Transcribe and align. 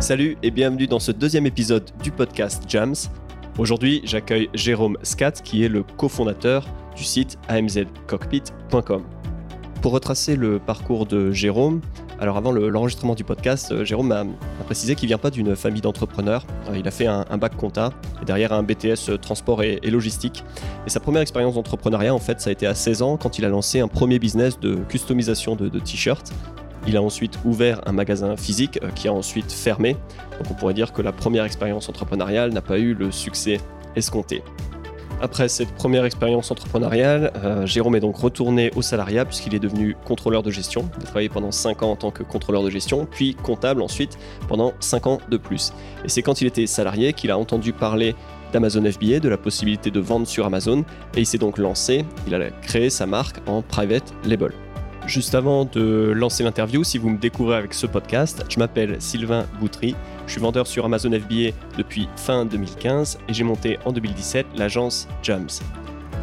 Salut 0.00 0.38
et 0.44 0.52
bienvenue 0.52 0.86
dans 0.86 1.00
ce 1.00 1.10
deuxième 1.10 1.44
épisode 1.44 1.90
du 2.04 2.12
podcast 2.12 2.62
Jams. 2.68 2.94
Aujourd'hui, 3.58 4.00
j'accueille 4.04 4.48
Jérôme 4.54 4.96
Scat 5.02 5.32
qui 5.42 5.64
est 5.64 5.68
le 5.68 5.82
cofondateur 5.82 6.68
du 6.96 7.02
site 7.02 7.36
amzcockpit.com. 7.48 9.02
Pour 9.82 9.92
retracer 9.92 10.36
le 10.36 10.60
parcours 10.60 11.04
de 11.04 11.32
Jérôme, 11.32 11.80
alors 12.20 12.36
avant 12.36 12.52
l'enregistrement 12.52 13.16
du 13.16 13.24
podcast, 13.24 13.72
euh, 13.72 13.84
Jérôme 13.84 14.08
m'a 14.08 14.24
précisé 14.64 14.94
qu'il 14.94 15.08
vient 15.08 15.18
pas 15.18 15.30
d'une 15.30 15.56
famille 15.56 15.82
d'entrepreneurs. 15.82 16.46
Euh, 16.68 16.78
il 16.78 16.86
a 16.86 16.92
fait 16.92 17.06
un, 17.06 17.24
bac 17.36 17.56
compta 17.56 17.90
et 18.22 18.24
derrière 18.24 18.52
un 18.52 18.62
BTS 18.62 19.10
euh, 19.10 19.16
transport 19.18 19.64
et, 19.64 19.80
logistique. 19.84 20.44
Et 20.86 20.90
sa 20.90 21.00
première 21.00 21.22
expérience 21.22 21.54
d'entrepreneuriat, 21.54 22.14
en 22.14 22.18
fait, 22.20 22.40
ça 22.40 22.50
a 22.50 22.52
été 22.52 22.68
à 22.68 22.74
16 22.74 23.02
ans 23.02 23.16
quand 23.16 23.38
il 23.38 23.44
a 23.44 23.48
lancé 23.48 23.80
un 23.80 23.88
premier 23.88 24.20
business 24.20 24.60
de 24.60 24.76
customisation 24.88 25.56
de, 25.56 25.68
de 25.68 25.78
t-shirts. 25.80 26.32
Il 26.88 26.96
a 26.96 27.02
ensuite 27.02 27.38
ouvert 27.44 27.82
un 27.86 27.92
magasin 27.92 28.36
physique 28.36 28.80
qui 28.94 29.08
a 29.08 29.12
ensuite 29.12 29.52
fermé. 29.52 29.92
Donc 30.38 30.50
on 30.50 30.54
pourrait 30.54 30.74
dire 30.74 30.92
que 30.92 31.02
la 31.02 31.12
première 31.12 31.44
expérience 31.44 31.88
entrepreneuriale 31.88 32.50
n'a 32.52 32.62
pas 32.62 32.78
eu 32.78 32.94
le 32.94 33.12
succès 33.12 33.60
escompté. 33.94 34.42
Après 35.20 35.48
cette 35.48 35.72
première 35.72 36.04
expérience 36.04 36.50
entrepreneuriale, 36.50 37.32
euh, 37.44 37.66
Jérôme 37.66 37.96
est 37.96 38.00
donc 38.00 38.16
retourné 38.16 38.70
au 38.76 38.82
salariat 38.82 39.24
puisqu'il 39.24 39.54
est 39.54 39.58
devenu 39.58 39.96
contrôleur 40.06 40.42
de 40.42 40.50
gestion. 40.50 40.88
Il 40.96 41.02
a 41.02 41.06
travaillé 41.06 41.28
pendant 41.28 41.50
5 41.50 41.82
ans 41.82 41.90
en 41.90 41.96
tant 41.96 42.10
que 42.10 42.22
contrôleur 42.22 42.62
de 42.62 42.70
gestion, 42.70 43.06
puis 43.10 43.34
comptable 43.34 43.82
ensuite 43.82 44.16
pendant 44.48 44.72
5 44.78 45.06
ans 45.08 45.18
de 45.28 45.36
plus. 45.36 45.72
Et 46.04 46.08
c'est 46.08 46.22
quand 46.22 46.40
il 46.40 46.46
était 46.46 46.66
salarié 46.66 47.12
qu'il 47.12 47.32
a 47.32 47.38
entendu 47.38 47.72
parler 47.72 48.14
d'Amazon 48.52 48.84
FBA, 48.90 49.18
de 49.18 49.28
la 49.28 49.36
possibilité 49.36 49.90
de 49.90 50.00
vendre 50.00 50.26
sur 50.26 50.46
Amazon, 50.46 50.84
et 51.16 51.20
il 51.20 51.26
s'est 51.26 51.36
donc 51.36 51.58
lancé, 51.58 52.04
il 52.26 52.34
a 52.34 52.50
créé 52.50 52.88
sa 52.88 53.04
marque 53.06 53.36
en 53.46 53.60
private 53.60 54.14
label. 54.24 54.52
Juste 55.08 55.34
avant 55.34 55.64
de 55.64 56.12
lancer 56.14 56.44
l'interview, 56.44 56.84
si 56.84 56.98
vous 56.98 57.08
me 57.08 57.16
découvrez 57.16 57.56
avec 57.56 57.72
ce 57.72 57.86
podcast, 57.86 58.44
je 58.50 58.58
m'appelle 58.58 59.00
Sylvain 59.00 59.46
Boutry, 59.58 59.96
je 60.26 60.32
suis 60.32 60.40
vendeur 60.40 60.66
sur 60.66 60.84
Amazon 60.84 61.10
FBA 61.10 61.56
depuis 61.78 62.10
fin 62.16 62.44
2015 62.44 63.18
et 63.26 63.32
j'ai 63.32 63.42
monté 63.42 63.78
en 63.86 63.92
2017 63.92 64.44
l'agence 64.56 65.08
Jams. 65.22 65.48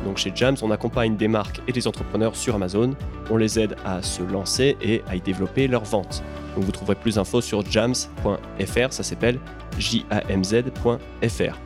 Donc 0.06 0.18
chez 0.18 0.32
Jams, 0.36 0.58
on 0.62 0.70
accompagne 0.70 1.18
des 1.18 1.28
marques 1.28 1.62
et 1.68 1.72
des 1.72 1.88
entrepreneurs 1.88 2.36
sur 2.36 2.54
Amazon, 2.54 2.94
on 3.32 3.38
les 3.38 3.60
aide 3.60 3.76
à 3.86 4.04
se 4.04 4.22
lancer 4.22 4.78
et 4.84 5.02
à 5.08 5.16
y 5.16 5.20
développer 5.20 5.68
leur 5.68 5.84
vente. 5.84 6.24
Donc 6.56 6.66
vous 6.66 6.72
trouverez 6.72 6.96
plus 6.96 7.16
d'infos 7.16 7.42
sur 7.42 7.66
jams.fr, 7.66 8.94
ça 8.94 9.02
s'appelle 9.02 9.40
jamz.fr. 9.80 11.60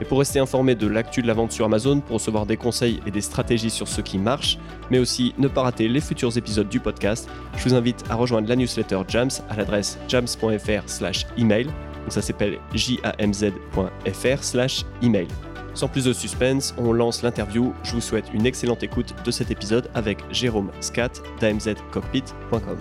Et 0.00 0.04
pour 0.04 0.18
rester 0.18 0.38
informé 0.38 0.74
de 0.74 0.86
l'actu 0.86 1.22
de 1.22 1.26
la 1.26 1.34
vente 1.34 1.52
sur 1.52 1.66
Amazon, 1.66 2.00
pour 2.00 2.14
recevoir 2.14 2.46
des 2.46 2.56
conseils 2.56 3.00
et 3.06 3.10
des 3.10 3.20
stratégies 3.20 3.68
sur 3.70 3.86
ce 3.86 4.00
qui 4.00 4.16
marche, 4.18 4.58
mais 4.90 4.98
aussi 4.98 5.34
ne 5.38 5.48
pas 5.48 5.60
rater 5.62 5.88
les 5.88 6.00
futurs 6.00 6.38
épisodes 6.38 6.68
du 6.68 6.80
podcast, 6.80 7.28
je 7.56 7.68
vous 7.68 7.74
invite 7.74 8.02
à 8.08 8.14
rejoindre 8.14 8.48
la 8.48 8.56
newsletter 8.56 9.02
Jams 9.08 9.28
à 9.50 9.56
l'adresse 9.56 9.98
jams.fr/email. 10.08 11.66
Donc 11.66 11.74
ça 12.08 12.22
s'appelle 12.22 12.58
jamz.fr/email. 12.74 15.28
Sans 15.74 15.88
plus 15.88 16.04
de 16.04 16.12
suspense, 16.12 16.74
on 16.78 16.92
lance 16.92 17.22
l'interview. 17.22 17.72
Je 17.82 17.92
vous 17.92 18.00
souhaite 18.00 18.26
une 18.34 18.46
excellente 18.46 18.82
écoute 18.82 19.14
de 19.24 19.30
cet 19.30 19.50
épisode 19.50 19.90
avec 19.94 20.18
Jérôme 20.30 20.70
Scat 20.80 21.22
d'amzcockpit.com. 21.40 22.78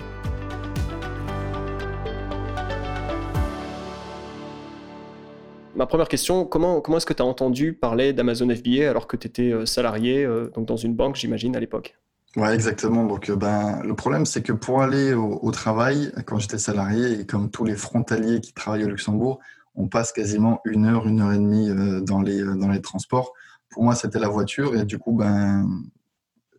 ma 5.79 5.85
première 5.85 6.09
question, 6.09 6.45
comment, 6.45 6.81
comment 6.81 6.97
est-ce 6.97 7.05
que 7.05 7.13
tu 7.13 7.23
as 7.23 7.25
entendu 7.25 7.71
parler 7.71 8.11
d'Amazon 8.11 8.53
FBA 8.53 8.89
alors 8.89 9.07
que 9.07 9.15
tu 9.15 9.27
étais 9.27 9.53
euh, 9.53 9.65
salarié 9.65 10.25
euh, 10.25 10.51
donc 10.53 10.65
dans 10.65 10.75
une 10.75 10.93
banque, 10.93 11.15
j'imagine, 11.15 11.55
à 11.55 11.59
l'époque? 11.61 11.97
Ouais, 12.35 12.53
exactement. 12.53 13.05
Donc, 13.05 13.29
euh, 13.29 13.37
ben, 13.37 13.81
le 13.81 13.95
problème, 13.95 14.25
c'est 14.25 14.43
que 14.43 14.51
pour 14.51 14.81
aller 14.81 15.13
au, 15.13 15.51
travail, 15.51 16.11
quand 16.25 16.37
j'étais 16.37 16.57
salarié, 16.57 17.21
et 17.21 17.25
comme 17.25 17.49
tous 17.49 17.63
les 17.63 17.75
frontaliers 17.75 18.41
qui 18.41 18.53
travaillent 18.53 18.83
au 18.83 18.89
Luxembourg, 18.89 19.39
on 19.73 19.87
passe 19.87 20.11
quasiment 20.11 20.59
une 20.65 20.85
heure, 20.85 21.07
une 21.07 21.21
heure 21.21 21.31
et 21.31 21.37
demie 21.37 21.69
dans 22.03 22.21
les, 22.21 22.43
dans 22.43 22.67
les 22.67 22.81
transports. 22.81 23.31
Pour 23.69 23.83
moi, 23.85 23.95
c'était 23.95 24.19
la 24.19 24.27
voiture, 24.27 24.75
et 24.75 24.83
du 24.83 24.99
coup, 24.99 25.13
ben, 25.13 25.65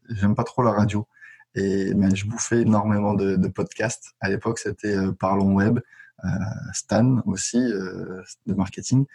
j'aime 0.09 0.35
pas 0.35 0.45
trop 0.45 0.63
la 0.63 0.73
radio. 0.73 1.07
Et 1.55 1.93
ben, 1.93 2.17
je 2.17 2.25
bouffais 2.25 2.63
énormément 2.63 3.13
de, 3.13 3.37
de 3.37 3.49
podcasts. 3.49 4.15
À 4.21 4.31
l'époque, 4.31 4.59
c'était 4.59 4.97
Parlons 5.19 5.53
Web. 5.53 5.81
Euh, 6.25 6.29
Stan 6.75 7.23
aussi 7.27 7.59
euh, 7.59 8.23
de 8.47 8.55
marketing. 8.55 9.07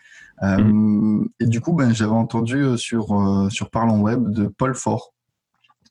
Euh, 0.41 0.57
mm. 0.57 1.29
Et 1.39 1.45
du 1.45 1.61
coup, 1.61 1.71
ben, 1.73 1.93
j'avais 1.93 2.11
entendu 2.11 2.77
sur, 2.77 3.47
sur 3.51 3.69
Parlons 3.69 4.01
Web 4.01 4.29
de 4.29 4.47
Paul 4.47 4.73
Fort 4.73 5.13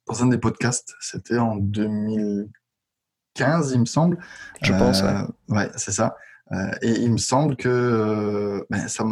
dans 0.08 0.22
un 0.22 0.26
des 0.26 0.38
podcasts. 0.38 0.94
C'était 1.00 1.38
en 1.38 1.56
2015, 1.56 3.72
il 3.74 3.80
me 3.80 3.86
semble. 3.86 4.18
Je 4.62 4.72
pense, 4.72 5.02
ouais. 5.48 5.70
c'est 5.76 5.92
ça. 5.92 6.16
et 6.82 6.90
il 6.90 7.12
me 7.12 7.18
semble 7.18 7.56
que 7.56 8.66
ben, 8.70 8.88
ça 8.88 9.04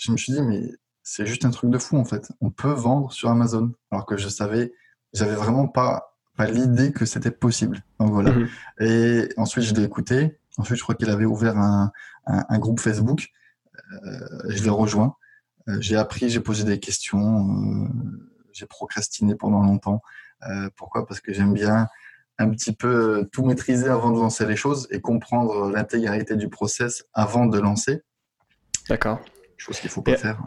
je 0.00 0.12
me 0.12 0.16
suis 0.16 0.32
dit, 0.32 0.42
mais 0.42 0.72
c'est 1.02 1.26
juste 1.26 1.44
un 1.44 1.50
truc 1.50 1.70
de 1.70 1.78
fou 1.78 1.96
en 1.96 2.04
fait. 2.04 2.32
On 2.40 2.50
peut 2.50 2.72
vendre 2.72 3.12
sur 3.12 3.30
Amazon. 3.30 3.72
Alors 3.90 4.06
que 4.06 4.16
je 4.16 4.28
savais, 4.28 4.72
j'avais 5.12 5.36
vraiment 5.36 5.68
pas, 5.68 6.16
pas 6.36 6.46
l'idée 6.46 6.92
que 6.92 7.06
c'était 7.06 7.30
possible. 7.30 7.84
Donc 8.00 8.10
voilà. 8.10 8.32
Mm-hmm. 8.32 8.48
Et 8.80 9.28
ensuite, 9.36 9.64
je 9.64 9.74
l'ai 9.74 9.84
écouté. 9.84 10.36
Ensuite, 10.58 10.78
je 10.78 10.82
crois 10.82 10.94
qu'il 10.94 11.10
avait 11.10 11.24
ouvert 11.24 11.56
un, 11.56 12.58
groupe 12.58 12.80
Facebook. 12.80 13.28
Euh, 13.92 14.28
je 14.48 14.62
l'ai 14.62 14.70
rejoint. 14.70 15.16
Euh, 15.68 15.80
j'ai 15.80 15.96
appris, 15.96 16.28
j'ai 16.30 16.40
posé 16.40 16.64
des 16.64 16.78
questions. 16.78 17.48
Euh, 17.48 17.88
j'ai 18.52 18.66
procrastiné 18.66 19.34
pendant 19.34 19.62
longtemps. 19.62 20.00
pourquoi? 20.76 21.06
Parce 21.06 21.20
que 21.20 21.32
j'aime 21.32 21.54
bien 21.54 21.88
un 22.38 22.50
petit 22.50 22.72
peu 22.72 23.28
tout 23.32 23.44
maîtriser 23.44 23.88
avant 23.88 24.10
de 24.10 24.18
lancer 24.18 24.46
les 24.46 24.56
choses 24.56 24.86
et 24.90 25.00
comprendre 25.00 25.70
l'intégralité 25.70 26.36
du 26.36 26.48
process 26.48 27.04
avant 27.14 27.46
de 27.46 27.58
lancer. 27.58 28.02
D'accord 28.88 29.20
chose 29.56 29.78
qu'il 29.78 29.88
ne 29.88 29.92
faut 29.92 30.02
pas 30.02 30.16
faire. 30.16 30.38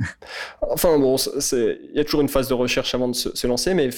enfin 0.62 0.98
bon, 0.98 1.16
il 1.16 1.90
y 1.94 2.00
a 2.00 2.04
toujours 2.04 2.20
une 2.20 2.28
phase 2.28 2.48
de 2.48 2.54
recherche 2.54 2.94
avant 2.94 3.08
de 3.08 3.14
se, 3.14 3.46
lancer, 3.46 3.74
mais 3.74 3.90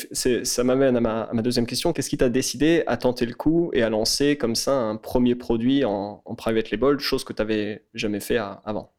ça 0.45 0.65
m'amène 0.65 0.97
à 0.97 1.01
ma, 1.01 1.43
deuxième 1.43 1.67
question. 1.67 1.93
Qu'est-ce 1.93 2.11
qui 2.11 2.19
t'a 2.19 2.29
décidé 2.29 2.85
à 2.87 2.97
tenter 2.97 3.27
le 3.27 3.35
coup 3.35 3.71
et 3.73 3.83
à 3.83 3.91
lancer 3.91 4.37
comme 4.37 4.55
ça 4.55 4.73
un 4.73 4.97
premier 4.97 5.35
produit 5.35 5.85
en, 5.85 6.23
private 6.37 6.71
label, 6.71 6.99
chose 6.99 7.25
que 7.25 7.33
tu 7.33 7.43
n'avais 7.43 7.85
jamais 7.95 8.21
fait 8.21 8.39
avant? 8.39 8.93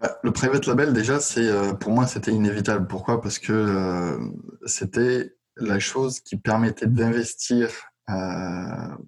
Bah, 0.00 0.18
le 0.22 0.32
private 0.32 0.66
label, 0.66 0.92
déjà, 0.92 1.20
c'est 1.20 1.46
euh, 1.46 1.74
pour 1.74 1.92
moi, 1.92 2.06
c'était 2.06 2.32
inévitable. 2.32 2.86
Pourquoi? 2.88 3.20
Parce 3.20 3.38
que 3.38 3.52
euh, 3.52 4.18
c'était 4.66 5.36
la 5.56 5.78
chose 5.78 6.20
qui 6.20 6.36
permettait 6.36 6.86
d'investir. 6.86 7.68
Euh, 8.08 8.14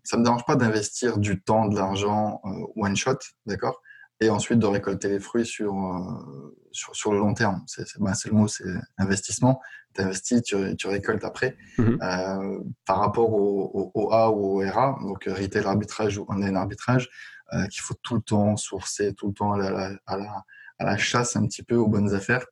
ça 0.05 0.17
ne 0.17 0.19
me 0.19 0.25
dérange 0.25 0.45
pas 0.47 0.55
d'investir 0.55 1.19
du 1.19 1.43
temps, 1.43 1.67
de 1.67 1.75
l'argent 1.75 2.41
one 2.77 2.97
shot, 2.97 3.19
d'accord? 3.47 3.81
Et 4.21 4.31
ensuite 4.31 4.59
de 4.59 4.67
récolter 4.67 5.09
les 5.09 5.21
fruits 5.21 5.47
sur, 5.47 5.75
euh, 5.75 6.57
sur, 6.73 6.95
sur, 6.95 7.13
le 7.13 7.19
long 7.19 7.35
terme. 7.35 7.63
C'est 7.67 7.85
bah, 7.99 8.13
le 8.25 8.33
mot, 8.33 8.49
c'est 8.49 8.65
investissement. 8.99 9.61
Tu 9.95 10.03
investis, 10.03 10.43
tu, 10.43 10.57
tu, 10.77 10.87
récoltes 10.87 11.25
après. 11.25 11.57
Mhm. 11.79 11.99
Euh, 12.03 12.61
par 12.87 12.99
rapport 13.01 13.33
au, 13.33 13.91
au, 13.95 14.13
A 14.13 14.31
ou 14.31 14.63
au 14.63 14.71
RA, 14.71 14.99
donc 15.03 15.25
retail 15.25 15.65
arbitrage 15.65 16.19
ou 16.19 16.27
online 16.29 16.57
arbitrage, 16.57 17.09
euh, 17.53 17.67
qu'il 17.67 17.83
faut 17.83 17.95
tout 18.03 18.15
le 18.15 18.23
temps 18.23 18.57
sourcer, 18.57 19.15
tout 19.15 19.29
le 19.29 19.35
temps 19.35 19.53
aller 19.53 19.67
à 19.67 19.71
la, 19.71 19.91
à 20.07 20.17
la, 20.17 20.45
à 20.79 20.85
la 20.85 20.97
chasse 20.97 21.37
un 21.37 21.47
petit 21.47 21.63
peu 21.63 21.77
aux 21.77 21.89
bonnes 21.89 22.15
affaires. 22.15 22.47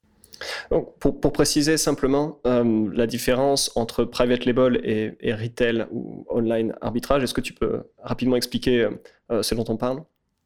Donc, 0.70 0.98
pour, 0.98 1.20
pour, 1.20 1.32
préciser 1.32 1.76
simplement 1.76 2.40
euh, 2.46 2.90
la 2.92 3.06
différence 3.06 3.70
entre 3.76 4.04
private 4.04 4.44
label 4.44 4.80
et, 4.82 5.16
et, 5.20 5.34
retail 5.34 5.86
ou 5.92 6.26
online 6.28 6.74
arbitrage, 6.80 7.22
est-ce 7.22 7.34
que 7.34 7.40
tu 7.40 7.52
peux 7.52 7.84
rapidement 8.02 8.36
expliquer 8.36 8.88
euh, 9.30 9.42
ce 9.42 9.54
dont 9.54 9.64
on 9.68 9.76
parle? 9.76 10.02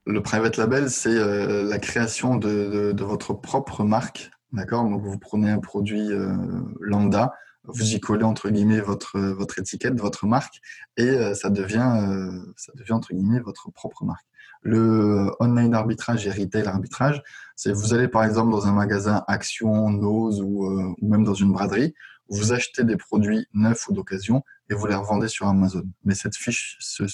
Le 0.06 0.22
private 0.22 0.56
label, 0.56 0.88
c'est 0.88 1.08
euh, 1.10 1.64
la 1.64 1.78
création 1.78 2.36
de, 2.36 2.94
votre 3.02 3.34
propre 3.34 3.84
marque. 3.84 4.30
D'accord? 4.52 4.84
Donc, 4.84 5.02
vous 5.02 5.18
prenez 5.18 5.50
un 5.50 5.58
produit 5.58 6.12
euh, 6.12 6.32
lambda, 6.80 7.34
vous 7.64 7.94
y 7.94 8.00
collez 8.00 8.22
entre 8.22 8.48
guillemets 8.48 8.80
votre, 8.80 9.18
votre 9.18 9.58
étiquette, 9.58 9.98
votre 9.98 10.26
marque, 10.26 10.60
et 10.96 11.08
euh, 11.08 11.34
ça, 11.34 11.50
devient, 11.50 12.30
ça 12.56 12.72
devient 12.76 12.92
entre 12.92 13.12
guillemets 13.12 13.40
votre 13.40 13.70
propre 13.72 14.04
marque. 14.04 14.24
Le 14.62 15.30
online 15.40 15.74
arbitrage 15.74 16.26
et 16.26 16.30
retail 16.30 16.66
arbitrage, 16.66 17.22
c'est 17.56 17.72
vous 17.72 17.92
allez 17.92 18.08
par 18.08 18.24
exemple 18.24 18.50
dans 18.50 18.66
un 18.66 18.72
magasin 18.72 19.24
Action, 19.28 19.90
Nose 19.90 20.40
ou, 20.40 20.66
ou 20.66 21.08
même 21.08 21.24
dans 21.24 21.34
une 21.34 21.52
braderie, 21.52 21.94
vous 22.28 22.52
achetez 22.52 22.84
des 22.84 22.96
produits 22.96 23.46
neufs 23.54 23.88
ou 23.88 23.92
d'occasion 23.92 24.42
et 24.68 24.74
vous 24.74 24.86
les 24.86 24.94
revendez 24.94 25.28
sur 25.28 25.46
Amazon. 25.46 25.84
Mais 26.04 26.14
cette 26.14 26.36
fiche, 26.36 26.76
ce, 26.80 27.04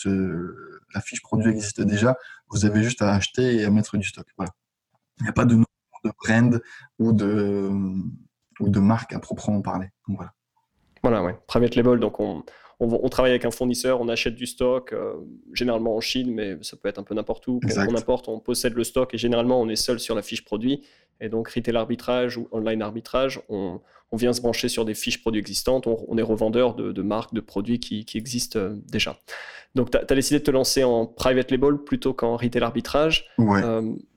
la 0.95 1.01
fiche 1.01 1.23
produit 1.23 1.51
existe 1.51 1.83
déjà. 1.83 2.17
Vous 2.53 2.65
avez 2.65 2.83
juste 2.83 3.03
à 3.03 3.13
acheter 3.13 3.57
et 3.57 3.65
à 3.65 3.71
mettre 3.71 3.97
du 3.97 4.07
stock. 4.07 4.27
Il 4.39 5.23
n'y 5.23 5.29
a 5.29 5.33
pas 5.33 5.45
de 5.45 5.57
de 6.05 6.11
brand 6.25 6.63
ou 6.99 7.13
de, 7.13 8.81
marque 8.81 9.13
à 9.13 9.19
proprement 9.19 9.63
parler. 9.63 9.89
voilà. 10.09 10.33
Voilà, 11.03 11.23
ouais. 11.23 11.37
Private 11.49 11.75
label, 11.75 11.99
donc 11.99 12.21
on, 12.21 12.45
on, 12.83 13.09
travaille 13.09 13.33
avec 13.33 13.45
un 13.45 13.51
fournisseur, 13.51 14.01
on 14.01 14.09
achète 14.09 14.35
du 14.35 14.47
stock, 14.47 14.95
généralement 15.53 15.97
en 15.97 16.01
Chine, 16.01 16.33
mais 16.33 16.57
ça 16.63 16.77
peut 16.77 16.89
être 16.89 16.99
un 16.99 17.03
peu 17.03 17.15
n'importe 17.15 17.47
où. 17.47 17.61
On 17.77 17.95
importe, 17.95 18.29
on 18.29 18.41
possède 18.41 18.75
le 18.75 18.85
stock 18.85 19.15
et 19.15 19.19
généralement 19.19 19.61
on 19.61 19.69
est 19.69 19.77
seul 19.77 20.01
sur 20.01 20.15
la 20.15 20.23
fiche 20.23 20.45
produit. 20.45 20.83
Et 21.21 21.29
donc, 21.29 21.49
retail 21.49 21.77
arbitrage 21.77 22.37
ou 22.37 22.49
online 22.51 22.83
arbitrage, 22.83 23.41
on, 23.49 23.81
vient 24.13 24.33
se 24.33 24.43
brancher 24.43 24.69
sur 24.69 24.85
des 24.85 24.95
fiches 24.95 25.23
produits 25.23 25.41
existantes. 25.41 25.87
On, 25.87 26.19
est 26.19 26.23
revendeur 26.23 26.75
de, 26.75 27.03
marques, 27.03 27.33
de 27.33 27.41
produits 27.41 27.79
qui, 27.79 28.05
existent 28.15 28.59
déjà. 28.89 29.17
Donc, 29.75 29.91
tu 29.91 29.97
as, 29.97 30.05
décidé 30.05 30.41
de 30.41 30.45
te 30.45 30.51
lancer 30.51 30.85
en 30.85 31.07
private 31.07 31.51
label 31.51 31.79
plutôt 31.79 32.13
qu'en 32.13 32.37
retail 32.37 32.63
arbitrage. 32.63 33.27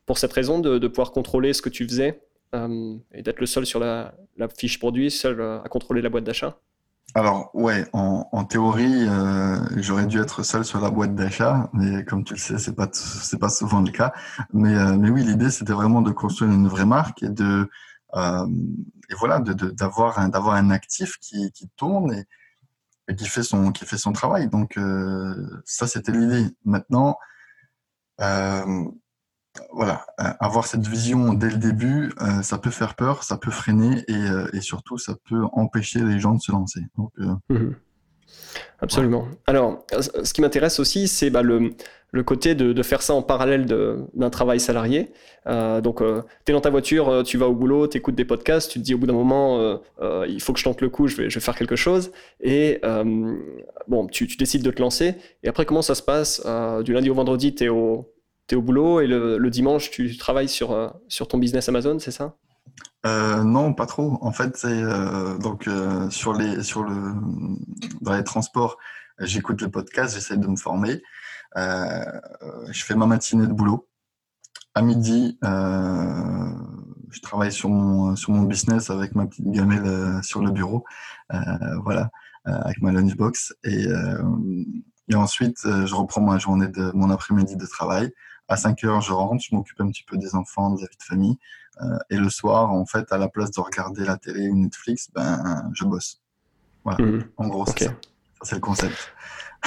pour 0.06 0.17
cette 0.17 0.33
raison, 0.33 0.59
de, 0.59 0.88
pouvoir 0.88 1.12
contrôler 1.12 1.53
ce 1.53 1.62
que 1.62 1.69
tu 1.69 1.88
faisais 1.88 2.19
euh, 2.56 2.95
et 3.13 3.21
d'être 3.21 3.39
le 3.39 3.45
seul 3.45 3.65
sur 3.65 3.79
la, 3.79 4.13
fiche 4.57 4.79
produit, 4.79 5.12
seul 5.12 5.39
euh, 5.39 5.62
à 5.62 5.69
contrôler 5.69 6.01
la 6.01 6.09
boîte 6.09 6.23
d'achat? 6.23 6.59
Alors 7.13 7.50
ouais, 7.54 7.86
en, 7.94 8.44
théorie, 8.44 9.07
euh, 9.07 9.57
j'aurais 9.78 10.06
dû 10.06 10.19
être 10.19 10.44
seul 10.44 10.66
sur 10.66 10.81
la 10.81 10.90
boîte 10.90 11.16
d'achat, 11.16 11.69
mais 11.72 12.04
comme 12.04 12.25
tu 12.25 12.34
le 12.34 12.40
sais, 12.40 12.57
c'est 12.57 12.75
pas 12.75 12.90
c'est 12.92 13.40
pas 13.40 13.48
souvent 13.50 13.81
le 13.81 13.92
cas. 13.92 14.13
Mais 14.52 14.74
mais 14.98 15.10
oui, 15.10 15.24
l'idée 15.24 15.50
c'était 15.50 15.72
vraiment 15.72 16.02
de 16.02 16.12
construire 16.12 16.52
une 16.52 16.68
vraie 16.68 16.86
marque 16.86 17.24
et 17.24 17.30
de 17.30 17.69
et 18.16 19.16
voilà 19.18 19.40
d'avoir 19.40 20.19
un 20.19 20.30
d'avoir 20.30 20.56
un 20.56 20.72
actif 20.72 21.18
qui, 21.22 21.52
qui 21.52 21.69
tourne 21.78 22.13
et, 22.13 22.25
et, 23.08 23.16
qui 23.16 23.28
fait 23.28 23.44
son 23.44 23.72
qui 23.72 23.86
fait 23.86 23.98
son 23.98 24.12
travail. 24.12 24.50
Donc 24.50 24.78
ça 25.63 25.88
c'était 25.88 26.12
l'idée. 26.12 26.48
Maintenant, 26.66 27.18
voilà, 29.72 30.06
euh, 30.19 30.25
avoir 30.40 30.66
cette 30.66 30.88
vision 30.88 31.34
dès 31.34 31.50
le 31.50 31.57
début, 31.57 32.13
euh, 32.22 32.42
ça 32.42 32.57
peut 32.57 32.72
faire 32.72 32.96
peur, 32.96 33.24
ça 33.24 33.38
peut 33.38 33.52
freiner 33.52 34.04
et, 34.07 34.13
euh, 34.13 34.48
et, 34.54 34.62
surtout 34.62 34.98
ça 34.98 35.16
peut 35.30 35.44
empêcher 35.54 36.00
les 36.00 36.19
gens 36.19 36.34
de 36.34 36.42
se 36.42 36.52
lancer. 36.52 36.81
Mhm. 37.50 37.75
Absolument. 38.80 39.28
Alors, 39.48 39.86
ce 40.24 40.34
qui 40.34 40.42
m'intéresse 40.42 40.80
aussi, 40.80 41.07
c'est 41.07 41.30
bah, 41.30 41.42
le, 41.42 41.72
le, 42.12 42.24
côté 42.24 42.56
de, 42.56 42.74
de, 42.74 42.84
faire 42.84 43.02
ça 43.02 43.13
en 43.13 43.22
parallèle 43.22 43.66
d'un 43.66 44.30
travail 44.30 44.60
salarié. 44.60 45.12
donc, 45.46 46.00
tu 46.00 46.51
es 46.51 46.54
dans 46.54 46.62
ta 46.62 46.69
voiture, 46.69 47.24
tu 47.24 47.38
vas 47.38 47.48
au 47.48 47.54
boulot, 47.54 47.88
tu 47.88 47.98
écoutes 47.98 48.16
des 48.16 48.25
podcasts, 48.25 48.72
tu 48.72 48.80
te 48.80 48.84
dis 48.84 48.94
au 48.94 48.98
bout 48.98 49.08
d'un 49.08 49.13
moment, 49.13 49.80
il 50.28 50.42
faut 50.42 50.54
que 50.54 50.60
je 50.60 50.63
tente 50.63 50.81
le 50.81 50.90
coup, 50.90 51.08
je 51.08 51.18
vais, 51.18 51.30
je 51.30 51.36
vais 51.36 51.44
faire 51.44 51.56
quelque 51.56 51.75
chose. 51.75 52.12
Et 52.42 52.81
bon, 53.88 54.08
tu, 54.08 54.28
tu, 54.28 54.38
décides 54.38 54.63
de 54.63 54.72
te 54.72 54.81
lancer. 54.81 55.16
Et 55.44 55.48
après, 55.48 55.66
comment 55.66 55.81
ça 55.81 55.96
se 55.96 56.04
passe 56.04 56.42
Du 56.84 56.94
lundi 56.94 57.10
au 57.10 57.16
vendredi, 57.16 57.54
tu 57.56 57.66
es 57.66 57.69
au, 57.69 58.14
tu 58.47 58.56
es 58.56 58.57
au 58.57 58.62
boulot 58.62 59.00
et 59.01 59.07
le, 59.07 59.50
dimanche, 59.50 59.89
tu 59.89 60.18
travailles 60.18 60.50
sur, 60.50 60.71
euh, 60.71 60.89
sur 61.07 61.27
ton 61.27 61.38
business 61.38 61.68
Amazon, 61.69 62.00
c'est 62.00 62.12
ça? 62.12 62.36
Euh, 63.06 63.44
non, 63.44 63.74
pas 63.74 63.86
trop. 63.86 64.18
En 64.21 64.31
fait, 64.31 64.57
c'est 64.57 64.68
euh, 64.68 65.38
donc 65.38 65.69
sur 66.09 66.33
les 66.33 66.63
sur 66.63 66.83
le 66.83 67.13
dans 68.01 68.15
les 68.15 68.24
transports, 68.24 68.77
j'écoute 69.19 69.62
le 69.62 69.69
podcast, 69.69 70.15
j'essaie 70.15 70.38
de 70.38 70.47
me 70.47 70.56
former. 70.56 71.01
je 71.56 72.83
fais 72.83 72.95
ma 72.95 73.06
matinée 73.06 73.47
de 73.47 73.53
boulot. 73.53 73.88
À 74.74 74.81
midi, 74.81 75.38
je 75.44 77.21
travaille 77.21 77.51
sur 77.51 77.69
mon 77.69 78.15
sur 78.15 78.31
mon 78.31 78.41
business 78.41 78.89
avec 78.89 79.13
ma 79.15 79.27
petite 79.27 79.50
gamelle 79.51 80.21
sur 80.24 80.41
le 80.41 80.51
bureau, 80.51 80.83
voilà, 81.83 82.09
avec 82.45 82.81
ma 82.81 82.91
lunchbox 82.91 83.53
et 83.63 83.86
et 85.09 85.15
ensuite 85.15 85.59
je 85.63 85.95
reprends 85.95 86.21
ma 86.21 86.39
journée 86.39 86.68
de 86.68 86.91
mon 86.95 87.12
après-midi 87.12 87.56
de 87.56 87.65
travail. 87.68 88.12
À 88.47 88.57
5 88.57 88.83
heures, 88.83 89.01
je 89.01 89.12
rentre, 89.12 89.44
je 89.44 89.56
m'occupe 89.56 89.80
un 89.81 89.88
petit 89.88 90.03
peu 90.03 90.18
des 90.18 90.36
enfants, 90.36 90.71
de 90.71 90.81
la 90.81 90.88
vie 90.88 90.97
de 90.97 91.03
famille. 91.03 91.38
Euh, 91.81 91.97
et 92.09 92.18
le 92.18 92.30
soir, 92.30 92.71
en 92.71 92.86
fait, 92.86 93.12
à 93.12 93.18
la 93.18 93.27
place 93.27 93.51
de 93.51 93.59
regarder 93.59 94.06
la 94.06 94.18
télé 94.18 94.50
ou 94.50 94.56
Netflix, 94.56 95.09
ben, 95.13 95.69
je 95.74 95.83
bosse. 95.83 96.21
Voilà. 96.83 97.03
Mhm. 97.03 97.24
En 97.38 97.47
gros, 97.47 97.65
c'est 97.65 97.86
ça. 97.86 97.95
C'est 98.44 98.56
le 98.56 98.62
concept. 98.62 99.13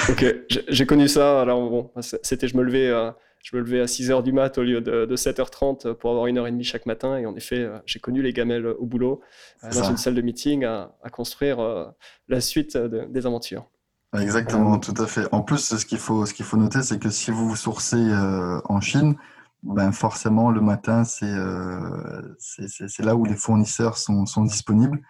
Ok, 0.07 0.25
j'ai 0.47 0.85
connu 0.85 1.07
ça. 1.07 1.41
Alors, 1.41 1.69
bon, 1.69 1.91
c'était, 2.01 2.47
je 2.47 2.55
me 2.55 2.63
levais. 2.63 2.87
Euh, 2.87 3.11
je 3.43 3.55
me 3.55 3.61
levais 3.61 3.79
à 3.79 3.85
6h 3.85 4.21
du 4.21 4.33
mat 4.33 4.57
au 4.57 4.63
lieu 4.63 4.81
de, 4.81 5.15
7h30 5.15 5.93
pour 5.93 6.11
avoir 6.11 6.27
une 6.27 6.37
heure 6.37 6.47
et 6.47 6.51
demie 6.51 6.65
chaque 6.65 6.85
matin. 6.85 7.17
Et 7.17 7.25
en 7.25 7.35
effet, 7.35 7.59
euh, 7.59 7.79
j'ai 7.85 7.99
connu 7.99 8.21
les 8.21 8.33
gamelles 8.33 8.67
au 8.67 8.85
boulot, 8.85 9.21
dans 9.63 9.89
une 9.89 9.97
salle 9.97 10.15
de 10.15 10.21
meeting, 10.21 10.65
à, 10.65 10.91
construire 11.11 11.93
la 12.27 12.41
suite 12.41 12.77
des 12.77 13.25
aventures. 13.25 13.65
Exactement, 14.17 14.79
tout 14.79 14.95
à 14.97 15.05
fait. 15.05 15.27
En 15.31 15.41
plus, 15.41 15.75
ce 15.77 15.85
qu'il 15.85 15.99
faut, 15.99 16.25
ce 16.25 16.33
qu'il 16.33 16.45
faut 16.45 16.57
noter, 16.57 16.81
c'est 16.81 16.97
que 16.99 17.09
si 17.11 17.29
vous 17.29 17.47
vous 17.49 17.55
sourcez 17.55 17.97
euh, 17.97 18.59
en 18.65 18.81
Chine, 18.81 19.15
ben 19.61 19.91
forcément 19.91 20.49
le 20.51 20.61
matin, 20.61 21.03
c'est 21.03 21.25
euh, 21.25 22.35
c'est 22.39 23.03
là 23.03 23.15
où 23.15 23.25
les 23.25 23.35
fournisseurs 23.35 23.97
sont, 23.97 24.25
sont 24.25 24.43
disponibles. 24.43 25.01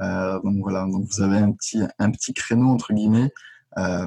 Euh, 0.00 0.40
donc 0.42 0.56
voilà, 0.60 0.86
donc 0.86 1.06
vous 1.10 1.22
avez 1.22 1.38
un 1.38 1.52
petit 1.52 1.82
un 1.98 2.10
petit 2.10 2.34
créneau 2.34 2.68
entre 2.70 2.92
guillemets 2.92 3.32
euh, 3.78 4.06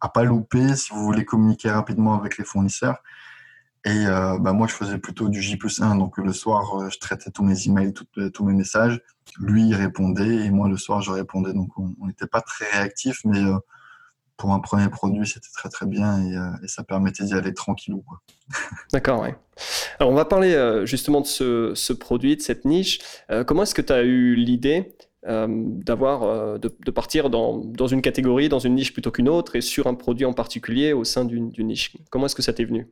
à 0.00 0.08
pas 0.08 0.24
louper 0.24 0.76
si 0.76 0.92
vous 0.92 1.02
voulez 1.04 1.24
communiquer 1.24 1.70
rapidement 1.70 2.14
avec 2.14 2.38
les 2.38 2.44
fournisseurs. 2.44 2.98
Et 3.84 4.06
euh, 4.06 4.38
bah 4.38 4.52
moi, 4.52 4.68
je 4.68 4.74
faisais 4.74 4.98
plutôt 4.98 5.28
du 5.28 5.42
J 5.42 5.56
plus 5.56 5.80
1. 5.80 5.96
Donc 5.96 6.18
le 6.18 6.32
soir, 6.32 6.80
euh, 6.80 6.88
je 6.88 6.98
traitais 6.98 7.30
tous 7.30 7.42
mes 7.42 7.66
emails, 7.66 7.92
euh, 8.18 8.30
tous 8.30 8.44
mes 8.44 8.54
messages. 8.54 9.00
Lui, 9.40 9.68
il 9.68 9.74
répondait 9.74 10.46
et 10.46 10.50
moi, 10.50 10.68
le 10.68 10.76
soir, 10.76 11.02
je 11.02 11.10
répondais. 11.10 11.52
Donc 11.52 11.76
on 11.76 12.06
n'était 12.06 12.28
pas 12.28 12.40
très 12.42 12.66
réactif, 12.70 13.20
mais 13.24 13.40
pour 14.36 14.52
un 14.52 14.60
premier 14.60 14.88
produit, 14.88 15.26
c'était 15.26 15.50
très 15.52 15.68
très 15.68 15.86
bien 15.86 16.20
et, 16.62 16.68
ça 16.68 16.84
permettait 16.84 17.24
d'y 17.24 17.34
aller 17.34 17.54
tranquillou. 17.54 18.04
D'accord, 18.92 19.22
oui. 19.22 19.30
Alors 19.98 20.12
on 20.12 20.14
va 20.14 20.24
parler 20.24 20.82
justement 20.84 21.20
de 21.20 21.26
ce, 21.26 21.92
produit, 21.92 22.36
de 22.36 22.42
cette 22.42 22.64
niche. 22.64 23.00
comment 23.46 23.62
est-ce 23.62 23.74
que 23.74 23.82
tu 23.82 23.92
as 23.92 24.02
eu 24.02 24.34
l'idée 24.34 24.96
d'avoir 25.24 26.58
de, 26.58 26.90
partir 26.90 27.30
dans, 27.30 27.86
une 27.86 28.02
catégorie, 28.02 28.48
dans 28.48 28.58
une 28.58 28.74
niche 28.74 28.92
plutôt 28.92 29.12
qu'une 29.12 29.28
autre 29.28 29.56
et 29.56 29.60
sur 29.60 29.86
un 29.86 29.94
produit 29.94 30.26
en 30.26 30.34
particulier 30.34 30.92
au 30.92 31.04
sein 31.04 31.24
d'une 31.24 31.52
niche? 31.58 31.96
Comment 32.10 32.26
est-ce 32.26 32.34
que 32.34 32.42
ça 32.42 32.52
t'est 32.52 32.64
venu? 32.64 32.88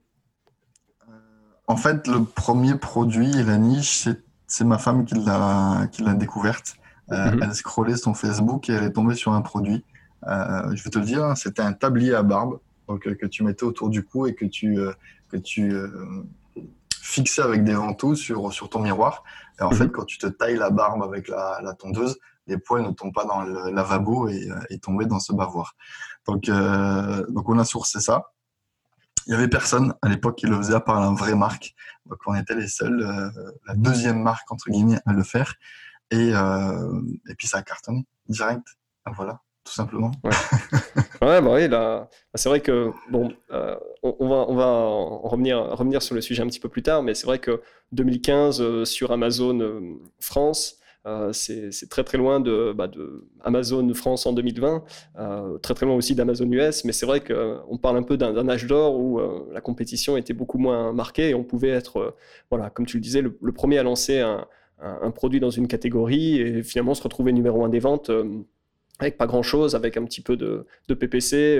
En 1.70 1.76
fait, 1.76 2.08
le 2.08 2.24
premier 2.24 2.74
produit 2.74 3.30
et 3.38 3.44
la 3.44 3.56
niche, 3.56 4.08
c'est 4.48 4.64
ma 4.64 4.76
femme 4.76 5.04
qui 5.04 5.14
l'a 5.14 6.14
découverte. 6.14 6.74
Euh, 7.12 7.30
mhm. 7.30 7.44
Elle 7.44 7.54
scrollait 7.54 7.96
son 7.96 8.12
Facebook 8.12 8.68
et 8.68 8.72
elle 8.72 8.82
est 8.82 8.92
tombée 8.92 9.14
sur 9.14 9.32
un 9.34 9.40
produit. 9.40 9.84
Euh, 10.26 10.74
je 10.74 10.82
vais 10.82 10.90
te 10.90 10.98
le 10.98 11.04
dire, 11.04 11.36
c'était 11.36 11.62
un 11.62 11.72
tablier 11.72 12.12
à 12.14 12.24
barbe 12.24 12.58
donc, 12.88 13.06
euh, 13.06 13.14
que 13.14 13.24
tu 13.24 13.44
mettais 13.44 13.62
autour 13.62 13.88
du 13.88 14.04
cou 14.04 14.26
et 14.26 14.34
que 14.34 14.46
tu, 14.46 14.80
que 15.28 15.36
tu 15.36 15.72
fixais 17.00 17.42
avec 17.42 17.62
des 17.62 17.74
vantaux 17.74 18.16
sur, 18.16 18.52
sur 18.52 18.68
ton 18.68 18.80
miroir. 18.80 19.22
Et 19.60 19.62
en 19.62 19.70
mhm. 19.70 19.76
fait, 19.76 19.88
quand 19.92 20.04
tu 20.04 20.18
te 20.18 20.26
tailles 20.26 20.56
la 20.56 20.70
barbe 20.70 21.04
avec 21.04 21.28
la, 21.28 21.72
tondeuse, 21.78 22.18
les 22.48 22.58
poils 22.58 22.82
ne 22.82 22.90
tombent 22.90 23.14
pas 23.14 23.26
dans 23.26 23.42
le 23.42 23.70
lavabo 23.70 24.28
et, 24.28 24.48
et 24.70 24.78
tombaient 24.80 25.06
dans 25.06 25.20
ce 25.20 25.32
bavoir. 25.32 25.76
Donc, 26.26 26.50
donc 27.28 27.48
on 27.48 27.60
a 27.60 27.64
sourcé 27.64 28.00
ça 28.00 28.32
il 29.26 29.32
y 29.32 29.34
avait 29.34 29.48
personne 29.48 29.94
à 30.02 30.08
l'époque 30.08 30.36
qui 30.36 30.46
le 30.46 30.56
faisait 30.56 30.74
à 30.74 30.80
part 30.80 31.00
la 31.00 31.10
vraie 31.10 31.34
marque. 31.34 31.74
Donc 32.06 32.18
on 32.26 32.34
était 32.34 32.54
les 32.54 32.68
seuls, 32.68 33.00
euh, 33.02 33.50
la 33.66 33.74
deuxième 33.74 34.22
marque 34.22 34.50
entre 34.50 34.70
guillemets 34.70 34.98
à 35.06 35.12
le 35.12 35.22
faire. 35.22 35.54
Et, 36.10 36.32
euh, 36.34 37.00
et 37.28 37.34
puis 37.34 37.46
ça 37.46 37.58
a 37.58 37.62
cartonné 37.62 38.06
direct. 38.28 38.66
Voilà, 39.14 39.40
tout 39.64 39.72
simplement. 39.72 40.10
Ouais, 40.24 40.30
ouais 41.22 41.40
bah 41.40 41.52
oui, 41.52 41.68
là, 41.68 42.08
c'est 42.34 42.48
vrai 42.48 42.60
que 42.60 42.92
bon, 43.10 43.32
euh, 43.50 43.76
on, 44.02 44.28
va, 44.28 44.36
on 44.48 44.54
va 44.54 45.28
revenir, 45.28 45.58
revenir 45.58 46.02
sur 46.02 46.14
le 46.14 46.20
sujet 46.20 46.42
un 46.42 46.46
petit 46.46 46.60
peu 46.60 46.68
plus 46.68 46.82
tard, 46.82 47.02
mais 47.02 47.14
c'est 47.14 47.26
vrai 47.26 47.38
que 47.38 47.62
2015 47.92 48.84
sur 48.84 49.12
Amazon 49.12 49.98
France, 50.20 50.79
euh, 51.06 51.32
c'est 51.32 51.88
très 51.88 52.04
très 52.04 52.18
loin 52.18 52.40
de, 52.40 52.72
bah, 52.72 52.90
Amazon 53.42 53.92
France 53.94 54.26
en 54.26 54.34
2020, 54.34 54.84
euh, 55.18 55.58
très 55.58 55.72
très 55.72 55.86
loin 55.86 55.94
aussi 55.94 56.14
d'Amazon 56.14 56.50
US, 56.52 56.84
mais 56.84 56.92
c'est 56.92 57.06
vrai 57.06 57.20
qu'on 57.20 57.78
parle 57.78 57.96
un 57.96 58.02
peu 58.02 58.18
d'un 58.18 58.48
âge 58.48 58.66
d'or 58.66 58.98
où 58.98 59.18
euh, 59.18 59.48
la 59.52 59.62
compétition 59.62 60.18
était 60.18 60.34
beaucoup 60.34 60.58
moins 60.58 60.92
marquée 60.92 61.30
et 61.30 61.34
on 61.34 61.42
pouvait 61.42 61.70
être, 61.70 62.14
voilà, 62.50 62.68
comme 62.68 62.84
tu 62.84 62.98
le 62.98 63.00
disais, 63.02 63.22
le, 63.22 63.52
premier 63.52 63.78
à 63.78 63.82
lancer 63.82 64.20
un, 64.20 64.46
produit 65.14 65.40
dans 65.40 65.50
une 65.50 65.68
catégorie 65.68 66.40
et 66.40 66.62
finalement 66.62 66.94
se 66.94 67.02
retrouver 67.02 67.32
numéro 67.32 67.64
un 67.64 67.68
des 67.68 67.80
ventes 67.80 68.10
avec 68.98 69.16
pas 69.16 69.26
grand 69.26 69.42
chose, 69.42 69.74
avec 69.74 69.96
un 69.96 70.04
petit 70.04 70.20
peu 70.20 70.36
de, 70.36 70.66
PPC, 70.88 71.58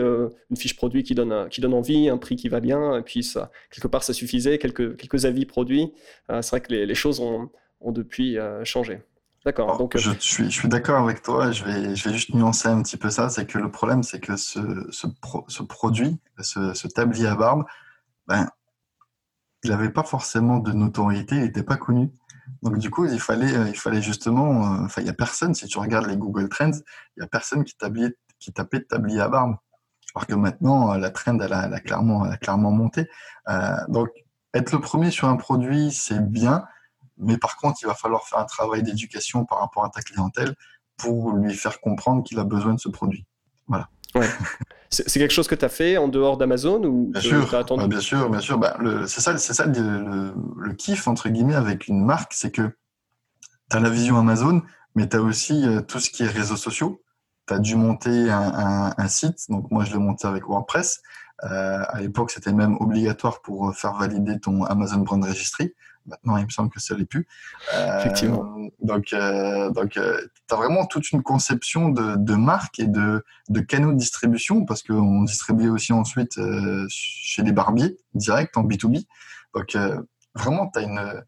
une 0.51 0.57
fiche 0.57 0.77
produit 0.77 1.03
qui 1.03 1.15
donne, 1.15 1.49
qui 1.49 1.63
donne 1.63 1.73
envie, 1.73 2.11
un 2.11 2.19
prix 2.19 2.37
qui 2.37 2.51
va 2.51 2.61
bien, 2.61 2.99
et 2.99 3.03
puis 3.03 3.23
ça, 3.23 3.51
quelque 3.71 3.89
part 3.89 4.03
ça 4.05 4.13
suffisait, 4.13 4.59
quelques, 4.59 5.25
avis 5.25 5.47
produits. 5.47 5.93
c'est 6.29 6.51
vrai 6.51 6.61
que 6.61 6.75
les, 6.75 6.95
choses 6.95 7.21
ont 7.21 7.51
depuis 7.93 8.37
changé. 8.65 9.01
D'accord. 9.45 9.79
Donc, 9.79 9.97
je 9.97 10.11
suis, 10.19 10.45
je 10.45 10.51
suis 10.51 10.69
d'accord 10.69 11.03
avec 11.03 11.23
toi. 11.23 11.51
Je 11.51 11.65
vais, 11.65 11.97
je 11.97 12.09
vais 12.09 12.15
juste 12.15 12.35
nuancer 12.35 12.69
un 12.69 12.83
petit 12.83 12.99
peu 12.99 13.09
ça. 13.09 13.31
C'est 13.31 13.47
que 13.47 13.59
le 13.59 13.71
problème, 13.71 14.03
c'est 14.03 14.21
que 14.21 14.37
ce, 14.37 14.61
ce, 14.91 15.07
ce 15.49 15.63
produit, 15.63 16.19
ce, 16.41 16.75
ce, 16.75 16.89
tablier 16.89 17.27
à 17.27 17.37
barbe, 17.37 17.65
ben, 18.27 18.49
il 19.65 19.71
n'avait 19.71 19.91
pas 19.91 20.03
forcément 20.03 20.59
de 20.59 20.73
notoriété, 20.73 21.37
il 21.37 21.43
n'était 21.43 21.63
pas 21.63 21.77
connu. 21.77 22.11
Donc 22.63 22.79
du 22.79 22.91
coup, 22.91 23.07
il 23.07 23.21
fallait, 23.21 23.71
il 23.71 23.77
fallait 23.77 24.03
justement, 24.03 24.75
euh, 24.75 24.85
enfin, 24.85 25.01
il 25.01 25.05
n'y 25.05 25.11
a 25.11 25.15
personne. 25.15 25.55
Si 25.55 25.67
tu 25.67 25.79
regardes 25.79 26.07
les 26.07 26.17
Google 26.17 26.49
Trends, 26.49 26.73
il 26.73 27.21
n'y 27.21 27.25
a 27.25 27.29
personne 27.29 27.65
qui, 27.65 27.77
tablier, 27.77 28.17
qui 28.39 28.53
tapait 28.53 28.83
tablier 28.83 29.21
à 29.21 29.29
barbe. 29.29 29.57
Alors 30.15 30.27
que 30.27 30.35
maintenant, 30.35 30.95
la 30.95 31.11
trend, 31.11 31.39
elle 31.39 31.53
a, 31.53 31.67
elle 31.67 31.75
a 31.75 31.81
clairement, 31.81 32.27
elle 32.27 32.33
a 32.33 32.37
clairement 32.37 32.73
monté. 32.73 33.09
Euh, 33.49 33.77
donc, 33.89 34.09
être 34.53 34.73
le 34.73 34.81
premier 34.81 35.11
sur 35.11 35.29
un 35.29 35.37
produit, 35.37 35.93
c'est 35.93 36.21
bien. 36.21 36.65
Mais 37.21 37.39
par 37.39 37.57
contre, 37.57 37.79
il 37.83 37.87
va 37.87 37.95
falloir 37.95 38.27
faire 38.27 38.39
un 38.39 38.45
travail 38.45 38.83
d'éducation 38.83 39.45
par 39.45 39.61
rapport 39.61 39.85
à 39.85 39.91
ta 39.91 40.03
clientèle 40.03 40.55
pour 40.97 41.33
lui 41.33 41.55
faire 41.55 41.81
comprendre 41.81 42.23
qu'il 42.23 42.39
a 42.39 42.45
besoin 42.45 42.75
de 42.75 42.81
ce 42.81 42.89
produit. 42.89 43.25
Voilà. 43.69 43.89
C'est 44.93 45.21
quelque 45.21 45.31
chose 45.31 45.47
que 45.47 45.55
tu 45.55 45.65
as 45.65 45.69
fait 45.69 45.99
en 45.99 46.09
dehors 46.09 46.37
d'Amazon 46.37 46.83
ou 46.83 47.13
bien, 47.13 47.21
sûr, 47.21 47.55
attendu? 47.55 47.87
Bien 47.87 48.01
sûr, 48.01 48.29
bien 48.29 48.41
sûr, 48.41 48.59
bah, 48.59 48.77
c'est 49.07 49.21
ça, 49.21 49.39
c'est 49.39 49.55
ça 49.55 49.67
le, 49.67 50.35
le, 50.57 50.73
kiff 50.73 51.07
entre 51.07 51.29
guillemets 51.29 51.55
avec 51.55 51.87
une 51.87 52.05
marque, 52.05 52.33
c'est 52.35 52.51
que 52.51 52.77
tu 53.71 53.77
as 53.77 53.79
la 53.79 53.89
vision 53.89 54.19
Amazon, 54.19 54.63
mais 54.97 55.09
tu 55.09 55.17
as 55.17 55.23
aussi 55.23 55.65
euh, 55.65 55.81
tout 55.81 56.01
ce 56.01 56.11
qui 56.11 56.25
est 56.25 56.27
réseaux 56.27 56.57
sociaux. 56.57 57.05
Tu 57.47 57.55
as 57.55 57.61
dû 57.61 57.77
monter 57.77 58.31
un, 58.31 58.93
un, 58.97 59.09
site, 59.09 59.49
donc 59.49 59.71
moi 59.71 59.85
je 59.85 59.93
l'ai 59.93 59.99
monté 59.99 60.27
avec 60.27 60.45
WordPress. 60.49 61.03
Euh, 61.45 61.83
à 61.89 62.01
l'époque, 62.01 62.31
c'était 62.31 62.53
même 62.53 62.77
obligatoire 62.81 63.41
pour 63.43 63.75
faire 63.75 63.95
valider 63.95 64.39
ton 64.39 64.65
Amazon 64.65 64.99
Brand 64.99 65.25
Registry. 65.25 65.75
Maintenant, 66.07 66.37
il 66.39 66.45
me 66.45 66.51
semble 66.51 66.71
que 66.71 66.81
ça 66.81 66.95
l'est 66.95 67.05
plus. 67.05 67.27
Euh, 67.75 67.99
Effectivement. 67.99 68.69
Donc, 68.81 69.13
euh, 69.13 69.71
donc 69.71 69.97
euh, 69.97 70.21
tu 70.49 70.55
as 70.55 70.57
vraiment 70.57 70.87
toute 70.87 71.11
une 71.13 71.23
conception 71.23 71.89
de, 71.89 72.17
de 72.17 72.35
marque 72.35 72.79
et 72.79 72.87
de, 72.87 73.25
de 73.49 73.61
canaux 73.61 73.93
de 73.93 73.99
distribution 73.99 74.65
parce 74.65 74.83
qu'on 74.83 75.23
distribuait 75.23 75.69
aussi 75.69 75.93
ensuite 75.93 76.39
chez 76.89 77.43
les 77.43 77.53
barbiers 77.53 77.97
direct 78.15 78.57
en 78.57 78.65
B2B. 78.65 79.07
Donc, 79.55 79.77
vraiment, 80.35 80.69
tu 80.69 80.79
as 80.79 80.83
une, 80.83 81.25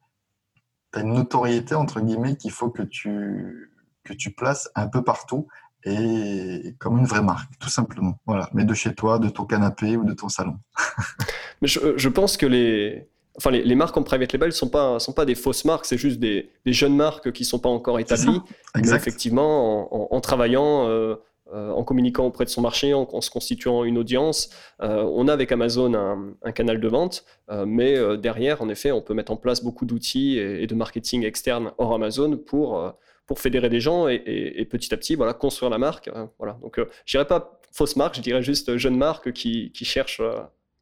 une 0.97 1.13
notoriété, 1.13 1.75
entre 1.75 2.01
guillemets, 2.01 2.37
qu'il 2.37 2.53
faut 2.53 2.71
que 2.71 2.83
tu, 2.83 3.71
que 4.05 4.13
tu 4.13 4.33
places 4.33 4.71
un 4.75 4.89
peu 4.89 5.03
partout 5.03 5.49
et 5.85 6.75
comme 6.79 6.99
une 6.99 7.07
vraie 7.07 7.23
marque, 7.23 7.51
tout 7.59 7.69
simplement. 7.69 8.19
Voilà, 8.27 8.49
mais 8.55 8.65
de 8.65 8.75
chez 8.75 8.95
toi, 8.95 9.19
de 9.19 9.29
ton 9.29 9.45
canapé 9.45 9.97
ou 9.97 10.05
de 10.05 10.13
ton 10.13 10.29
salon. 10.29 10.57
mais 11.63 11.69
je, 11.69 11.97
je 11.97 12.09
pense 12.09 12.37
que 12.37 12.47
les, 12.47 13.09
Enfin, 13.39 13.51
les, 13.51 13.75
marques 13.75 13.97
en 13.97 14.03
private 14.03 14.33
label 14.35 14.49
ne 14.49 14.55
sont 14.55 14.69
pas, 14.69 14.99
sont 14.99 15.15
pas 15.15 15.25
des 15.25 15.35
fausses 15.35 15.65
marques, 15.65 15.87
c'est 15.87 15.97
juste 15.97 16.21
des, 16.21 16.51
des, 16.67 16.73
jeunes 16.75 16.95
marques 16.95 17.33
qui 17.33 17.45
ne 17.45 17.47
sont 17.47 17.59
pas 17.59 17.71
encore 17.71 17.99
établies. 17.99 18.41
effectivement, 18.77 20.13
en, 20.15 20.21
travaillant, 20.21 20.87
euh, 20.87 21.15
euh, 21.55 21.71
en 21.71 21.83
communiquant 21.83 22.27
auprès 22.27 22.45
de 22.45 22.51
son 22.51 22.61
marché, 22.61 22.93
en, 22.93 23.21
se 23.23 23.31
constituant 23.31 23.85
une 23.85 23.97
audience, 23.97 24.51
euh, 24.83 25.03
on 25.15 25.29
a 25.29 25.33
avec 25.33 25.51
Amazon 25.51 25.95
un, 25.95 26.35
un 26.43 26.53
canal 26.53 26.79
de 26.79 26.89
vente, 26.89 27.25
mais 27.67 27.97
derrière, 28.19 28.61
en 28.61 28.69
effet, 28.69 28.93
on 28.93 29.01
peut 29.01 29.15
mettre 29.15 29.33
en 29.33 29.37
place 29.37 29.65
beaucoup 29.65 29.87
d'outils 29.87 30.39
et, 30.39 30.67
de 30.67 30.75
marketing 30.75 31.25
externe 31.25 31.73
hors 31.79 31.95
Amazon 31.95 32.37
pour, 32.37 32.93
pour 33.27 33.41
fédérer 33.41 33.69
des 33.69 33.81
gens 33.81 34.09
et, 34.09 34.23
et, 34.27 34.65
petit 34.65 34.93
à 34.93 34.97
petit 34.97 35.15
voilà, 35.15 35.33
construire 35.33 35.71
la 35.71 35.79
marque. 35.79 36.11
voilà. 36.39 36.59
Donc, 36.61 36.79
je 36.79 37.13
dirais 37.13 37.27
pas 37.27 37.61
fausse 37.73 37.97
marque, 37.97 38.17
je 38.17 38.21
dirais 38.21 38.43
juste 38.43 38.77
jeune 38.77 38.97
marque 38.97 39.33
qui, 39.33 39.73
qui 39.73 39.85
cherche 39.85 40.21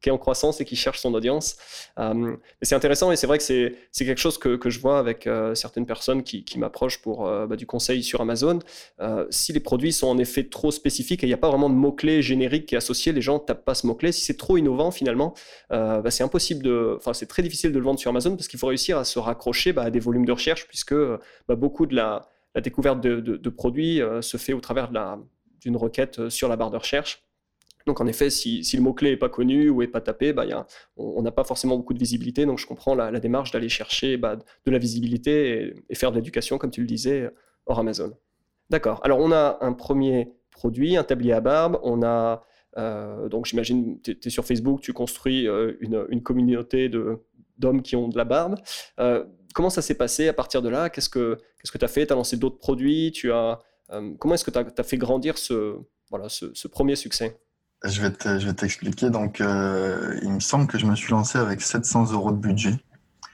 qui 0.01 0.09
est 0.09 0.11
en 0.11 0.17
croissance 0.17 0.59
et 0.61 0.65
qui 0.65 0.75
cherche 0.75 0.99
son 0.99 1.13
audience. 1.13 1.57
Euh, 1.99 2.35
c'est 2.61 2.75
intéressant 2.75 3.11
et 3.11 3.15
c'est 3.15 3.27
vrai 3.27 3.37
que 3.37 3.43
c'est 3.43 4.05
quelque 4.05 4.17
chose 4.17 4.37
que, 4.37 4.69
je 4.69 4.79
vois 4.79 4.99
avec 4.99 5.27
euh, 5.27 5.53
certaines 5.55 5.85
personnes 5.85 6.23
qui, 6.23 6.43
m'approchent 6.57 7.01
pour 7.01 7.27
euh, 7.27 7.47
bah, 7.47 7.55
du 7.55 7.65
conseil 7.65 8.03
sur 8.03 8.21
Amazon. 8.21 8.59
Euh, 8.99 9.25
si 9.29 9.53
les 9.53 9.59
produits 9.59 9.93
sont 9.93 10.07
en 10.07 10.17
effet 10.17 10.43
trop 10.43 10.71
spécifiques 10.71 11.23
et 11.23 11.27
il 11.27 11.29
n'y 11.29 11.33
a 11.33 11.37
pas 11.37 11.49
vraiment 11.49 11.69
de 11.69 11.75
mots-clés 11.75 12.21
génériques 12.21 12.65
qui 12.65 12.75
est 12.75 12.77
associé, 12.77 13.13
les 13.13 13.21
gens 13.21 13.35
ne 13.35 13.39
tapent 13.39 13.65
pas 13.65 13.75
ce 13.75 13.87
mot-clé. 13.87 14.11
Si 14.11 14.21
c'est 14.21 14.37
trop 14.37 14.57
innovant 14.57 14.91
finalement, 14.91 15.33
bah, 15.69 16.09
c'est 16.09 16.23
impossible 16.23 16.63
de, 16.63 16.95
enfin 16.97 17.13
c'est 17.13 17.27
très 17.27 17.43
difficile 17.43 17.71
de 17.71 17.77
le 17.77 17.85
vendre 17.85 17.99
sur 17.99 18.09
Amazon 18.09 18.35
parce 18.35 18.47
qu'il 18.47 18.59
faut 18.59 18.67
réussir 18.67 18.97
à 18.97 19.03
se 19.03 19.19
raccrocher 19.19 19.73
bah, 19.73 19.83
à 19.83 19.89
des 19.89 19.99
volumes 19.99 20.25
de 20.25 20.31
recherche 20.31 20.67
puisque 20.67 20.95
beaucoup 21.47 21.85
de 21.85 21.95
la, 21.95 22.27
découverte 22.61 22.99
de 23.01 23.49
produits 23.49 24.01
se 24.21 24.37
fait 24.37 24.53
au 24.53 24.59
travers 24.59 24.89
d'une 25.61 25.77
requête 25.77 26.29
sur 26.29 26.49
la 26.49 26.55
barre 26.55 26.71
de 26.71 26.77
recherche. 26.77 27.23
Donc 27.85 28.01
en 28.01 28.07
effet, 28.07 28.29
si, 28.29 28.63
le 28.73 28.81
mot-clé 28.81 29.11
n'est 29.11 29.17
pas 29.17 29.29
connu 29.29 29.69
ou 29.69 29.81
n'est 29.81 29.87
pas 29.87 30.01
tapé, 30.01 30.33
bah, 30.33 30.45
on 30.97 31.21
n'a 31.21 31.31
pas 31.31 31.43
forcément 31.43 31.77
beaucoup 31.77 31.93
de 31.93 31.99
visibilité. 31.99 32.45
Donc 32.45 32.59
je 32.59 32.67
comprends 32.67 32.95
la, 32.95 33.19
démarche 33.19 33.51
d'aller 33.51 33.69
chercher 33.69 34.17
bah, 34.17 34.35
de 34.35 34.71
la 34.71 34.77
visibilité 34.77 35.73
et, 35.89 35.95
faire 35.95 36.11
de 36.11 36.17
l'éducation, 36.17 36.57
comme 36.57 36.71
tu 36.71 36.81
le 36.81 36.87
disais, 36.87 37.29
hors 37.65 37.79
Amazon. 37.79 38.13
D'accord. 38.69 39.01
Alors 39.03 39.19
on 39.19 39.31
a 39.31 39.57
un 39.61 39.73
premier 39.73 40.31
produit, 40.49 40.95
un 40.95 41.03
tablier 41.03 41.33
à 41.33 41.41
barbe. 41.41 41.79
On 41.83 42.03
a, 42.03 42.43
euh, 42.77 43.27
donc 43.27 43.45
j'imagine, 43.45 43.99
tu 44.01 44.17
es, 44.23 44.29
sur 44.29 44.45
Facebook, 44.45 44.81
tu 44.81 44.93
construis 44.93 45.47
euh, 45.47 45.73
une, 45.81 46.21
communauté 46.21 46.89
d'hommes 47.57 47.81
qui 47.81 47.95
ont 47.95 48.07
de 48.07 48.17
la 48.17 48.23
barbe. 48.23 48.55
Euh, 48.99 49.25
comment 49.53 49.69
ça 49.69 49.81
s'est 49.81 49.95
passé 49.95 50.27
à 50.27 50.33
partir 50.33 50.61
de 50.61 50.69
là? 50.69 50.89
Qu'est-ce 50.89 51.09
que 51.09 51.37
tu 51.63 51.85
as 51.85 51.87
fait? 51.87 52.05
Tu 52.07 52.13
as 52.13 52.15
lancé 52.15 52.37
d'autres 52.37 52.59
produits? 52.59 53.11
Tu 53.11 53.31
as, 53.31 53.59
Comment 54.19 54.35
est-ce 54.35 54.45
que 54.45 54.51
tu 54.51 54.57
as, 54.59 54.83
fait 54.83 54.97
grandir 54.97 55.37
ce, 55.37 55.75
voilà, 56.09 56.29
ce 56.29 56.67
premier 56.69 56.95
succès? 56.95 57.37
Je 57.83 58.01
vais 58.01 58.11
te, 58.11 58.39
je 58.39 58.45
vais 58.45 58.53
t'expliquer. 58.53 59.09
Donc, 59.09 59.41
euh, 59.41 60.19
il 60.21 60.31
me 60.31 60.39
semble 60.39 60.67
que 60.67 60.77
je 60.77 60.85
me 60.85 60.95
suis 60.95 61.11
lancé 61.11 61.37
avec 61.37 61.61
700 61.61 62.11
euros 62.11 62.31
de 62.31 62.37
budget. 62.37 62.77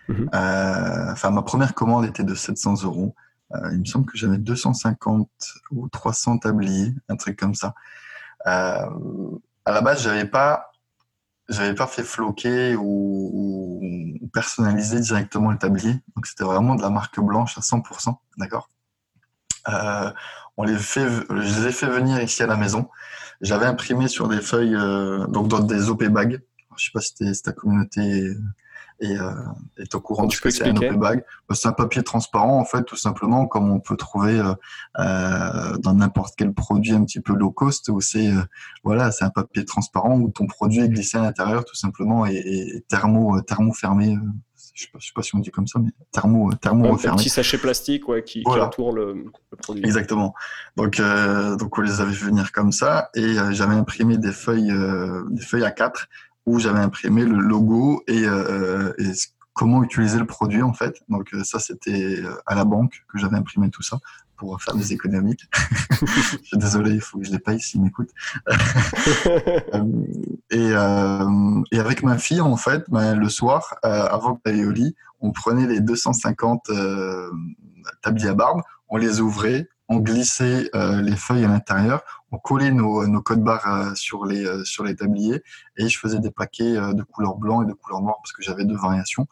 Mhm. 0.07 0.29
Euh, 0.33 1.11
enfin, 1.11 1.31
ma 1.31 1.41
première 1.41 1.73
commande 1.73 2.05
était 2.05 2.23
de 2.23 2.35
700 2.35 2.83
euros. 2.83 3.15
Euh, 3.53 3.69
il 3.73 3.79
me 3.79 3.85
semble 3.85 4.05
que 4.05 4.17
j'avais 4.17 4.37
250 4.37 5.29
ou 5.71 5.89
300 5.89 6.39
tabliers, 6.39 6.93
un 7.09 7.15
truc 7.15 7.37
comme 7.37 7.55
ça. 7.55 7.73
à 8.45 8.89
la 9.65 9.81
base, 9.81 10.01
j'avais 10.03 10.25
pas, 10.25 10.71
j'avais 11.49 11.75
pas 11.75 11.87
fait 11.87 12.03
floquer 12.03 12.75
ou, 12.75 13.79
ou, 13.81 14.27
personnaliser 14.33 14.99
directement 14.99 15.51
le 15.51 15.57
tablier. 15.57 15.93
Donc, 16.15 16.25
c'était 16.25 16.43
vraiment 16.43 16.75
de 16.75 16.81
la 16.81 16.89
marque 16.89 17.19
blanche 17.19 17.57
à 17.57 17.61
100%, 17.61 18.15
d'accord? 18.37 18.69
on 20.55 20.63
les 20.63 20.77
fait, 20.77 21.05
je 21.29 21.35
les 21.35 21.67
ai 21.67 21.71
fait 21.73 21.87
venir 21.87 22.21
ici 22.21 22.41
à 22.41 22.47
la 22.47 22.55
maison. 22.55 22.89
J'avais 23.41 23.65
imprimé 23.65 24.07
sur 24.07 24.27
des 24.27 24.41
feuilles, 24.41 24.75
euh, 24.75 25.27
donc 25.27 25.47
dans 25.47 25.59
des 25.59 25.89
OP 25.89 26.03
bags. 26.05 26.41
Je 26.77 26.85
sais 26.85 26.91
pas 26.93 27.01
si, 27.01 27.41
ta 27.41 27.51
communauté 27.51 28.33
est, 28.99 29.17
euh, 29.17 29.31
est 29.77 29.93
au 29.95 30.01
courant 30.01 30.25
de 30.25 30.33
ce 30.33 30.41
que 30.41 30.49
c'est 30.49 30.67
un 30.67 30.75
OP 30.75 30.97
bag. 30.97 31.23
C'est 31.53 31.67
un 31.67 31.73
papier 31.73 32.03
transparent 32.03 32.59
en 32.59 32.65
fait, 32.65 32.83
tout 32.83 32.95
simplement, 32.95 33.47
comme 33.47 33.71
on 33.71 33.79
peut 33.79 33.97
trouver 33.97 34.39
euh, 34.39 34.53
euh 34.99 35.77
dans 35.79 35.93
n'importe 35.93 36.35
quel 36.37 36.53
produit 36.53 36.93
un 36.93 37.03
petit 37.03 37.19
peu 37.19 37.33
low 37.33 37.51
cost, 37.51 37.89
où 37.89 38.01
c'est 38.01 38.31
euh, 38.31 38.41
voilà, 38.83 39.11
c'est 39.11 39.25
un 39.25 39.29
papier 39.29 39.65
transparent 39.65 40.19
où 40.19 40.29
ton 40.29 40.47
produit 40.47 40.81
est 40.81 40.89
glissé 40.89 41.17
à 41.17 41.21
l'intérieur 41.21 41.65
tout 41.65 41.75
simplement 41.75 42.25
et, 42.25 42.35
et 42.35 42.85
thermo 42.87 43.41
thermo 43.41 43.73
fermé 43.73 44.17
je 44.77 44.83
sais, 44.83 44.89
sais 44.99 45.11
pas 45.13 45.23
si 45.23 45.35
on 45.35 45.39
dit 45.39 45.49
comme 45.49 45.65
ça, 45.65 45.79
mais 45.79 45.89
thermo, 46.11 46.53
thermo 46.53 46.93
Un 46.93 47.15
petit 47.15 47.29
sachet 47.29 47.57
plastique 47.57 48.07
ouais, 48.07 48.23
qui, 48.23 48.43
entoure 48.45 48.93
le, 48.93 49.25
produit. 49.57 49.83
Exactement. 49.83 50.35
Donc, 50.75 50.99
euh, 50.99 51.55
donc 51.55 51.77
on 51.77 51.81
les 51.81 51.99
avait 51.99 52.11
venir 52.11 52.51
comme 52.51 52.71
ça 52.71 53.09
et 53.15 53.39
euh, 53.39 53.51
j'avais 53.51 53.73
imprimé 53.73 54.17
des 54.17 54.31
feuilles, 54.31 54.71
euh, 54.71 55.23
des 55.29 55.41
feuilles 55.41 55.63
A4 55.63 56.05
où 56.45 56.59
j'avais 56.59 56.79
imprimé 56.79 57.25
le 57.25 57.37
logo 57.37 58.03
et, 58.07 58.23
et 58.23 59.11
comment 59.53 59.83
utiliser 59.83 60.17
le 60.17 60.25
produit 60.25 60.61
en 60.61 60.73
fait. 60.73 61.01
Donc 61.09 61.35
ça 61.43 61.59
c'était 61.59 62.21
à 62.45 62.55
la 62.55 62.63
banque 62.63 63.03
que 63.11 63.19
j'avais 63.19 63.35
imprimé 63.35 63.69
tout 63.69 63.81
ça 63.83 63.99
pour 64.37 64.61
faire 64.61 64.75
des 64.75 64.93
économies. 64.93 65.35
je 65.91 66.37
suis 66.43 66.57
désolé, 66.57 66.91
il 66.91 67.01
faut 67.01 67.19
que 67.19 67.25
je 67.25 67.31
les 67.31 67.39
paye 67.39 67.59
s'ils 67.59 67.81
m'écoutent. 67.81 68.13
Euh, 68.47 68.53
et, 70.51 70.71
euh, 70.73 71.61
et, 71.71 71.79
avec 71.79 72.03
ma 72.03 72.17
fille, 72.17 72.41
en 72.41 72.55
fait, 72.55 72.85
ben, 72.89 73.15
le 73.15 73.29
soir, 73.29 73.75
euh, 73.83 74.07
avant 74.07 74.39
d'aller 74.45 74.65
au 74.65 74.71
lit, 74.71 74.95
on 75.19 75.31
prenait 75.31 75.67
les 75.67 75.81
250 75.81 76.69
euh, 76.69 77.31
tabliers 78.01 78.29
à 78.29 78.33
barbe, 78.33 78.61
on 78.89 78.97
les 78.97 79.19
ouvrait, 79.19 79.67
on 79.89 79.97
glissait 79.97 80.69
euh, 80.75 81.01
les 81.01 81.15
feuilles 81.15 81.45
à 81.45 81.47
l'intérieur, 81.47 82.03
on 82.31 82.37
collait 82.37 82.71
nos, 82.71 83.07
nos 83.07 83.21
codes 83.21 83.43
barres 83.43 83.95
sur, 83.95 84.25
les, 84.25 84.45
sur 84.65 84.83
les 84.83 84.95
tabliers 84.95 85.41
et 85.77 85.87
je 85.87 85.97
faisais 85.97 86.19
des 86.19 86.29
paquets 86.29 86.73
de 86.73 87.03
couleur 87.03 87.37
blanc 87.37 87.63
et 87.63 87.65
de 87.65 87.71
couleur 87.71 88.01
noire 88.01 88.17
parce 88.21 88.33
que 88.33 88.43
j'avais 88.43 88.65
deux 88.65 88.75
variations. 88.75 89.27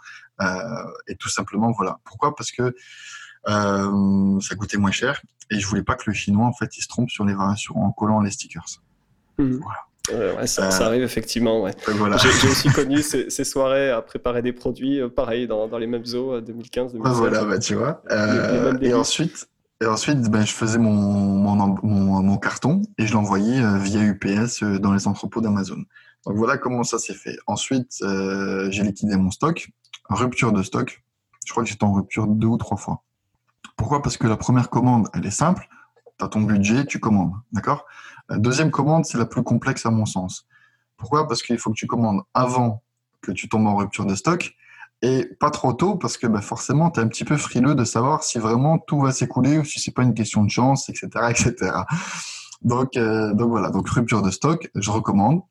et 1.08 1.16
tout 1.18 1.28
simplement, 1.28 1.74
voilà. 1.74 2.00
Pourquoi? 2.06 2.34
Parce 2.36 2.52
que 2.52 2.62
euh, 2.62 2.72
ça 3.48 4.56
coûtait 4.56 4.78
moins 4.78 4.92
cher 4.92 5.22
et 5.52 5.60
je 5.60 5.68
voulais 5.68 5.84
pas 5.84 5.96
que 5.96 6.04
le 6.08 6.14
chinois 6.14 6.46
en 6.46 6.54
fait 6.54 6.76
il 6.78 6.82
se 6.82 6.88
trompe 6.88 7.10
sur 7.10 7.26
les 7.26 7.34
variations 7.34 7.78
en 7.78 7.92
collant 7.92 8.22
les 8.22 8.32
stickers. 8.32 8.82
Mhm. 9.38 9.62
Voilà. 9.62 10.36
ouais, 10.36 10.48
ça, 10.48 10.72
ça, 10.72 10.86
arrive 10.86 11.04
effectivement. 11.04 11.62
Ouais. 11.62 11.76
Voilà. 11.88 12.18
J'ai 12.18 12.48
aussi 12.48 12.70
connu 12.74 13.02
ces, 13.02 13.30
ces, 13.30 13.44
soirées 13.44 13.90
à 13.90 14.02
préparer 14.02 14.42
des 14.42 14.54
produits, 14.54 15.02
euh, 15.02 15.10
pareil, 15.10 15.48
dans, 15.48 15.68
dans, 15.68 15.78
les 15.78 15.88
mêmes 15.88 16.06
eaux, 16.14 16.40
2015, 16.40 16.94
2016. 16.94 17.18
Voilà, 17.18 17.46
bah, 17.46 17.60
tu 17.60 17.76
vois. 17.76 18.02
Euh, 18.12 18.78
et 18.82 18.94
ensuite, 18.94 19.50
et 19.82 19.86
ensuite 19.86 20.22
ben, 20.30 20.46
je 20.46 20.54
faisais 20.54 20.78
mon, 20.78 20.92
mon, 20.92 21.56
mon, 21.84 22.22
mon 22.24 22.38
carton 22.38 22.82
et 22.98 23.08
je 23.08 23.14
l'envoyais 23.14 23.62
euh, 23.62 23.78
via 23.78 24.02
UPS 24.02 24.64
dans 24.80 24.94
les 24.94 25.08
entrepôts 25.08 25.42
d'Amazon. 25.42 25.84
Donc 26.26 26.38
voilà 26.38 26.58
comment 26.58 26.84
ça 26.84 26.98
s'est 26.98 27.14
fait. 27.14 27.38
Ensuite, 27.46 28.02
j'ai 28.70 28.84
liquidé 28.84 29.16
mon 29.16 29.30
stock, 29.30 29.70
rupture 30.10 30.54
de 30.54 30.64
stock. 30.64 31.04
Je 31.46 31.52
crois 31.52 31.64
que 31.64 31.70
j'étais 31.70 31.84
en 31.84 31.94
rupture 31.94 32.26
deux 32.26 32.48
ou 32.48 32.58
trois 32.58 32.78
fois. 32.78 33.04
Pourquoi? 33.76 34.02
Parce 34.02 34.18
que 34.18 34.28
la 34.28 34.38
première 34.38 34.70
commande, 34.70 35.08
elle 35.14 35.26
est 35.26 35.32
simple. 35.32 35.68
Tu 36.18 36.26
as 36.26 36.28
ton 36.28 36.42
budget, 36.42 36.86
tu 36.86 37.00
commandes. 37.00 37.34
D'accord? 37.52 37.86
La 38.30 38.38
deuxième 38.38 38.72
commande, 38.72 39.06
c'est 39.06 39.18
la 39.18 39.26
plus 39.26 39.44
complexe 39.44 39.86
à 39.86 39.92
mon 39.92 40.06
sens. 40.06 40.48
Pourquoi? 40.98 41.28
Parce 41.28 41.44
qu'il 41.44 41.58
faut 41.58 41.72
que 41.72 41.76
tu 41.76 41.88
commandes 41.88 42.22
avant 42.34 42.82
que 43.22 43.32
tu 43.32 43.50
tombes 43.50 43.68
en 43.68 43.76
rupture 43.76 44.06
de 44.06 44.16
stock 44.16 44.56
et 45.02 45.26
pas 45.40 45.52
trop 45.52 45.74
tôt 45.74 45.96
parce 45.96 46.18
que 46.18 46.26
bah, 46.26 46.42
forcément, 46.42 46.90
tu 46.90 47.00
es 47.00 47.04
un 47.04 47.08
petit 47.08 47.26
peu 47.26 47.38
frileux 47.38 47.76
de 47.76 47.84
savoir 47.84 48.24
si 48.24 48.40
vraiment 48.40 48.80
tout 48.80 49.02
va 49.02 49.12
s'écouler 49.12 49.58
ou 49.58 49.66
si 49.66 49.80
c'est 49.80 49.92
pas 49.92 50.04
une 50.04 50.14
question 50.14 50.44
de 50.44 50.50
chance, 50.50 50.90
etc. 50.90 51.10
etc. 51.30 51.72
Donc, 52.62 52.96
euh, 52.96 53.34
donc 53.34 53.50
voilà, 53.50 53.70
donc 53.70 53.90
rupture 53.90 54.22
de 54.22 54.32
stock, 54.32 54.70
je 54.74 54.90
recommande 54.90 55.42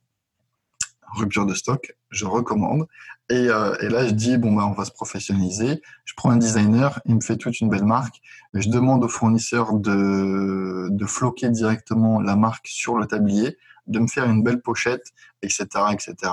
rupture 1.14 1.46
de 1.46 1.54
stock, 1.54 1.94
je 2.14 2.24
recommande. 2.24 2.86
Et, 3.30 3.48
euh, 3.48 3.74
et 3.80 3.88
là, 3.88 4.06
je 4.06 4.12
dis, 4.12 4.36
bon, 4.36 4.52
bah, 4.52 4.66
on 4.66 4.72
va 4.72 4.84
se 4.84 4.90
professionnaliser. 4.90 5.82
Je 6.04 6.14
prends 6.16 6.30
un 6.30 6.36
designer, 6.36 7.00
il 7.06 7.16
me 7.16 7.20
fait 7.20 7.36
toute 7.36 7.60
une 7.60 7.68
belle 7.68 7.84
marque. 7.84 8.20
Je 8.52 8.68
demande 8.68 9.04
au 9.04 9.08
fournisseur 9.08 9.74
de, 9.74 10.90
floquer 11.06 11.50
directement 11.50 12.20
la 12.20 12.36
marque 12.36 12.66
sur 12.66 12.96
le 12.98 13.06
tablier 13.06 13.56
de 13.86 13.98
me 13.98 14.06
faire 14.06 14.24
une 14.24 14.42
belle 14.42 14.62
pochette, 14.62 15.12
etc., 15.42 15.66
etc. 15.92 16.32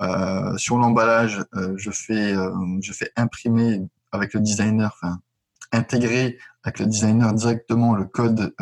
Euh, 0.00 0.56
sur 0.56 0.78
l'emballage, 0.78 1.44
euh, 1.54 1.74
je 1.76 1.90
fais 1.90 2.34
je 2.34 2.92
imprimer 3.16 3.82
avec 4.12 4.32
le 4.34 4.40
designer, 4.40 4.92
enfin 4.94 5.18
intégrer 5.72 6.38
avec 6.62 6.78
le 6.78 6.86
designer 6.86 7.32
directement 7.34 7.94
le 7.94 8.04
code 8.04 8.54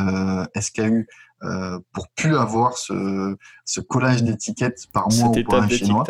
SKU 0.59 1.07
euh, 1.45 1.79
pour 1.93 2.09
plus 2.11 2.37
avoir 2.37 2.77
ce, 2.79 3.37
ce 3.65 3.81
collage 3.81 4.23
d'étiquettes 4.23 4.87
par 4.93 5.09
mois 5.13 5.29
ou 5.29 5.45
par 5.45 5.63
un 5.63 5.69
chinois. 5.69 6.05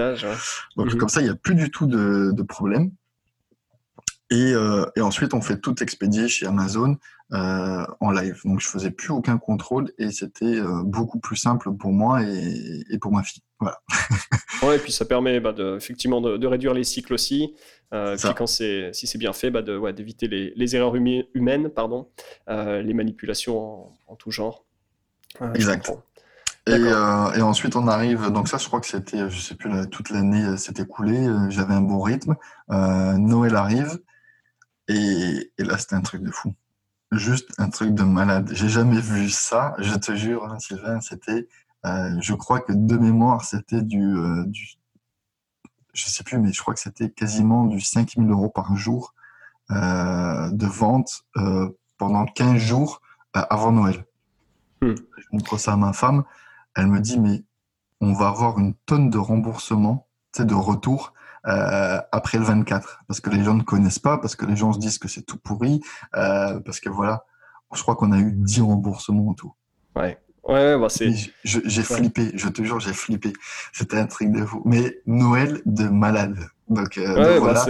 Donc 0.76 0.92
mhm. 0.92 0.98
comme 0.98 1.08
ça, 1.08 1.20
il 1.20 1.24
n'y 1.24 1.30
a 1.30 1.34
plus 1.34 1.54
du 1.54 1.70
tout 1.70 1.86
de, 1.86 2.32
de 2.32 2.42
problème. 2.42 2.90
Et, 4.30 4.52
euh, 4.52 4.86
et, 4.96 5.00
ensuite, 5.00 5.34
on 5.34 5.42
fait 5.42 5.58
tout 5.58 5.82
expédier 5.82 6.28
chez 6.28 6.46
Amazon 6.46 6.96
euh, 7.32 7.84
en 8.00 8.10
live. 8.10 8.40
Donc, 8.44 8.60
je 8.60 8.68
faisais 8.68 8.90
plus 8.90 9.10
aucun 9.10 9.36
contrôle 9.38 9.92
et 9.98 10.10
c'était 10.10 10.44
euh, 10.44 10.82
beaucoup 10.82 11.20
plus 11.20 11.36
simple 11.36 11.72
pour 11.74 11.92
moi 11.92 12.22
et, 12.22 12.84
et 12.90 12.98
pour 12.98 13.12
ma 13.12 13.22
fille. 13.22 13.42
Voilà. 13.60 13.78
ouais, 14.62 14.76
et 14.76 14.78
puis 14.78 14.92
ça 14.92 15.04
permet 15.04 15.40
bah, 15.40 15.52
de, 15.52 15.76
effectivement 15.76 16.20
de, 16.20 16.36
de, 16.36 16.46
réduire 16.46 16.74
les 16.74 16.84
cycles 16.84 17.14
aussi. 17.14 17.54
Euh, 17.92 18.16
puis 18.16 18.28
quand 18.34 18.46
c'est, 18.46 18.92
si 18.92 19.06
c'est 19.06 19.18
bien 19.18 19.32
fait, 19.32 19.50
bah, 19.50 19.62
ouais, 19.62 19.92
d'éviter 19.92 20.26
les, 20.26 20.52
les, 20.56 20.74
erreurs 20.74 20.96
humaines, 20.96 21.68
pardon, 21.68 22.08
euh, 22.48 22.82
les 22.82 22.94
manipulations 22.94 23.58
en, 23.58 23.98
en, 24.08 24.16
tout 24.16 24.30
genre 24.30 24.63
exact. 25.54 25.92
Et, 26.66 26.72
euh, 26.72 27.32
et, 27.32 27.42
ensuite, 27.42 27.76
on 27.76 27.86
arrive. 27.88 28.30
Donc, 28.30 28.48
ça, 28.48 28.56
je 28.56 28.66
crois 28.66 28.80
que 28.80 28.86
c'était, 28.86 29.28
je 29.28 29.38
sais 29.38 29.54
plus, 29.54 29.70
toute 29.90 30.08
l'année 30.10 30.42
euh, 30.44 30.56
s'est 30.56 30.72
écoulée. 30.78 31.26
Euh, 31.26 31.50
j'avais 31.50 31.74
un 31.74 31.82
bon 31.82 32.00
rythme. 32.00 32.36
Euh, 32.70 33.18
Noël 33.18 33.54
arrive. 33.54 34.00
Et, 34.88 35.52
et 35.58 35.64
là, 35.64 35.76
c'était 35.76 35.94
un 35.94 36.00
truc 36.00 36.22
de 36.22 36.30
fou. 36.30 36.54
Juste 37.12 37.50
un 37.58 37.68
truc 37.68 37.92
de 37.92 38.02
malade. 38.02 38.50
J'ai 38.52 38.70
jamais 38.70 39.00
vu 39.00 39.28
ça. 39.28 39.74
Je 39.78 39.94
te 39.94 40.14
jure, 40.14 40.46
hein, 40.46 40.58
Sylvain, 40.58 41.00
c'était. 41.02 41.48
Euh, 41.84 42.16
je 42.20 42.32
crois 42.32 42.60
que 42.60 42.72
de 42.72 42.96
mémoire, 42.96 43.44
c'était 43.44 43.82
du, 43.82 44.16
euh, 44.16 44.44
du. 44.46 44.76
Je 45.92 46.06
sais 46.08 46.24
plus, 46.24 46.38
mais 46.38 46.52
je 46.52 46.60
crois 46.62 46.72
que 46.72 46.80
c'était 46.80 47.10
quasiment 47.10 47.66
du 47.66 47.80
5000 47.80 48.28
euros 48.30 48.48
par 48.48 48.74
jour 48.76 49.14
de 49.70 50.66
vente 50.66 51.24
pendant 51.98 52.26
15 52.26 52.56
jours 52.56 53.00
avant 53.32 53.70
Noël. 53.72 54.04
Hmm. 54.84 54.94
Je 55.16 55.24
montre 55.32 55.58
ça 55.58 55.72
à 55.72 55.76
ma 55.76 55.92
femme. 55.92 56.24
Elle 56.76 56.88
me 56.88 57.00
dit, 57.00 57.18
mais 57.18 57.42
on 58.00 58.12
va 58.12 58.28
avoir 58.28 58.58
une 58.58 58.74
tonne 58.86 59.10
de 59.10 59.18
remboursement, 59.18 60.08
de 60.38 60.54
retour 60.54 61.14
euh, 61.46 62.00
après 62.12 62.38
le 62.38 62.44
24. 62.44 63.04
Parce 63.06 63.20
que 63.20 63.30
les 63.30 63.42
gens 63.44 63.54
ne 63.54 63.62
connaissent 63.62 63.98
pas, 63.98 64.18
parce 64.18 64.36
que 64.36 64.44
les 64.44 64.56
gens 64.56 64.72
se 64.72 64.78
disent 64.78 64.98
que 64.98 65.08
c'est 65.08 65.22
tout 65.22 65.38
pourri, 65.38 65.80
euh, 66.16 66.60
parce 66.60 66.80
que 66.80 66.90
voilà, 66.90 67.24
je 67.72 67.82
crois 67.82 67.96
qu'on 67.96 68.12
a 68.12 68.18
eu 68.18 68.32
10 68.32 68.62
remboursements 68.62 69.28
en 69.28 69.34
tout. 69.34 69.54
Ouais. 69.96 70.18
Ouais, 70.42 70.78
bah 70.78 70.88
c'est. 70.90 71.10
J'ai 71.42 71.82
flippé, 71.82 72.30
je 72.34 72.48
te 72.50 72.62
jure, 72.62 72.78
j'ai 72.78 72.92
flippé. 72.92 73.32
C'était 73.72 73.98
un 73.98 74.06
truc 74.06 74.30
de 74.30 74.44
fou. 74.44 74.60
Mais 74.66 74.98
Noël 75.06 75.62
de 75.64 75.84
malade. 75.84 76.36
Donc, 76.68 76.98
euh, 76.98 77.14
ouais, 77.14 77.22
bah 77.22 77.38
voilà. 77.38 77.64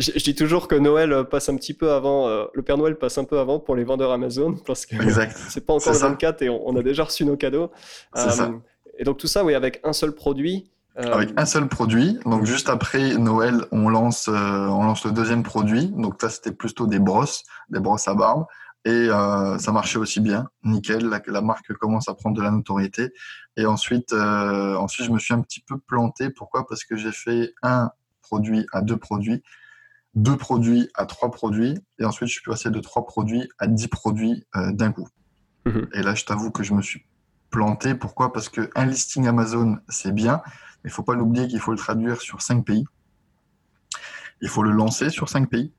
Je, 0.00 0.24
dis 0.24 0.34
toujours 0.34 0.66
que 0.66 0.74
Noël 0.74 1.24
passe 1.30 1.50
un 1.50 1.56
petit 1.56 1.74
peu 1.74 1.92
avant, 1.92 2.26
euh, 2.26 2.46
le 2.54 2.62
Père 2.62 2.78
Noël 2.78 2.96
passe 2.96 3.18
un 3.18 3.24
peu 3.24 3.38
avant 3.38 3.60
pour 3.60 3.76
les 3.76 3.84
vendeurs 3.84 4.12
Amazon 4.12 4.54
parce 4.66 4.86
que 4.86 4.96
c'est 5.48 5.66
pas 5.66 5.74
encore 5.74 5.92
le 5.92 5.98
24 5.98 6.42
et 6.42 6.48
on, 6.48 6.74
a 6.76 6.82
déjà 6.82 7.04
reçu 7.04 7.24
nos 7.24 7.36
cadeaux. 7.36 7.70
Euh, 8.16 8.30
ça. 8.30 8.50
Et 8.98 9.04
donc 9.04 9.18
tout 9.18 9.26
ça, 9.26 9.44
oui, 9.44 9.54
avec 9.54 9.80
un 9.84 9.92
seul 9.92 10.12
produit. 10.12 10.70
Euh... 10.98 11.12
Avec 11.12 11.30
un 11.36 11.44
seul 11.44 11.68
produit. 11.68 12.18
Donc 12.24 12.46
juste 12.46 12.70
après 12.70 13.14
Noël, 13.18 13.66
on 13.72 13.90
lance, 13.90 14.28
euh, 14.28 14.32
on 14.32 14.84
lance 14.84 15.04
le 15.04 15.12
deuxième 15.12 15.42
produit. 15.42 15.88
Donc 15.88 16.14
ça, 16.18 16.30
c'était 16.30 16.52
plutôt 16.52 16.86
des 16.86 16.98
brosses, 16.98 17.44
des 17.68 17.80
brosses 17.80 18.08
à 18.08 18.14
barbe. 18.14 18.46
Et 18.86 18.90
euh, 18.90 19.58
ça 19.58 19.72
marchait 19.72 19.98
aussi 19.98 20.20
bien, 20.20 20.48
nickel. 20.64 21.06
La, 21.06 21.20
la, 21.26 21.42
marque 21.42 21.70
commence 21.74 22.08
à 22.08 22.14
prendre 22.14 22.34
de 22.38 22.42
la 22.42 22.50
notoriété. 22.50 23.12
Et 23.58 23.66
ensuite, 23.66 24.14
ensuite, 24.14 25.06
je 25.06 25.12
me 25.12 25.18
suis 25.18 25.34
un 25.34 25.42
petit 25.42 25.60
peu 25.60 25.76
planté. 25.76 26.30
Pourquoi? 26.30 26.66
Parce 26.66 26.84
que 26.84 26.96
j'ai 26.96 27.12
fait 27.12 27.52
un 27.62 27.90
produit 28.22 28.64
à 28.72 28.80
deux 28.80 28.96
produits 28.96 29.42
deux 30.14 30.36
produits 30.36 30.88
à 30.94 31.06
trois 31.06 31.30
produits, 31.30 31.78
et 31.98 32.04
ensuite 32.04 32.28
je 32.28 32.34
suis 32.34 32.42
passé 32.42 32.70
de 32.70 32.80
trois 32.80 33.06
produits 33.06 33.48
à 33.58 33.66
dix 33.66 33.88
produits 33.88 34.44
euh, 34.56 34.72
d'un 34.72 34.92
coup. 34.92 35.08
Mhm. 35.66 35.88
Et 35.94 36.02
là, 36.02 36.14
je 36.14 36.24
t'avoue 36.24 36.50
que 36.50 36.62
je 36.62 36.74
me 36.74 36.82
suis 36.82 37.04
planté. 37.50 37.94
Pourquoi? 37.94 38.32
Parce 38.32 38.48
qu'un 38.48 38.86
listing 38.86 39.26
Amazon, 39.26 39.78
c'est 39.88 40.12
bien, 40.12 40.42
mais 40.82 40.90
il 40.90 40.90
faut 40.90 41.02
pas 41.02 41.14
l'oublier 41.14 41.48
qu'il 41.48 41.60
faut 41.60 41.72
le 41.72 41.78
traduire 41.78 42.20
sur 42.20 42.42
cinq 42.42 42.64
pays. 42.64 42.84
Il 44.40 44.48
faut 44.48 44.62
le 44.62 44.70
lancer 44.70 45.10
sur 45.10 45.28
cinq 45.28 45.50
pays. 45.50 45.72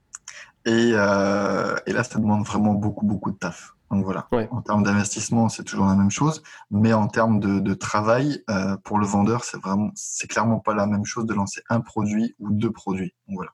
Et, 0.65 0.91
euh, 0.93 1.75
et, 1.87 1.93
là, 1.93 2.03
ça 2.03 2.19
demande 2.19 2.45
vraiment 2.45 2.73
beaucoup, 2.73 3.05
beaucoup 3.05 3.31
de 3.31 3.37
taf. 3.37 3.73
Donc 3.89 4.05
voilà. 4.05 4.27
En 4.51 4.61
termes 4.61 4.83
d'investissement, 4.83 5.49
c'est 5.49 5.63
toujours 5.63 5.87
la 5.87 5.95
même 5.95 6.11
chose, 6.11 6.43
mais 6.69 6.93
en 6.93 7.07
termes 7.07 7.39
de, 7.39 7.59
de 7.59 7.73
travail 7.73 8.43
euh, 8.49 8.77
pour 8.77 8.99
le 8.99 9.05
vendeur, 9.05 9.43
c'est 9.43 9.57
vraiment, 9.57 9.89
c'est 9.95 10.27
clairement 10.27 10.59
pas 10.59 10.73
la 10.73 10.85
même 10.85 11.03
chose 11.03 11.25
de 11.25 11.33
lancer 11.33 11.61
un 11.69 11.81
produit 11.81 12.35
ou 12.39 12.51
deux 12.51 12.71
produits. 12.71 13.13
Donc 13.27 13.37
voilà. 13.37 13.51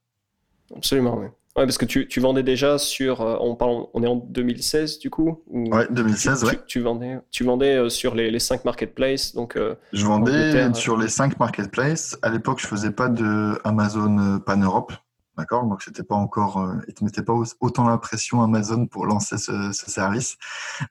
Absolument, 0.75 1.17
oui. 1.17 1.27
Ouais, 1.57 1.65
parce 1.65 1.79
que 1.79 1.85
tu, 1.85 2.07
tu, 2.07 2.19
vendais 2.19 2.43
déjà 2.43 2.77
sur. 2.77 3.21
Euh, 3.21 3.35
on, 3.41 3.55
parle, 3.55 3.85
on 3.95 4.03
est 4.03 4.07
en 4.07 4.17
2016 4.17 4.99
du 4.99 5.09
coup 5.09 5.41
ou... 5.47 5.73
Ouais, 5.75 5.87
2016, 5.89 6.39
tu, 6.39 6.45
ouais. 6.45 6.59
Tu, 6.67 6.79
vendais, 6.81 7.19
tu 7.31 7.43
vendais 7.43 7.75
euh, 7.75 7.89
sur 7.89 8.13
les, 8.13 8.29
les 8.29 8.39
5 8.39 8.63
marketplaces. 8.63 9.33
Donc, 9.33 9.57
euh, 9.57 9.73
je 9.91 10.05
vendais 10.05 10.71
sur 10.75 10.97
les 10.97 11.07
5 11.07 11.39
marketplaces. 11.39 12.15
À 12.21 12.29
l'époque, 12.29 12.59
je 12.61 12.67
faisais 12.67 12.91
pas 12.91 13.09
de 13.09 13.59
Amazon 13.63 14.39
Pan 14.45 14.57
Europe. 14.57 14.93
D'accord 15.35 15.65
Donc, 15.65 15.81
c'était 15.81 16.03
pas 16.03 16.15
encore. 16.15 16.63
Ils 16.87 16.93
te 16.93 17.03
mettaient 17.03 17.23
pas 17.23 17.33
autant 17.59 17.87
la 17.87 17.97
pression 17.97 18.43
Amazon 18.43 18.85
pour 18.85 19.07
lancer 19.07 19.39
ce, 19.39 19.71
ce 19.71 19.89
service. 19.89 20.37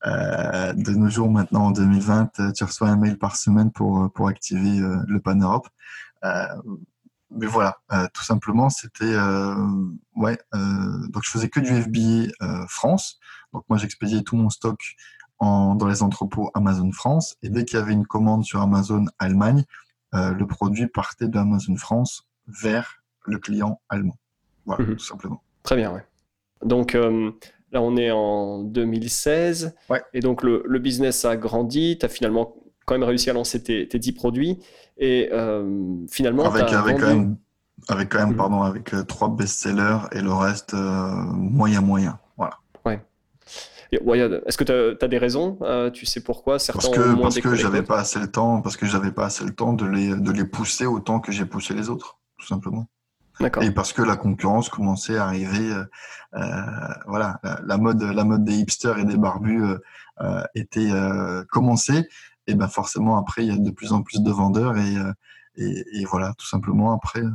De 0.04 0.90
nos 0.96 1.08
jours, 1.08 1.30
maintenant, 1.30 1.66
en 1.66 1.70
2020, 1.70 2.52
tu 2.54 2.64
reçois 2.64 2.88
un 2.88 2.96
mail 2.96 3.18
par 3.18 3.36
semaine 3.36 3.70
pour, 3.70 4.10
pour 4.12 4.26
activer 4.28 4.80
le 5.06 5.20
Pan 5.20 5.36
Europe 5.36 5.68
mais 7.30 7.46
voilà, 7.46 7.78
euh, 7.92 8.06
tout 8.14 8.24
simplement, 8.24 8.70
c'était 8.70 9.04
euh, 9.04 9.54
ouais. 10.14 10.38
Euh, 10.54 11.08
donc 11.08 11.22
je 11.24 11.30
faisais 11.30 11.48
que 11.48 11.60
du 11.60 11.82
FBA 11.82 12.66
France. 12.68 13.18
Donc 13.52 13.64
moi 13.68 13.78
j'expédiais 13.78 14.22
tout 14.22 14.36
mon 14.36 14.50
stock 14.50 14.78
en, 15.38 15.74
dans 15.74 15.88
les 15.88 16.02
entrepôts 16.02 16.50
Amazon 16.54 16.92
France. 16.92 17.36
Et 17.42 17.48
dès 17.48 17.64
qu'il 17.64 17.78
y 17.78 17.82
avait 17.82 17.92
une 17.92 18.06
commande 18.06 18.44
sur 18.44 18.60
Amazon 18.60 19.04
Allemagne, 19.18 19.64
le 20.12 20.46
produit 20.46 20.86
partait 20.86 21.28
de 21.28 21.38
Amazon 21.38 21.76
France 21.76 22.26
vers 22.46 23.02
le 23.24 23.38
client 23.38 23.82
allemand. 23.90 24.16
Voilà, 24.64 24.84
mmh. 24.84 24.96
tout 24.96 25.04
simplement. 25.04 25.42
Très 25.62 25.76
bien, 25.76 25.92
ouais. 25.92 26.04
Donc 26.64 26.94
là 26.94 27.82
on 27.82 27.96
est 27.96 28.10
en 28.10 28.62
2016. 28.62 29.74
Ouais. 29.90 30.02
Et 30.14 30.20
donc 30.20 30.42
le, 30.42 30.62
le 30.64 30.78
business 30.78 31.24
a 31.24 31.36
grandi. 31.36 31.98
Tu 31.98 32.06
as 32.06 32.08
finalement 32.08 32.56
quand 32.86 32.94
même 32.94 33.04
réussi 33.04 33.28
à 33.28 33.34
lancer 33.34 33.62
tes, 33.62 33.86
tes 33.86 33.98
10 33.98 34.12
produits. 34.12 34.58
Et 34.96 35.28
euh, 35.32 36.06
finalement, 36.08 36.50
avec, 36.50 36.72
avec, 36.72 36.98
quand 36.98 37.06
même, 37.06 37.36
avec 37.88 38.08
quand 38.08 38.18
même, 38.18 38.30
mmh. 38.30 38.36
pardon, 38.36 38.62
avec 38.62 38.94
euh, 38.94 39.02
trois 39.02 39.28
best-sellers 39.28 39.98
et 40.12 40.22
le 40.22 40.32
reste 40.32 40.72
euh, 40.72 41.10
moyen 41.34 41.82
moyen. 41.82 42.18
Voilà. 42.38 42.58
Ouais. 42.84 43.02
Est-ce 43.92 44.56
que 44.56 44.64
tu 44.64 45.04
as, 45.04 45.08
des 45.08 45.18
raisons? 45.18 45.58
Euh, 45.62 45.90
Tu 45.90 46.06
sais 46.06 46.20
pourquoi 46.20 46.58
certains 46.58 46.88
Parce 46.88 46.96
que 46.96 47.20
parce 47.20 47.40
que 47.40 47.54
j'avais 47.54 47.82
pas 47.82 47.98
assez 47.98 48.18
le 48.18 48.30
temps, 48.30 48.62
parce 48.62 48.76
que 48.76 48.86
j'avais 48.86 49.12
pas 49.12 49.26
assez 49.26 49.44
le 49.44 49.54
temps 49.54 49.74
de 49.74 49.86
les 49.86 50.14
de 50.14 50.32
les 50.32 50.44
pousser 50.44 50.86
autant 50.86 51.20
que 51.20 51.32
j'ai 51.32 51.44
poussé 51.44 51.74
les 51.74 51.90
autres, 51.90 52.18
tout 52.38 52.46
simplement. 52.46 52.86
Et 53.60 53.70
parce 53.70 53.92
que 53.92 54.00
la 54.00 54.16
concurrence 54.16 54.70
commençait 54.70 55.18
à 55.18 55.26
arriver, 55.26 55.70
euh, 55.70 56.40
voilà, 57.06 57.38
la, 57.42 57.60
la, 57.66 57.76
mode 57.76 58.02
la 58.02 58.24
mode 58.24 58.44
des 58.44 58.54
hipsters 58.54 58.98
et 58.98 59.04
des 59.04 59.18
barbus 59.18 59.62
euh, 60.22 60.42
était 60.54 60.90
commencée 61.50 62.08
et 62.46 62.54
ben 62.54 62.68
forcément 62.68 63.16
après 63.18 63.44
il 63.44 63.48
y 63.48 63.54
a 63.54 63.58
de 63.58 63.70
plus 63.70 63.92
en 63.92 64.02
plus 64.02 64.22
de 64.22 64.30
vendeurs 64.30 64.76
et, 64.76 64.96
euh, 64.96 65.12
et, 65.56 65.84
et 66.00 66.04
voilà 66.04 66.34
tout 66.38 66.46
simplement 66.46 66.92
après 66.92 67.20
euh, 67.20 67.30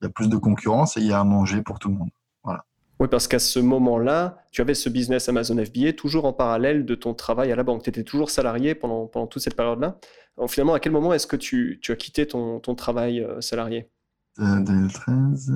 il 0.00 0.04
y 0.04 0.06
a 0.06 0.10
plus 0.10 0.28
de 0.28 0.36
concurrence 0.36 0.96
et 0.96 1.00
il 1.00 1.06
y 1.06 1.12
a 1.12 1.20
à 1.20 1.24
manger 1.24 1.62
pour 1.62 1.78
tout 1.78 1.88
le 1.88 1.94
monde. 1.94 2.10
Voilà. 2.42 2.64
Oui, 3.00 3.08
parce 3.08 3.28
qu'à 3.28 3.38
ce 3.38 3.58
moment-là, 3.58 4.38
tu 4.50 4.60
avais 4.60 4.74
ce 4.74 4.88
business 4.88 5.28
Amazon 5.28 5.62
FBA 5.62 5.92
toujours 5.92 6.24
en 6.24 6.32
parallèle 6.32 6.84
de 6.84 6.94
ton 6.94 7.14
travail 7.14 7.52
à 7.52 7.56
la 7.56 7.62
banque. 7.62 7.82
Tu 7.82 7.90
étais 7.90 8.02
toujours 8.02 8.30
salarié 8.30 8.74
pendant, 8.74 9.06
pendant 9.06 9.26
toute 9.26 9.42
cette 9.42 9.56
période-là. 9.56 9.98
Finalement, 10.48 10.74
à 10.74 10.80
quel 10.80 10.92
moment 10.92 11.12
est-ce 11.12 11.26
que 11.26 11.36
tu, 11.36 11.80
tu, 11.82 11.92
as 11.92 11.96
quitté 11.96 12.26
ton, 12.26 12.60
ton 12.60 12.74
travail 12.74 13.20
euh, 13.20 13.42
salarié? 13.42 13.90
Euh, 14.38 14.60
2013, 14.60 15.52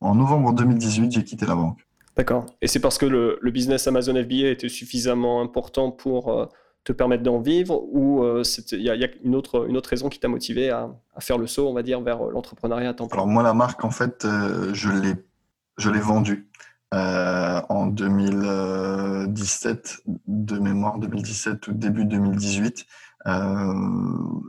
en 0.00 0.14
novembre 0.14 0.52
2018, 0.52 1.12
j'ai 1.12 1.24
quitté 1.24 1.46
la 1.46 1.54
banque. 1.54 1.86
D'accord. 2.16 2.44
Et 2.60 2.66
c'est 2.66 2.80
parce 2.80 2.98
que 2.98 3.06
le, 3.06 3.38
le, 3.40 3.50
business 3.50 3.86
Amazon 3.86 4.14
FBA 4.14 4.48
était 4.48 4.68
suffisamment 4.68 5.40
important 5.40 5.90
pour, 5.90 6.50
te 6.86 6.92
permettre 6.92 7.22
d'en 7.24 7.40
vivre 7.40 7.82
ou 7.92 8.22
il 8.22 8.28
euh, 8.28 8.42
y, 8.72 8.84
y, 8.84 9.04
a 9.04 9.08
une 9.24 9.34
autre, 9.34 9.66
une 9.68 9.76
autre 9.76 9.90
raison 9.90 10.08
qui 10.08 10.20
t'a 10.20 10.28
motivé 10.28 10.70
à, 10.70 10.88
faire 11.18 11.36
le 11.36 11.48
saut, 11.48 11.68
on 11.68 11.74
va 11.74 11.82
dire, 11.82 12.00
vers 12.00 12.24
euh, 12.24 12.30
l'entrepreneuriat 12.30 12.94
temps 12.94 13.08
Alors 13.08 13.26
moi, 13.26 13.42
la 13.42 13.54
marque, 13.54 13.84
en 13.84 13.90
fait, 13.90 14.24
euh, 14.24 14.72
je 14.72 15.90
l'ai 15.90 15.98
vendue 15.98 16.48
euh, 16.94 17.60
en 17.68 17.86
2017, 17.86 20.02
de 20.28 20.60
mémoire 20.60 21.00
2017 21.00 21.66
ou 21.66 21.72
début 21.72 22.04
2018. 22.04 22.86
Euh, 23.26 23.74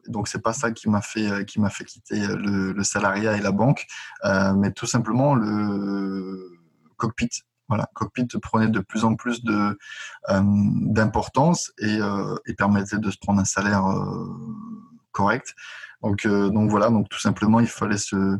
donc 0.07 0.27
c'est 0.27 0.43
pas 0.43 0.53
ça 0.53 0.71
qui 0.71 0.87
m'a 0.87 1.01
fait 1.01 1.43
qui 1.45 1.59
m'a 1.59 1.71
fait 1.71 1.85
quitter 1.85 2.27
le, 2.27 2.83
salariat 2.83 3.35
et 3.35 3.41
la 3.41 3.51
banque, 3.51 3.87
mais 4.55 4.71
tout 4.71 4.85
simplement 4.85 5.33
le 5.33 6.51
cockpit 6.97 7.31
Voilà, 7.69 7.89
Cockpit 7.93 8.27
prenait 8.41 8.69
de 8.69 8.79
plus 8.79 9.03
en 9.03 9.15
plus 9.15 9.43
de 9.43 9.77
d'importance 10.29 11.71
et, 11.79 11.99
et, 12.45 12.53
permettait 12.53 12.97
de 12.97 13.11
se 13.11 13.17
prendre 13.17 13.41
un 13.41 13.45
salaire 13.45 13.83
correct. 15.11 15.53
Donc, 16.01 16.25
donc 16.27 16.69
voilà, 16.69 16.89
donc 16.89 17.09
tout 17.09 17.19
simplement, 17.19 17.59
il 17.59 17.67
fallait 17.67 17.97
se 17.97 18.37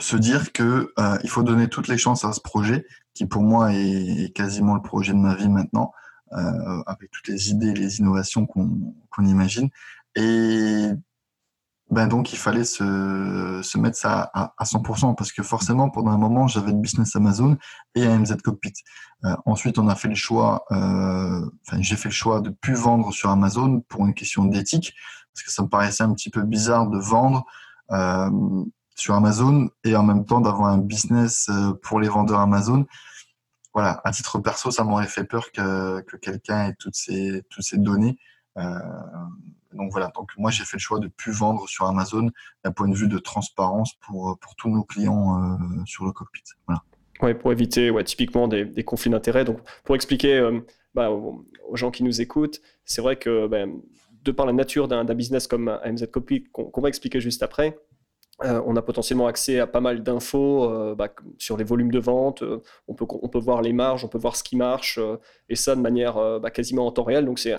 se 0.00 0.16
dire 0.16 0.52
que 0.52 0.92
il 1.22 1.30
faut 1.30 1.42
donner 1.42 1.68
toutes 1.68 1.88
les 1.88 1.98
chances 1.98 2.24
à 2.24 2.32
ce 2.32 2.40
projet 2.40 2.86
qui 3.14 3.26
pour 3.26 3.42
moi 3.42 3.72
est, 3.72 4.32
quasiment 4.34 4.74
le 4.74 4.82
projet 4.82 5.12
de 5.12 5.18
ma 5.18 5.34
vie 5.34 5.48
maintenant, 5.48 5.92
avec 6.30 7.10
toutes 7.10 7.28
les 7.28 7.50
idées, 7.50 7.74
les 7.74 7.98
innovations 8.00 8.46
qu'on 8.46 9.24
imagine. 9.24 9.70
Et 10.14 10.90
ben 11.90 12.06
donc 12.06 12.32
il 12.32 12.36
fallait 12.38 12.64
se, 12.64 13.60
se 13.62 13.78
mettre 13.78 13.96
ça 13.96 14.30
à, 14.34 14.52
à, 14.58 14.64
100% 14.64 15.14
parce 15.14 15.32
que 15.32 15.42
forcément 15.42 15.88
pendant 15.88 16.10
un 16.10 16.18
moment 16.18 16.46
j'avais 16.46 16.72
le 16.72 16.76
business 16.78 17.16
Amazon 17.16 17.56
et 17.94 18.06
AMZ 18.06 18.36
Cockpit. 18.42 18.74
Euh, 19.24 19.34
ensuite 19.46 19.78
on 19.78 19.88
a 19.88 19.94
fait 19.94 20.08
le 20.08 20.14
choix, 20.14 20.64
euh, 20.70 21.48
enfin 21.66 21.80
j'ai 21.80 21.96
fait 21.96 22.10
le 22.10 22.14
choix 22.14 22.40
de 22.40 22.50
plus 22.50 22.74
vendre 22.74 23.12
sur 23.12 23.30
Amazon 23.30 23.80
pour 23.88 24.06
une 24.06 24.14
question 24.14 24.44
d'éthique 24.44 24.94
parce 25.32 25.44
que 25.44 25.52
ça 25.52 25.62
me 25.62 25.68
paraissait 25.68 26.02
un 26.02 26.12
petit 26.12 26.30
peu 26.30 26.42
bizarre 26.42 26.88
de 26.88 26.98
vendre 26.98 27.46
euh, 27.90 28.30
sur 28.94 29.14
Amazon 29.14 29.70
et 29.84 29.96
en 29.96 30.02
même 30.02 30.26
temps 30.26 30.40
d'avoir 30.40 30.68
un 30.68 30.78
business 30.78 31.48
euh, 31.48 31.72
pour 31.82 32.00
les 32.00 32.08
vendeurs 32.08 32.40
Amazon. 32.40 32.84
Voilà, 33.72 34.00
à 34.04 34.10
titre 34.10 34.38
perso 34.40 34.70
ça 34.70 34.84
m'aurait 34.84 35.06
fait 35.06 35.24
peur 35.24 35.52
que, 35.52 36.00
que 36.02 36.16
quelqu'un 36.18 36.68
ait 36.68 36.74
toutes 36.78 36.96
ces 36.96 37.42
toutes 37.48 37.64
ces 37.64 37.78
données. 37.78 38.18
Euh, 38.58 38.78
donc 39.78 39.92
voilà, 39.92 40.10
donc 40.14 40.30
moi 40.36 40.50
j'ai 40.50 40.64
fait 40.64 40.76
le 40.76 40.80
choix 40.80 40.98
de 40.98 41.08
plus 41.08 41.32
vendre 41.32 41.68
sur 41.68 41.86
Amazon 41.86 42.30
d'un 42.64 42.72
point 42.72 42.88
de 42.88 42.94
vue 42.94 43.08
de 43.08 43.18
transparence 43.18 43.94
pour, 44.00 44.36
pour 44.40 44.56
tous 44.56 44.68
nos 44.68 44.82
clients 44.82 45.40
euh, 45.40 45.56
sur 45.86 46.04
le 46.04 46.12
cockpit. 46.12 46.42
Voilà. 46.66 46.82
Ouais, 47.22 47.34
pour 47.34 47.52
éviter 47.52 47.90
ouais, 47.90 48.04
typiquement 48.04 48.48
des, 48.48 48.64
des 48.64 48.84
conflits 48.84 49.10
d'intérêts. 49.10 49.44
Donc 49.44 49.60
pour 49.84 49.94
expliquer 49.94 50.36
euh, 50.36 50.60
bah, 50.94 51.10
aux, 51.10 51.44
gens 51.74 51.90
qui 51.90 52.02
nous 52.02 52.20
écoutent, 52.20 52.60
c'est 52.84 53.00
vrai 53.00 53.16
que 53.16 53.46
bah, 53.46 53.64
de 54.24 54.32
par 54.32 54.46
la 54.46 54.52
nature 54.52 54.88
d'un 54.88 55.04
business 55.04 55.46
comme 55.46 55.68
AMZ 55.68 56.06
Cockpit, 56.10 56.44
qu'on 56.52 56.80
va 56.80 56.88
expliquer 56.88 57.20
juste 57.20 57.42
après, 57.42 57.78
euh, 58.44 58.62
on 58.66 58.76
a 58.76 58.82
potentiellement 58.82 59.26
accès 59.26 59.58
à 59.58 59.66
pas 59.66 59.80
mal 59.80 60.04
d'infos 60.04 60.70
euh, 60.70 60.94
bah, 60.94 61.08
sur 61.38 61.56
les 61.56 61.64
volumes 61.64 61.90
de 61.90 61.98
vente. 61.98 62.42
Euh, 62.42 62.62
on, 62.86 62.94
peut, 62.94 63.04
on 63.10 63.28
peut 63.28 63.40
voir 63.40 63.62
les 63.62 63.72
marges, 63.72 64.04
on 64.04 64.08
peut 64.08 64.18
voir 64.18 64.36
ce 64.36 64.44
qui 64.44 64.54
marche, 64.56 65.00
et 65.48 65.56
ça 65.56 65.74
de 65.74 65.80
manière 65.80 66.38
bah, 66.40 66.50
quasiment 66.50 66.86
en 66.86 66.92
temps 66.92 67.02
réel. 67.02 67.24
Donc 67.24 67.38
c'est 67.40 67.56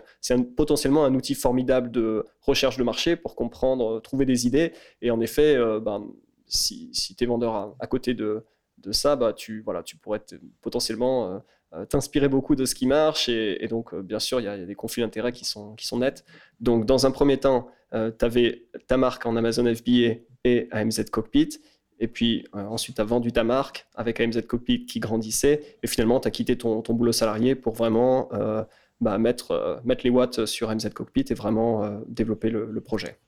potentiellement 0.56 1.04
un 1.04 1.14
outil 1.16 1.36
formidable 1.36 1.92
de 1.92 2.26
recherche 2.42 2.78
de 2.78 2.84
marché 2.84 3.16
pour 3.16 3.36
comprendre, 3.36 4.00
trouver 4.02 4.26
des 4.26 4.48
idées. 4.48 4.72
Et 5.02 5.12
en 5.12 5.20
effet, 5.20 5.58
bah, 5.82 6.02
si, 6.48 6.90
si 6.94 7.16
tu 7.16 7.24
es 7.26 7.28
vendeur 7.28 7.76
à, 7.80 7.88
côté 7.88 8.14
de, 8.14 8.46
de 8.78 8.92
ça, 8.92 9.18
tu, 9.36 9.62
voilà, 9.62 9.84
tu 9.84 9.98
pourrais 9.98 10.22
potentiellement 10.62 11.44
t'inspirer 11.90 12.30
beaucoup 12.30 12.56
de 12.56 12.66
ce 12.66 12.74
qui 12.74 12.88
marche. 12.88 13.28
Et, 13.28 13.68
donc, 13.68 13.94
bien 13.96 14.20
sûr, 14.20 14.40
il 14.40 14.46
y, 14.46 14.48
a 14.48 14.58
des 14.58 14.76
conflits 14.76 15.04
d'intérêts 15.04 15.34
qui 15.34 15.46
sont, 15.46 15.76
qui 15.76 15.86
sont 15.86 16.00
nets. 16.00 16.24
Donc, 16.62 16.86
dans 16.86 17.06
un 17.06 17.12
premier 17.12 17.38
temps, 17.38 17.68
tu 17.92 18.26
avais 18.26 18.66
ta 18.88 18.98
marque 18.98 19.26
en 19.26 19.36
Amazon 19.36 19.66
FBA 19.74 20.16
et 20.44 20.68
AMZ 20.72 21.10
Cockpit. 21.12 21.60
Et 22.00 22.08
puis 22.08 22.46
euh, 22.56 22.66
ensuite, 22.66 22.96
tu 22.96 23.02
as 23.02 23.06
vendu 23.06 23.32
ta 23.32 23.44
marque 23.44 23.88
avec 23.96 24.20
AMZ 24.20 24.46
Cockpit 24.48 24.86
qui 24.86 25.00
grandissait. 25.00 25.78
Et 25.84 25.88
finalement, 25.88 26.20
tu 26.20 26.28
as 26.28 26.32
quitté 26.32 26.58
ton, 26.58 26.82
ton, 26.82 26.94
boulot 26.94 27.12
salarié 27.12 27.56
pour 27.56 27.74
vraiment 27.74 28.30
euh, 28.34 28.64
bah, 29.02 29.18
mettre, 29.18 29.52
euh, 29.52 29.78
mettre 29.84 30.04
les 30.04 30.10
watts 30.10 30.46
sur 30.46 30.70
AMZ 30.70 30.90
Cockpit 30.94 31.26
et 31.30 31.34
vraiment 31.34 32.02
développer 32.08 32.50
le, 32.50 32.82
projet. 32.82 33.20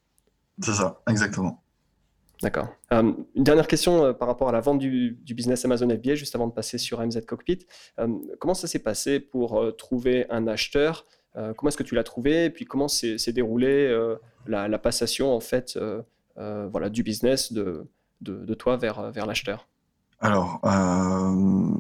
C'est 0.60 0.74
ça, 0.74 1.02
exactement. 1.10 1.62
D'accord. 2.42 2.70
une 2.90 3.26
dernière 3.36 3.68
question 3.68 4.16
par 4.16 4.28
rapport 4.28 4.50
à 4.50 4.52
la 4.52 4.62
vente 4.62 4.80
du, 4.80 5.12
du, 5.22 5.36
business 5.36 5.64
Amazon 5.64 5.88
FBA, 5.90 6.16
juste 6.16 6.34
avant 6.34 6.48
de 6.48 6.54
passer 6.54 6.80
sur 6.80 7.00
AMZ 7.00 7.24
Cockpit. 7.28 7.68
comment 8.40 8.56
ça 8.56 8.68
s'est 8.68 8.80
passé 8.80 9.20
pour 9.20 9.64
trouver 9.78 10.26
un 10.32 10.48
acheteur? 10.48 11.06
Comment 11.36 11.68
est-ce 11.68 11.78
que 11.78 11.84
tu 11.84 11.94
l'as 11.94 12.04
trouvé? 12.04 12.46
Et 12.46 12.50
puis 12.50 12.66
comment 12.66 12.88
s'est 12.88 13.32
déroulée 13.32 13.96
la, 14.48 14.68
la, 14.68 14.80
passation 14.80 15.36
en 15.36 15.40
fait 15.40 15.78
voilà, 16.72 16.90
du 16.90 17.04
business 17.04 17.54
de, 17.54 17.88
de, 18.22 18.54
toi 18.54 18.78
vers, 18.78 19.12
vers 19.12 19.26
l'acheteur 19.26 19.68
Alors, 20.20 20.60
euh, 20.66 21.72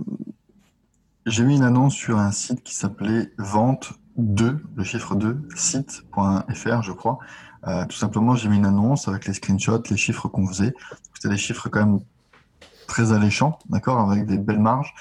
j'ai 1.25 1.43
mis 1.43 1.55
une 1.55 1.63
annonce 1.63 1.93
sur 1.93 2.19
un 2.19 2.31
site 2.31 2.63
qui 2.63 2.75
s'appelait 2.75 3.31
vente 3.37 3.93
2, 4.17 4.59
le 4.75 4.83
chiffre 4.83 5.15
2, 5.15 5.47
site.fr, 5.55 6.81
je 6.81 6.91
crois. 6.91 7.19
Euh, 7.67 7.85
tout 7.85 7.95
simplement, 7.95 8.35
j'ai 8.35 8.49
mis 8.49 8.57
une 8.57 8.65
annonce 8.65 9.07
avec 9.07 9.25
les 9.27 9.33
screenshots, 9.33 9.83
les 9.89 9.97
chiffres 9.97 10.27
qu'on 10.27 10.47
faisait. 10.47 10.73
C'était 11.13 11.29
des 11.29 11.37
chiffres 11.37 11.69
quand 11.69 11.85
même 11.85 11.99
très 12.87 13.11
alléchants, 13.13 13.59
d'accord, 13.69 14.11
avec 14.11 14.25
des 14.25 14.37
belles 14.37 14.59
marges. 14.59 14.93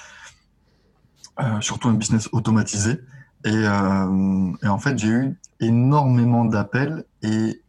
surtout 1.59 1.89
un 1.89 1.93
business 1.93 2.29
automatisé. 2.31 3.01
Et, 3.43 3.63
et 3.63 4.67
en 4.67 4.77
fait, 4.77 4.97
j'ai 4.99 5.07
eu 5.07 5.39
énormément 5.59 6.45
d'appels 6.45 7.03
et 7.23 7.61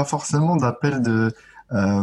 pas 0.00 0.06
forcément 0.06 0.56
d'appels 0.56 1.02
de, 1.02 1.30
euh, 1.72 2.02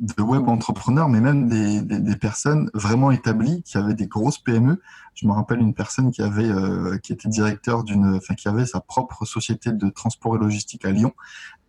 de 0.00 0.22
web 0.22 0.48
entrepreneurs, 0.48 1.08
mais 1.08 1.20
même 1.20 1.48
des, 1.48 1.80
des, 1.80 2.16
personnes 2.16 2.68
vraiment 2.74 3.12
établies 3.12 3.62
qui 3.62 3.78
avaient 3.78 3.94
des 3.94 4.08
grosses 4.08 4.38
PME. 4.38 4.82
Je 5.14 5.28
me 5.28 5.32
rappelle 5.32 5.60
une 5.60 5.74
personne 5.74 6.10
qui 6.10 6.22
avait, 6.22 6.50
euh, 6.50 6.98
qui 6.98 7.12
était 7.12 7.28
directeur 7.28 7.84
d'une, 7.84 8.16
enfin 8.16 8.34
qui 8.34 8.48
avait 8.48 8.66
sa 8.66 8.80
propre 8.80 9.24
société 9.26 9.70
de 9.70 9.88
transport 9.90 10.34
et 10.34 10.38
logistique 10.40 10.84
à 10.84 10.90
Lyon, 10.90 11.12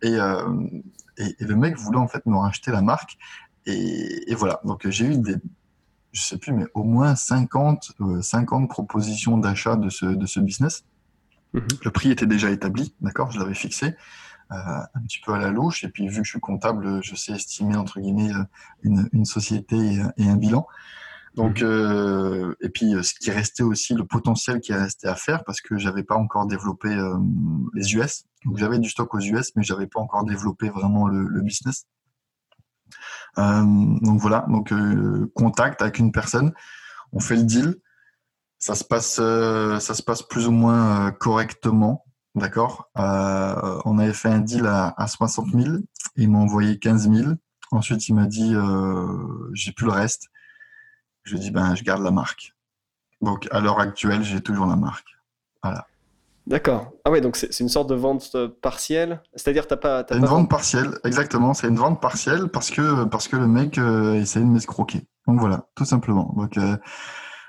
et, 0.02 0.16
euh, 0.16 0.50
et, 1.16 1.36
le 1.38 1.54
mec 1.54 1.76
voulait 1.78 2.00
en 2.00 2.08
fait 2.08 2.26
me 2.26 2.36
racheter 2.36 2.72
la 2.72 2.82
marque. 2.82 3.16
Et, 3.64 4.32
et 4.32 4.34
voilà, 4.34 4.60
donc 4.64 4.88
j'ai 4.88 5.06
eu 5.06 5.16
des, 5.16 5.36
je 6.10 6.22
sais 6.22 6.38
plus, 6.38 6.52
mais 6.52 6.66
au 6.74 6.82
moins 6.82 7.14
50, 7.14 7.92
50 8.20 8.68
propositions 8.68 9.38
d'achat 9.38 9.76
de 9.76 9.90
ce, 9.90 10.06
de 10.06 10.26
ce 10.26 10.40
business. 10.40 10.84
Mmh 11.54 11.60
le 11.84 11.90
prix 11.92 12.10
était 12.10 12.26
déjà 12.26 12.50
établi, 12.50 12.94
d'accord, 13.00 13.30
je 13.30 13.38
l'avais 13.38 13.54
fixé. 13.54 13.94
Euh, 14.52 14.82
un 14.94 15.00
petit 15.02 15.20
peu 15.24 15.32
à 15.32 15.38
la 15.38 15.50
louche. 15.50 15.84
Et 15.84 15.88
puis, 15.88 16.08
vu 16.08 16.18
que 16.18 16.24
je 16.24 16.30
suis 16.30 16.40
comptable, 16.40 17.02
je 17.02 17.14
sais 17.14 17.32
estimer, 17.32 17.76
entre 17.76 18.00
guillemets, 18.00 18.32
euh, 18.32 18.44
une, 18.82 19.08
une 19.12 19.24
société 19.24 19.76
et, 20.18 20.28
un 20.28 20.36
bilan. 20.36 20.66
Donc, 21.34 21.62
mhm. 21.62 21.68
euh, 21.68 22.54
et 22.60 22.68
puis, 22.68 22.92
ce 23.02 23.14
qui 23.14 23.30
restait 23.30 23.62
aussi, 23.62 23.94
le 23.94 24.04
potentiel 24.04 24.60
qui 24.60 24.74
restait 24.74 25.08
à 25.08 25.14
faire, 25.14 25.44
parce 25.44 25.62
que 25.62 25.78
j'avais 25.78 26.02
pas 26.02 26.16
encore 26.16 26.46
développé 26.46 26.94
les 27.72 27.94
US. 27.94 28.24
Donc, 28.44 28.58
j'avais 28.58 28.78
du 28.78 28.90
stock 28.90 29.14
aux 29.14 29.20
US, 29.20 29.52
mais 29.56 29.62
j'avais 29.62 29.86
pas 29.86 30.00
encore 30.00 30.24
développé 30.24 30.68
vraiment 30.68 31.06
le, 31.06 31.22
le 31.22 31.40
business. 31.40 31.86
donc 33.36 34.20
voilà, 34.20 34.44
donc 34.48 34.74
contact 35.32 35.80
avec 35.80 35.98
une 35.98 36.12
personne, 36.12 36.52
on 37.12 37.20
fait 37.20 37.36
le 37.36 37.44
deal, 37.44 37.76
ça 38.58 38.74
se 38.74 38.84
passe, 38.84 39.14
ça 39.14 39.94
se 39.94 40.02
passe 40.02 40.22
plus 40.22 40.46
ou 40.46 40.52
moins 40.52 41.10
correctement. 41.12 42.04
D'accord. 42.34 42.88
Euh, 42.98 43.78
on 43.84 43.98
avait 43.98 44.14
fait 44.14 44.28
un 44.28 44.40
deal 44.40 44.66
à, 44.66 45.06
60 45.06 45.50
000. 45.52 45.76
Il 46.16 46.30
m'a 46.30 46.38
envoyé 46.38 46.78
15 46.78 47.10
000. 47.10 47.32
Ensuite, 47.70 48.08
il 48.08 48.14
m'a 48.14 48.26
dit 48.26 48.54
euh, 48.54 49.50
j'ai 49.52 49.72
plus 49.72 49.86
le 49.86 49.92
reste. 49.92 50.28
Je 51.24 51.32
lui 51.32 51.40
ai 51.40 51.42
dit 51.42 51.50
ben 51.50 51.74
je 51.74 51.84
garde 51.84 52.02
la 52.02 52.10
marque. 52.10 52.54
Donc 53.20 53.48
à 53.50 53.60
l'heure 53.60 53.80
actuelle, 53.80 54.22
j'ai 54.22 54.40
toujours 54.40 54.66
la 54.66 54.76
marque. 54.76 55.08
Voilà. 55.62 55.86
D'accord. 56.46 56.90
Ah 57.04 57.10
ouais, 57.10 57.20
donc 57.20 57.36
c'est 57.36 57.60
une 57.60 57.68
sorte 57.68 57.88
de 57.88 57.94
vente 57.94 58.30
euh, 58.34 58.48
partielle. 58.48 59.22
C'est-à-dire 59.34 59.66
t'as 59.68 59.76
pas. 59.76 60.04
une 60.10 60.24
vente 60.24 60.50
partielle, 60.50 60.98
exactement. 61.04 61.54
C'est 61.54 61.68
une 61.68 61.76
vente 61.76 62.00
partielle 62.00 62.48
parce 62.48 62.70
que 62.70 63.04
parce 63.04 63.28
que 63.28 63.36
le 63.36 63.46
mec 63.46 63.78
euh, 63.78 64.14
essaye 64.14 64.42
de 64.42 64.48
m'escroquer. 64.48 65.06
Donc 65.26 65.38
voilà, 65.38 65.68
tout 65.74 65.84
simplement. 65.84 66.34
Donc 66.36 66.58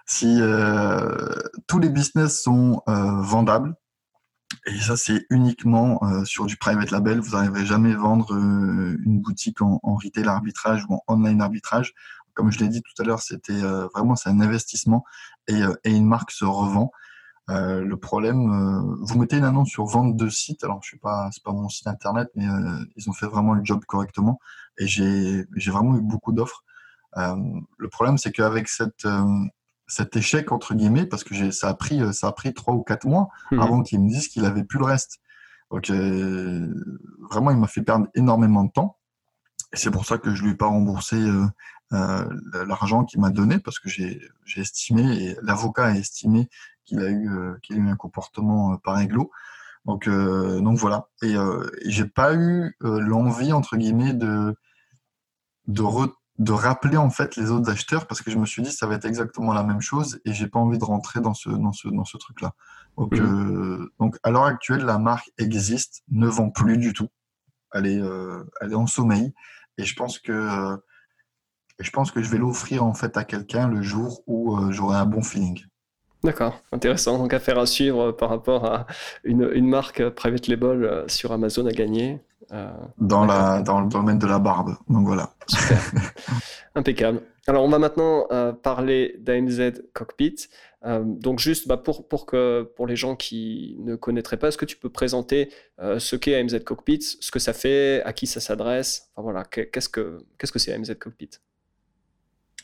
si 0.06 0.40
tous 1.68 1.80
les 1.80 1.90
business 1.90 2.44
sont 2.44 2.84
vendables, 2.86 3.76
et 4.66 4.80
ça, 4.80 4.98
c'est 4.98 5.26
uniquement 5.30 6.00
euh, 6.04 6.26
sur 6.26 6.46
du 6.46 6.58
private 6.58 6.92
label. 6.92 7.20
Vous 7.20 7.32
n'arriverez 7.32 7.66
jamais 7.66 7.94
à 7.94 7.98
vendre 7.98 8.34
euh, 8.34 8.98
une 9.06 9.20
boutique 9.20 9.62
en, 9.62 9.80
en, 9.84 9.96
retail 9.96 10.28
arbitrage 10.28 10.86
ou 10.90 10.96
en 10.96 11.04
online 11.08 11.42
arbitrage. 11.42 11.94
Comme 12.34 12.52
je 12.52 12.60
l'ai 12.60 12.68
dit 12.68 12.82
tout 12.82 13.02
à 13.02 13.06
l'heure, 13.06 13.22
c'était 13.22 13.64
euh, 13.64 13.88
vraiment 13.94 14.16
c'est 14.16 14.30
un 14.30 14.40
investissement 14.42 15.04
et, 15.48 15.62
et, 15.84 15.92
une 15.92 16.06
marque 16.06 16.32
se 16.32 16.46
revend. 16.46 16.92
le 17.50 17.96
problème, 17.96 18.98
vous 19.02 19.20
mettez 19.20 19.38
une 19.38 19.44
annonce 19.44 19.70
sur 19.70 19.86
vente 19.86 20.16
de 20.16 20.30
site. 20.30 20.64
Alors, 20.64 20.80
je 20.82 20.88
suis 20.88 20.98
pas, 20.98 21.30
c'est 21.32 21.44
pas 21.44 21.52
mon 21.52 21.70
site 21.70 21.88
internet, 21.88 22.30
mais 22.36 22.46
ils 22.96 23.10
ont 23.10 23.14
fait 23.14 23.28
vraiment 23.28 23.54
le 23.54 23.64
job 23.64 23.84
correctement. 23.86 24.40
Et 24.78 24.88
j'ai, 24.88 25.46
j'ai 25.56 25.72
vraiment 25.72 25.98
eu 25.98 26.02
beaucoup 26.02 26.32
d'offres. 26.32 26.64
le 27.16 27.90
problème, 27.90 28.18
c'est 28.18 28.32
qu'avec 28.32 28.68
cette 28.70 29.06
cet 29.88 30.16
échec 30.16 30.52
entre 30.52 30.74
guillemets 30.74 31.06
parce 31.06 31.24
que 31.24 31.52
ça 31.52 31.70
a 31.70 31.74
pris 31.74 32.02
ça 32.14 32.28
a 32.28 32.32
pris 32.32 32.54
trois 32.54 32.74
ou 32.74 32.84
quatre 32.84 33.06
mois 33.06 33.30
mmh 33.52 33.60
avant 33.60 33.82
qu'il 33.84 34.02
me 34.02 34.08
dise 34.08 34.28
qu'il 34.28 34.46
avait 34.46 34.64
plus 34.64 34.80
le 34.80 34.86
reste. 34.86 35.20
Donc 35.72 35.90
euh, 35.90 36.74
vraiment 37.30 37.52
il 37.52 37.58
m'a 37.58 37.68
fait 37.68 37.82
perdre 37.82 38.08
énormément 38.16 38.64
de 38.64 38.72
temps 38.72 38.98
et 39.74 39.78
c'est 39.78 39.92
pour 39.92 40.06
ça 40.06 40.18
que 40.18 40.34
je 40.34 40.44
lui 40.44 40.52
ai 40.52 40.56
pas 40.56 40.68
remboursé 40.68 41.16
euh, 41.16 41.46
euh, 41.94 42.66
l'argent 42.68 43.04
qu'il 43.06 43.20
m'a 43.20 43.30
donné 43.30 43.60
parce 43.60 43.80
que 43.80 43.90
j'ai 43.90 44.20
estimé 44.56 45.02
et 45.02 45.36
l'avocat 45.42 45.86
a 45.86 45.96
estimé 45.96 46.50
qu'il 46.86 47.00
a 47.00 47.10
eu 47.10 47.30
qu'il 47.62 47.78
a 47.78 47.80
eu 47.80 47.90
un 47.90 47.96
comportement 47.96 48.78
par 48.78 48.96
réglo. 48.98 49.32
Donc 49.86 50.08
donc 50.08 50.78
voilà 50.78 51.10
et, 51.22 51.34
et 51.34 51.90
j'ai 51.90 52.06
pas 52.06 52.36
eu 52.36 52.76
l'envie 52.82 53.52
entre 53.52 53.76
guillemets 53.76 54.14
de 54.14 54.56
de 55.68 55.82
de 56.40 56.52
rappeler 56.52 56.98
en 56.98 57.10
fait 57.10 57.36
les 57.36 57.52
autres 57.52 57.70
acheteurs 57.70 58.08
parce 58.08 58.22
que 58.22 58.32
je 58.32 58.38
me 58.38 58.46
suis 58.46 58.64
dit 58.64 58.72
ça 58.72 58.88
va 58.88 58.96
être 58.96 59.06
exactement 59.06 59.54
la 59.54 59.64
même 59.64 59.82
chose 59.82 60.20
et 60.26 60.34
j'ai 60.34 60.48
pas 60.48 60.60
envie 60.60 60.80
de 60.80 60.84
rentrer 60.84 61.22
dans 61.22 61.34
ce 61.34 61.50
dans 61.50 61.74
ce 61.74 61.88
dans 61.88 62.06
ce 62.06 62.18
truc 62.18 62.42
là. 62.42 62.54
Donc, 62.98 63.14
mhm. 63.14 63.26
euh, 63.26 63.94
donc 64.00 64.18
à 64.24 64.32
l'heure 64.32 64.46
actuelle 64.46 64.84
la 64.84 64.98
marque 64.98 65.32
existe, 65.38 66.04
ne 66.10 66.28
vend 66.28 66.50
plus 66.50 66.78
du 66.78 66.94
tout. 66.94 67.10
Elle 67.72 67.86
est 67.86 68.00
euh, 68.00 68.44
elle 68.62 68.72
est 68.72 68.76
en 68.76 68.88
sommeil 68.88 69.34
et 69.78 69.84
je 69.84 69.96
pense 69.96 70.20
que 70.20 70.32
euh, 70.32 70.78
je 71.80 71.90
pense 71.92 72.12
que 72.12 72.22
je 72.22 72.30
vais 72.30 72.38
l'offrir 72.38 72.84
en 72.84 72.94
fait 72.94 73.16
à 73.18 73.24
quelqu'un 73.24 73.68
le 73.68 73.82
jour 73.82 74.24
où 74.28 74.72
j'aurai 74.72 74.98
un 74.98 75.06
bon 75.06 75.22
feeling. 75.22 75.64
D'accord, 76.24 76.62
intéressant. 76.72 77.18
Donc 77.18 77.34
affaire 77.34 77.60
à 77.60 77.66
suivre 77.66 78.12
par 78.12 78.30
rapport 78.30 78.66
à 78.66 78.88
une, 79.24 79.50
une 79.54 79.68
marque 79.68 80.08
private 80.10 80.48
label 80.48 81.04
sur 81.08 81.32
Amazon 81.32 81.66
à 81.66 81.72
gagner. 81.72 82.22
Euh, 82.52 82.70
dans, 83.00 83.26
la, 83.26 83.62
dans 83.62 83.82
le 83.82 83.88
domaine 83.88 84.20
de 84.20 84.28
la 84.28 84.38
barbe. 84.38 84.76
Donc 84.90 85.08
voilà. 85.08 85.34
Impeccable. 86.76 87.22
Alors 87.48 87.64
on 87.64 87.70
va 87.70 87.80
maintenant 87.80 88.28
euh, 88.32 88.52
parler 88.52 89.16
d'AMZ 89.20 89.82
Cockpit. 89.94 90.36
Euh, 90.86 91.02
donc 91.04 91.40
juste 91.40 91.68
bah, 91.68 91.78
pour, 91.78 92.08
pour, 92.08 92.26
que, 92.26 92.70
pour 92.76 92.86
les 92.86 92.96
gens 92.96 93.16
qui 93.16 93.78
ne 93.80 93.96
connaîtraient 93.96 94.38
pas, 94.38 94.50
est-ce 94.50 94.58
que 94.58 94.66
tu 94.66 94.78
peux 94.78 94.90
présenter 94.90 95.50
ce 95.80 96.16
qu'est 96.16 96.40
AMZ 96.40 96.64
Cockpit, 96.64 97.02
ce 97.02 97.32
que 97.32 97.40
ça 97.40 97.54
fait, 97.54 98.04
à 98.04 98.14
qui 98.14 98.28
ça 98.28 98.40
s'adresse 98.40 99.10
enfin, 99.16 99.24
voilà, 99.24 99.46
Qu'est-ce 99.46 99.90
que 99.90 100.20
c'est 100.40 100.48
-ce 100.48 100.52
que 100.52 100.72
AMZ 100.72 100.96
Cockpit? 101.00 101.30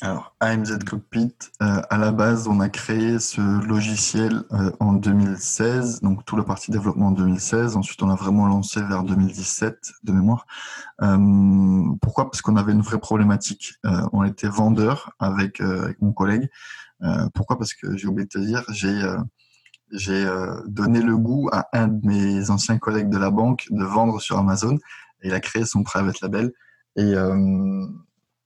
Alors, 0.02 0.34
AMZ 0.40 0.80
Cockpit, 0.86 1.36
euh, 1.62 1.82
à 1.90 1.98
la 1.98 2.14
base, 2.14 2.48
on 2.48 2.62
a 2.62 2.70
créé 2.70 3.20
ce 3.20 3.42
logiciel 3.68 4.44
euh, 4.54 4.72
en 4.80 4.94
2016, 4.94 6.00
donc 6.00 6.24
tout 6.24 6.38
le 6.38 6.46
parti 6.46 6.72
développement 6.72 7.08
en 7.08 7.12
2016. 7.12 7.76
Ensuite, 7.76 8.02
on 8.02 8.10
a 8.10 8.16
vraiment 8.16 8.48
lancé 8.48 8.82
vers 8.82 9.04
2017 9.04 9.92
de 10.06 10.12
mémoire. 10.14 10.48
Euh, 11.02 11.84
pourquoi? 12.02 12.32
Parce 12.32 12.42
qu'on 12.42 12.56
avait 12.56 12.72
une 12.72 12.82
vraie 12.82 13.00
problématique. 13.00 13.74
on 14.14 14.24
était 14.24 14.48
vendeur 14.48 15.12
avec, 15.20 15.60
avec 15.60 16.02
mon 16.02 16.14
collègue. 16.14 16.50
pourquoi? 17.34 17.58
Parce 17.58 17.74
que 17.74 17.98
j'ai 17.98 18.08
oublié 18.08 18.26
de 18.26 18.30
te 18.30 18.40
dire, 18.40 18.64
j'ai 18.70 19.02
j'ai 19.92 20.26
donné 20.68 21.02
le 21.02 21.18
goût 21.18 21.50
à 21.52 21.68
un 21.74 21.88
de 21.90 22.08
mes 22.08 22.50
anciens 22.52 22.78
collègues 22.78 23.10
de 23.10 23.18
la 23.18 23.32
banque 23.32 23.68
de 23.70 23.84
vendre 23.84 24.22
sur 24.22 24.38
Amazon. 24.38 24.78
Il 25.24 25.34
a 25.34 25.42
créé 25.42 25.66
son 25.66 25.84
private 25.84 26.22
label. 26.22 26.54
Et 26.96 27.14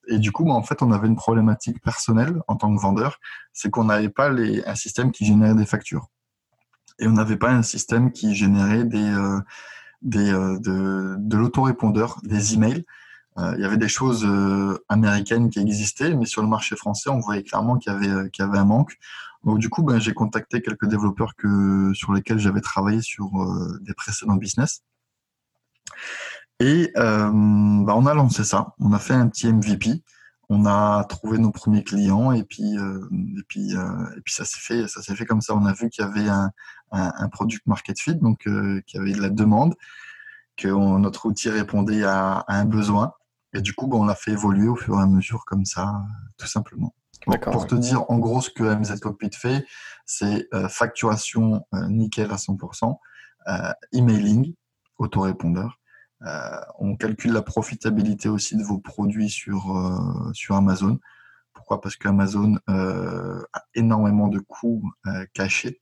et 0.08 0.20
du 0.20 0.32
coup, 0.32 0.50
en 0.50 0.63
fait, 0.63 0.82
on 0.82 0.92
avait 0.92 1.08
une 1.08 1.16
problématique 1.16 1.82
personnelle 1.82 2.42
en 2.48 2.56
tant 2.56 2.76
que 2.76 2.82
vendeur, 2.82 3.20
c'est 3.54 3.70
qu'on 3.70 3.86
n'avait 3.86 4.10
pas 4.10 4.30
un 4.30 4.76
système 4.76 5.12
qui 5.12 5.26
générait 5.26 5.56
des 5.56 5.66
factures. 5.66 6.10
Et 7.00 7.08
on 7.08 7.12
n'avait 7.12 7.38
pas 7.38 7.52
un 7.52 7.63
système 7.63 8.12
qui 8.12 8.36
générait 8.36 8.84
des, 8.84 9.10
euh, 9.10 9.39
des, 10.02 10.32
euh, 10.32 10.60
de, 10.60 11.16
de 11.18 11.38
l'autorépondeur, 11.38 12.20
des 12.24 12.54
emails. 12.54 12.86
Euh, 13.39 13.54
il 13.58 13.62
y 13.62 13.66
avait 13.66 13.78
des 13.78 13.88
choses 13.88 14.28
américaines 14.89 15.50
qui 15.50 15.60
existaient, 15.60 16.13
mais 16.13 16.26
sur 16.26 16.42
le 16.42 16.48
marché 16.48 16.76
français, 16.76 17.10
on 17.10 17.20
voyait 17.20 17.44
clairement 17.44 17.78
qu'il 17.78 17.92
y 17.92 17.96
avait, 17.96 18.30
y 18.38 18.42
avait 18.42 18.58
un 18.58 18.66
manque. 18.66 18.98
Donc 19.44 19.60
du 19.60 19.70
coup, 19.70 19.84
ben, 19.84 20.00
j'ai 20.00 20.13
contacté 20.13 20.62
quelques 20.62 20.86
développeurs 20.86 21.36
que, 21.36 21.92
sur 21.94 22.13
lesquels 22.13 22.39
j'avais 22.39 22.62
travaillé 22.62 23.02
sur 23.02 23.32
des 23.82 23.94
précédents 23.94 24.36
business. 24.36 24.84
Et 26.63 26.93
euh, 26.95 27.30
bah, 27.84 27.93
on 27.93 28.06
a 28.06 28.13
lancé 28.13 28.45
ça. 28.45 28.73
On 28.80 28.93
a 28.93 28.99
fait 28.99 29.13
un 29.13 29.28
petit 29.28 29.52
MVP. 29.52 30.02
On 30.47 30.65
a 30.65 31.04
trouvé 31.04 31.38
nos 31.38 31.52
premiers 31.52 31.84
clients 31.84 32.32
et 32.32 32.43
puis 32.43 32.78
euh, 32.78 33.06
et 33.38 33.43
puis 33.49 33.76
euh, 33.76 34.15
et 34.17 34.21
puis 34.21 34.34
ça 34.34 34.45
s'est 34.45 34.62
fait 34.62 34.88
ça 34.88 35.02
s'est 35.02 35.13
fait 35.13 35.26
comme 35.26 35.41
ça. 35.41 35.56
On 35.56 35.65
a 35.65 35.73
vu 35.73 35.89
qu'il 35.89 36.06
y 36.06 36.08
avait 36.08 36.30
un, 36.30 36.52
un, 36.91 37.28
product 37.28 37.67
market 37.67 37.99
fit, 37.99 38.15
donc 38.15 38.39
qu'il 38.39 38.84
y 38.93 38.97
avait 38.97 39.12
de 39.12 39.21
la 39.21 39.30
demande, 39.30 39.76
que 40.56 40.69
notre 40.69 41.26
outil 41.26 41.49
répondait 41.49 42.06
à, 42.06 42.45
un 42.47 42.63
besoin. 42.63 43.12
Et 43.54 43.60
du 43.60 43.73
coup, 43.73 43.88
bah, 43.88 43.97
on 43.97 44.06
l'a 44.06 44.15
fait 44.15 44.32
évoluer 44.32 44.69
au 44.69 44.78
fur 44.78 44.97
et 44.97 45.02
à 45.02 45.06
mesure 45.06 45.43
comme 45.45 45.65
ça, 45.65 46.02
tout 46.38 46.47
simplement. 46.47 46.93
pour 47.52 47.67
te 47.67 47.76
dire 47.76 48.10
en 48.10 48.19
gros 48.19 48.39
ce 48.39 48.49
que 48.49 48.63
MZ 48.63 49.02
Cockpit 49.02 49.32
fait, 49.34 49.65
c'est 50.06 50.47
facturation 50.69 51.65
nickel 51.89 52.32
à 52.32 52.38
100%, 52.38 52.95
emailing, 53.91 54.54
autorépondeur, 54.97 55.80
euh, 56.25 56.59
on 56.79 56.95
calcule 56.95 57.33
la 57.33 57.41
profitabilité 57.41 58.29
aussi 58.29 58.55
de 58.55 58.63
vos 58.63 58.77
produits 58.77 59.29
sur, 59.29 59.75
euh, 59.75 60.31
sur 60.33 60.55
Amazon. 60.55 60.99
Pourquoi? 61.53 61.81
Parce 61.81 61.95
qu'Amazon 61.95 62.57
euh, 62.69 63.41
a 63.53 63.63
énormément 63.75 64.27
de 64.27 64.39
coûts 64.39 64.91
cachés. 65.33 65.81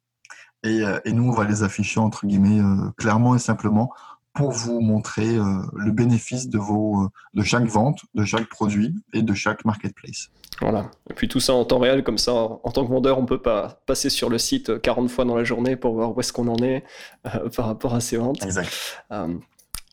Et, 0.64 0.84
nous, 1.08 1.30
on 1.30 1.32
va 1.32 1.46
les 1.46 1.64
afficher 1.64 2.00
entre 2.00 2.28
guillemets 2.28 2.62
clairement 2.96 3.36
et 3.36 3.40
simplement 3.40 3.92
pour 4.34 4.52
vous 4.52 4.80
montrer 4.80 5.36
le 5.36 5.92
bénéfice 5.92 6.50
de, 6.50 6.60
vos, 6.60 7.10
de 7.34 7.42
chaque 7.42 7.66
vente, 7.66 8.02
de 8.14 8.24
chaque 8.24 8.48
produit 8.48 8.96
et 9.14 9.24
de 9.24 9.34
chaque 9.34 9.66
marketplace. 9.66 10.30
Voilà. 10.62 10.92
Et 11.10 11.16
puis 11.16 11.28
tout 11.28 11.40
ça 11.40 11.54
en 11.54 11.66
temps 11.66 11.80
réel, 11.80 12.04
comme 12.04 12.20
ça, 12.20 12.34
en 12.34 12.72
tant 12.72 12.86
que 12.86 12.92
vendeur, 12.92 13.18
on 13.18 13.24
ne 13.24 13.28
peut 13.28 13.42
pas 13.42 13.82
passer 13.88 14.12
sur 14.12 14.30
le 14.30 14.38
site 14.38 14.80
40 14.80 15.10
fois 15.10 15.26
dans 15.26 15.36
la 15.36 15.44
journée 15.44 15.76
pour 15.76 15.96
voir 15.96 16.16
où 16.16 16.20
est-ce 16.20 16.32
qu'on 16.32 16.48
en 16.48 16.58
est 16.58 16.84
par 17.56 17.66
rapport 17.66 17.96
à 17.96 18.00
ses 18.00 18.18
ventes. 18.18 18.44
Exact. 18.46 19.04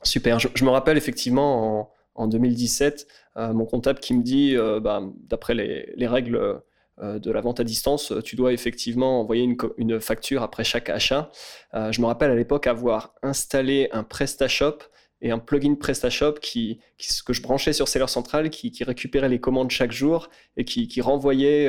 Super. 0.09 0.39
Je, 0.39 0.65
me 0.65 0.71
rappelle 0.71 0.97
effectivement 0.97 1.93
en, 2.15 2.29
2017, 2.29 3.07
euh, 3.37 3.53
mon 3.53 3.67
comptable 3.67 4.01
qui 4.01 4.15
me 4.15 4.23
dit, 4.23 4.57
euh, 4.57 4.81
bah, 4.81 5.03
d'après 5.29 5.55
les, 5.55 6.07
règles 6.07 6.63
euh, 6.99 7.19
de 7.19 7.31
la 7.31 7.43
vente 7.43 7.61
à 7.61 7.65
distance, 7.65 8.15
tu 8.25 8.35
dois 8.35 8.55
effectivement 8.55 9.21
envoyer 9.21 9.55
une, 9.77 10.01
facture 10.01 10.43
après 10.43 10.65
chaque 10.65 10.89
achat. 10.89 11.31
je 11.75 12.01
me 12.01 12.07
rappelle 12.07 12.31
à 12.31 12.35
l'époque 12.35 12.67
avoir 12.67 13.15
installé 13.23 13.91
un 13.93 14.03
PrestaShop 14.03 14.79
et 15.21 15.31
un 15.31 15.39
plugin 15.39 15.75
PrestaShop 15.75 16.35
qui, 16.41 16.81
que 17.27 17.35
je 17.35 17.43
branchais 17.43 17.75
sur 17.75 17.87
Seller 17.87 18.07
Central, 18.07 18.49
qui, 18.49 18.73
récupérait 18.83 19.29
les 19.29 19.41
commandes 19.41 19.71
chaque 19.71 19.93
jour 19.93 20.31
et 20.57 20.65
qui, 20.65 21.01
renvoyait 21.03 21.69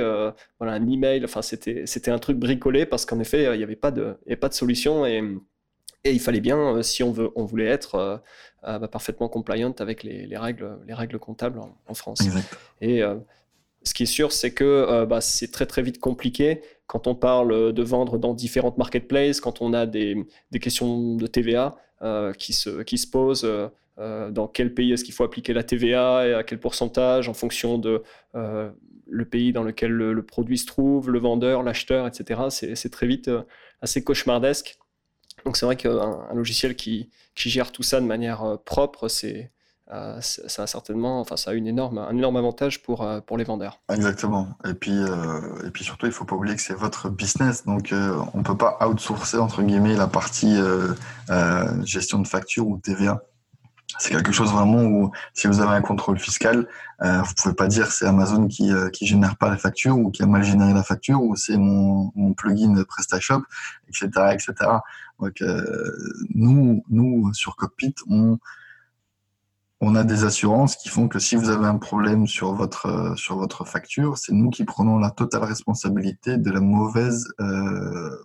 voilà, 0.59 0.73
un 0.73 0.87
email. 0.87 1.25
Enfin, 1.25 1.41
c'était, 1.41 2.09
un 2.09 2.19
truc 2.19 2.37
bricolé 2.37 2.85
parce 2.85 3.05
qu'en 3.05 3.19
effet, 3.19 3.53
il 3.53 3.57
n'y 3.57 3.63
avait, 3.63 3.75
pas 3.75 3.91
de, 3.91 4.17
pas 4.39 4.47
de 4.47 4.53
solution 4.53 5.05
et 5.05 5.21
et 6.03 6.11
il 6.11 6.19
fallait 6.19 6.41
bien, 6.41 6.57
euh, 6.57 6.81
si 6.81 7.03
on, 7.03 7.11
veut, 7.11 7.29
on 7.35 7.45
voulait 7.45 7.65
être 7.65 7.95
euh, 7.95 8.17
euh, 8.65 8.79
bah, 8.79 8.87
parfaitement 8.87 9.27
compliant 9.27 9.73
avec 9.79 10.03
les, 10.03 10.37
règles, 10.37 10.77
les 10.87 10.93
règles 10.93 11.19
comptables 11.19 11.59
en, 11.59 11.93
France. 11.93 12.21
Et 12.81 13.01
ce 13.83 13.93
qui 13.93 14.03
est 14.03 14.07
sûr, 14.07 14.31
c'est 14.31 14.51
que 14.51 15.05
bah, 15.05 15.21
c'est 15.21 15.51
très 15.51 15.65
très 15.65 15.81
vite 15.81 15.99
compliqué 15.99 16.61
quand 16.87 17.07
on 17.07 17.15
parle 17.15 17.73
de 17.73 17.83
vendre 17.83 18.17
dans 18.17 18.33
différentes 18.33 18.77
marketplaces, 18.77 19.39
quand 19.39 19.61
on 19.61 19.73
a 19.73 19.85
des, 19.85 20.25
des 20.51 20.59
questions 20.59 21.15
de 21.15 21.27
TVA 21.27 21.77
qui, 22.37 22.53
se, 22.53 22.81
qui 22.83 22.97
se 22.97 23.07
posent. 23.07 23.47
dans 23.97 24.47
quel 24.47 24.73
pays 24.73 24.91
est-ce 24.91 25.05
qu'il 25.05 25.13
faut 25.13 25.23
appliquer 25.23 25.53
la 25.53 25.63
TVA 25.63 26.27
et 26.27 26.33
à 26.33 26.43
quel 26.43 26.59
pourcentage 26.59 27.29
en 27.29 27.33
fonction 27.33 27.77
de 27.77 28.03
le 29.11 29.25
pays 29.25 29.53
dans 29.53 29.63
lequel 29.63 29.91
le, 29.91 30.13
le, 30.13 30.23
produit 30.23 30.57
se 30.57 30.65
trouve, 30.65 31.09
le 31.09 31.19
vendeur, 31.19 31.63
l'acheteur, 31.63 32.07
etc. 32.07 32.41
C'est 32.49 32.91
très 32.91 33.07
vite 33.07 33.31
assez 33.81 34.03
cauchemardesque. 34.03 34.77
Donc 35.45 35.57
c'est 35.57 35.65
vrai 35.65 35.75
qu'un 35.75 36.33
logiciel 36.33 36.75
qui, 36.75 37.09
gère 37.35 37.71
tout 37.71 37.83
ça 37.83 38.01
de 38.01 38.05
manière 38.05 38.43
euh, 38.43 38.57
propre, 38.57 39.07
c'est 39.07 39.51
euh, 39.91 40.19
ça 40.21 40.63
a 40.63 40.67
certainement, 40.67 41.19
enfin 41.19 41.35
ça 41.35 41.51
a 41.51 41.53
une 41.53 41.65
énorme, 41.65 41.97
un 41.97 42.15
énorme 42.15 42.35
avantage 42.37 42.83
pour, 42.83 43.01
euh, 43.01 43.21
pour 43.21 43.37
les 43.37 43.43
vendeurs. 43.43 43.79
Exactement. 43.91 44.49
Et 44.67 44.73
puis, 44.73 44.95
et 45.65 45.71
puis 45.71 45.83
surtout, 45.83 46.05
il 46.05 46.09
ne 46.09 46.13
faut 46.13 46.25
pas 46.25 46.35
oublier 46.35 46.55
que 46.55 46.61
c'est 46.61 46.75
votre 46.75 47.09
business, 47.09 47.65
donc 47.65 47.91
on 47.91 48.37
ne 48.37 48.43
peut 48.43 48.57
pas 48.57 48.77
outsourcer 48.87 49.37
entre 49.37 49.63
guillemets 49.63 49.95
la 49.95 50.07
partie 50.07 50.57
gestion 51.85 52.19
de 52.19 52.27
facture 52.27 52.67
ou 52.67 52.77
TVA 52.77 53.23
c'est 53.97 54.11
quelque 54.11 54.31
chose 54.31 54.51
vraiment 54.51 54.83
où 54.83 55.11
si 55.33 55.47
vous 55.47 55.61
avez 55.61 55.71
un 55.71 55.81
contrôle 55.81 56.19
fiscal, 56.19 56.67
euh, 57.01 57.21
vous 57.21 57.33
pouvez 57.33 57.55
pas 57.55 57.67
dire 57.67 57.91
c'est 57.91 58.05
Amazon 58.05 58.47
qui 58.47 58.71
euh, 58.71 58.89
qui 58.89 59.07
génère 59.07 59.35
pas 59.35 59.49
la 59.49 59.57
facture 59.57 59.97
ou 59.97 60.11
qui 60.11 60.21
a 60.21 60.27
mal 60.27 60.43
généré 60.43 60.73
la 60.73 60.83
facture 60.83 61.21
ou 61.23 61.35
c'est 61.35 61.57
mon, 61.57 62.11
plugin 62.33 62.83
PrestaShop, 62.83 63.43
etc., 63.87 64.09
etc. 64.33 64.53
Donc 65.19 65.41
euh, 65.41 65.91
nous 66.35 66.83
nous 66.89 67.33
sur 67.33 67.55
Cockpit 67.55 67.95
on 68.07 68.37
on 69.81 69.95
a 69.95 70.03
des 70.03 70.25
assurances 70.25 70.75
qui 70.75 70.89
font 70.89 71.07
que 71.07 71.19
si 71.19 71.35
vous 71.35 71.49
avez 71.49 71.65
un 71.65 71.77
problème 71.77 72.27
sur 72.27 72.53
votre 72.53 72.87
euh, 72.87 73.15
sur 73.15 73.37
votre 73.37 73.65
facture, 73.65 74.17
c'est 74.17 74.33
nous 74.33 74.49
qui 74.49 74.65
prenons 74.65 74.97
la 74.99 75.09
totale 75.09 75.43
responsabilité 75.43 76.37
de 76.37 76.51
la 76.51 76.59
mauvaise 76.59 77.27
euh, 77.39 78.15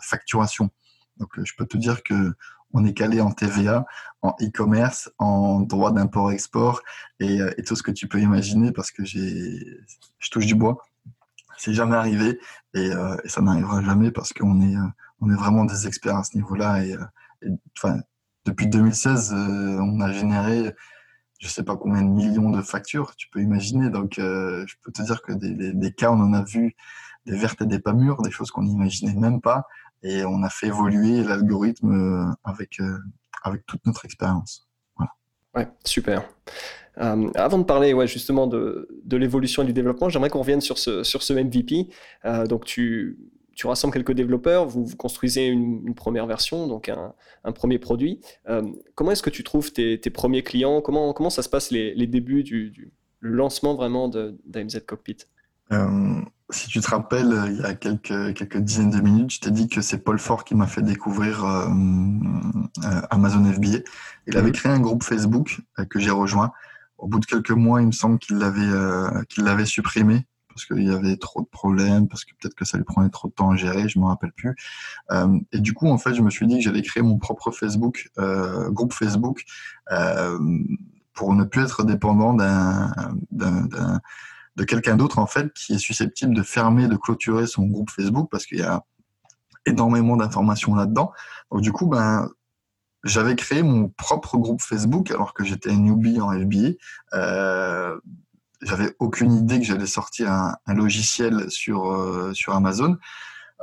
facturation. 0.00 0.70
Donc 1.18 1.30
je 1.42 1.52
peux 1.56 1.66
te 1.66 1.76
dire 1.76 2.02
que 2.02 2.32
on 2.74 2.84
est 2.84 2.92
calé 2.92 3.20
en 3.20 3.30
TVA, 3.30 3.86
en 4.20 4.34
e-commerce, 4.42 5.10
en 5.18 5.60
droit 5.60 5.92
d'import-export 5.92 6.82
euh, 7.22 7.54
et, 7.56 7.62
tout 7.62 7.76
ce 7.76 7.82
que 7.82 7.92
tu 7.92 8.08
peux 8.08 8.20
imaginer 8.20 8.72
parce 8.72 8.90
que 8.90 9.04
je 9.04 10.30
touche 10.30 10.46
du 10.46 10.56
bois. 10.56 10.84
C'est 11.56 11.72
jamais 11.72 11.94
arrivé 11.94 12.40
et, 12.74 12.90
euh, 12.90 13.16
ça 13.26 13.40
n'arrivera 13.40 13.80
jamais 13.82 14.10
parce 14.10 14.32
qu'on 14.32 14.60
est, 14.60 14.76
euh, 14.76 14.86
on 15.20 15.30
est 15.30 15.36
vraiment 15.36 15.64
des 15.64 15.86
experts 15.86 16.16
à 16.16 16.24
ce 16.24 16.36
niveau-là. 16.36 16.84
Et, 16.84 16.96
depuis 18.44 18.66
2016, 18.66 19.32
on 19.32 20.00
a 20.00 20.12
généré 20.12 20.74
je 21.40 21.48
sais 21.48 21.62
pas 21.62 21.76
combien 21.76 22.00
de 22.00 22.08
millions 22.08 22.48
de 22.48 22.62
factures, 22.62 23.14
tu 23.16 23.28
peux 23.28 23.40
imaginer. 23.40 23.90
Donc, 23.90 24.14
je 24.16 24.74
peux 24.82 24.90
te 24.92 25.02
dire 25.02 25.20
que 25.20 25.32
des, 25.32 25.74
des, 25.74 25.92
cas, 25.92 26.10
on 26.10 26.20
en 26.20 26.32
a 26.32 26.42
vu 26.42 26.74
des 27.26 27.36
vertes 27.36 27.60
et 27.60 27.66
des 27.66 27.80
pas 27.80 27.92
mûres, 27.92 28.22
des 28.22 28.30
choses 28.30 28.50
qu'on 28.50 28.62
n'imaginait 28.62 29.14
même 29.14 29.42
pas 29.42 29.66
et 30.04 30.24
on 30.24 30.42
a 30.42 30.50
fait 30.50 30.68
évoluer 30.68 31.24
l'algorithme 31.24 31.90
euh, 31.90 32.32
avec, 32.44 32.78
euh, 32.80 32.98
avec 33.42 33.66
toute 33.66 33.84
notre 33.86 34.04
expérience. 34.04 34.68
Voilà. 34.96 35.12
Ouais, 35.56 35.68
super. 35.84 36.28
avant 36.96 37.58
de 37.58 37.64
parler 37.64 37.94
ouais, 37.94 38.06
justement 38.06 38.46
de, 38.46 38.88
de 39.04 39.16
l'évolution 39.16 39.62
et 39.62 39.66
du 39.66 39.72
développement, 39.72 40.10
j'aimerais 40.10 40.30
qu'on 40.30 40.40
revienne 40.40 40.60
sur 40.60 40.78
ce, 40.78 41.02
sur 41.02 41.22
ce 41.22 41.32
MVP. 41.32 41.88
donc 42.48 42.66
tu, 42.66 43.18
tu 43.56 43.66
rassembles 43.66 43.94
quelques 43.94 44.12
développeurs, 44.12 44.66
vous, 44.66 44.84
vous 44.84 44.96
construisez 44.96 45.46
une, 45.46 45.94
première 45.94 46.26
version, 46.26 46.66
donc 46.68 46.88
un, 46.88 47.52
premier 47.52 47.78
produit. 47.78 48.20
comment 48.94 49.10
est-ce 49.10 49.22
que 49.22 49.30
tu 49.30 49.42
trouves 49.42 49.72
tes, 49.72 49.98
tes, 49.98 50.10
premiers 50.10 50.42
clients? 50.42 50.82
Comment, 50.82 51.12
comment 51.14 51.30
ça 51.30 51.42
se 51.42 51.48
passe 51.48 51.70
les, 51.70 51.94
les 51.94 52.06
débuts 52.06 52.44
du, 52.44 52.70
du 52.70 52.92
lancement 53.20 53.74
vraiment 53.74 54.08
d'AMZ 54.08 54.80
Cockpit? 54.86 55.16
Si 56.54 56.68
tu 56.68 56.80
te 56.80 56.88
rappelles, 56.88 57.32
euh, 57.32 57.50
il 57.50 57.60
y 57.60 57.64
a 57.64 57.74
quelques, 57.74 58.34
quelques 58.34 58.58
dizaines 58.58 58.90
de 58.90 59.00
minutes, 59.00 59.32
je 59.34 59.40
t'ai 59.40 59.50
dit 59.50 59.68
que 59.68 59.80
c'est 59.80 59.98
Paul 59.98 60.18
Fort 60.18 60.44
qui 60.44 60.54
m'a 60.54 60.66
fait 60.66 60.82
découvrir 60.82 61.44
euh, 61.44 61.68
euh, 62.84 63.00
Amazon 63.10 63.44
FBA. 63.44 63.78
Il 64.26 64.36
avait 64.36 64.48
mhm. 64.48 64.52
créé 64.52 64.72
un 64.72 64.80
groupe 64.80 65.02
Facebook 65.02 65.60
que 65.90 65.98
j'ai 65.98 66.10
rejoint. 66.10 66.52
Au 66.98 67.08
bout 67.08 67.18
de 67.18 67.26
quelques 67.26 67.50
mois, 67.50 67.82
il 67.82 67.88
me 67.88 67.92
semble 67.92 68.18
qu'il 68.18 68.38
l'avait 68.38 69.24
qu'il 69.28 69.44
l'avait 69.44 69.66
supprimé 69.66 70.26
parce 70.48 70.66
qu'il 70.66 70.84
y 70.84 70.90
avait 70.90 71.16
trop 71.16 71.42
de 71.42 71.46
problèmes, 71.46 72.06
parce 72.06 72.24
que 72.24 72.30
peut-être 72.40 72.54
que 72.54 72.64
ça 72.64 72.78
lui 72.78 72.84
prenait 72.84 73.10
trop 73.10 73.26
de 73.26 73.32
temps 73.32 73.50
à 73.50 73.56
gérer, 73.56 73.88
je 73.88 73.98
me 73.98 74.06
rappelle 74.06 74.30
plus. 74.32 74.54
et 75.52 75.58
du 75.58 75.74
coup, 75.74 75.88
en 75.88 75.98
fait, 75.98 76.14
je 76.14 76.22
me 76.22 76.30
suis 76.30 76.46
dit 76.46 76.58
que 76.58 76.62
j'allais 76.62 76.82
créer 76.82 77.02
mon 77.02 77.18
propre 77.18 77.50
Facebook, 77.50 78.08
groupe 78.68 78.92
Facebook, 78.92 79.44
pour 81.12 81.34
ne 81.34 81.44
plus 81.44 81.62
être 81.64 81.82
dépendant 81.82 82.32
d'un 82.32 84.00
de 84.56 84.64
quelqu'un 84.64 84.96
d'autre 84.96 85.18
en 85.18 85.26
fait 85.26 85.52
qui 85.52 85.74
est 85.74 85.78
susceptible 85.78 86.34
de 86.34 86.42
fermer, 86.42 86.88
de 86.88 86.96
clôturer 86.96 87.46
son 87.46 87.66
groupe 87.66 87.90
Facebook 87.90 88.28
parce 88.30 88.46
qu'il 88.46 88.58
y 88.58 88.62
a 88.62 88.84
énormément 89.66 90.16
d'informations 90.16 90.74
là-dedans. 90.74 91.12
Donc 91.50 91.62
du 91.62 91.72
coup, 91.72 91.86
ben 91.86 92.28
j'avais 93.02 93.36
créé 93.36 93.62
mon 93.62 93.88
propre 93.88 94.38
groupe 94.38 94.62
Facebook 94.62 95.10
alors 95.10 95.34
que 95.34 95.44
j'étais 95.44 95.72
newbie 95.72 96.20
en 96.20 96.30
FBA. 96.32 96.76
Euh, 97.14 97.98
j'avais 98.62 98.94
aucune 98.98 99.32
idée 99.32 99.58
que 99.58 99.66
j'allais 99.66 99.86
sortir 99.86 100.30
un, 100.32 100.74
logiciel 100.74 101.50
sur 101.50 101.92
euh, 101.92 102.32
sur 102.32 102.54
Amazon. 102.54 102.96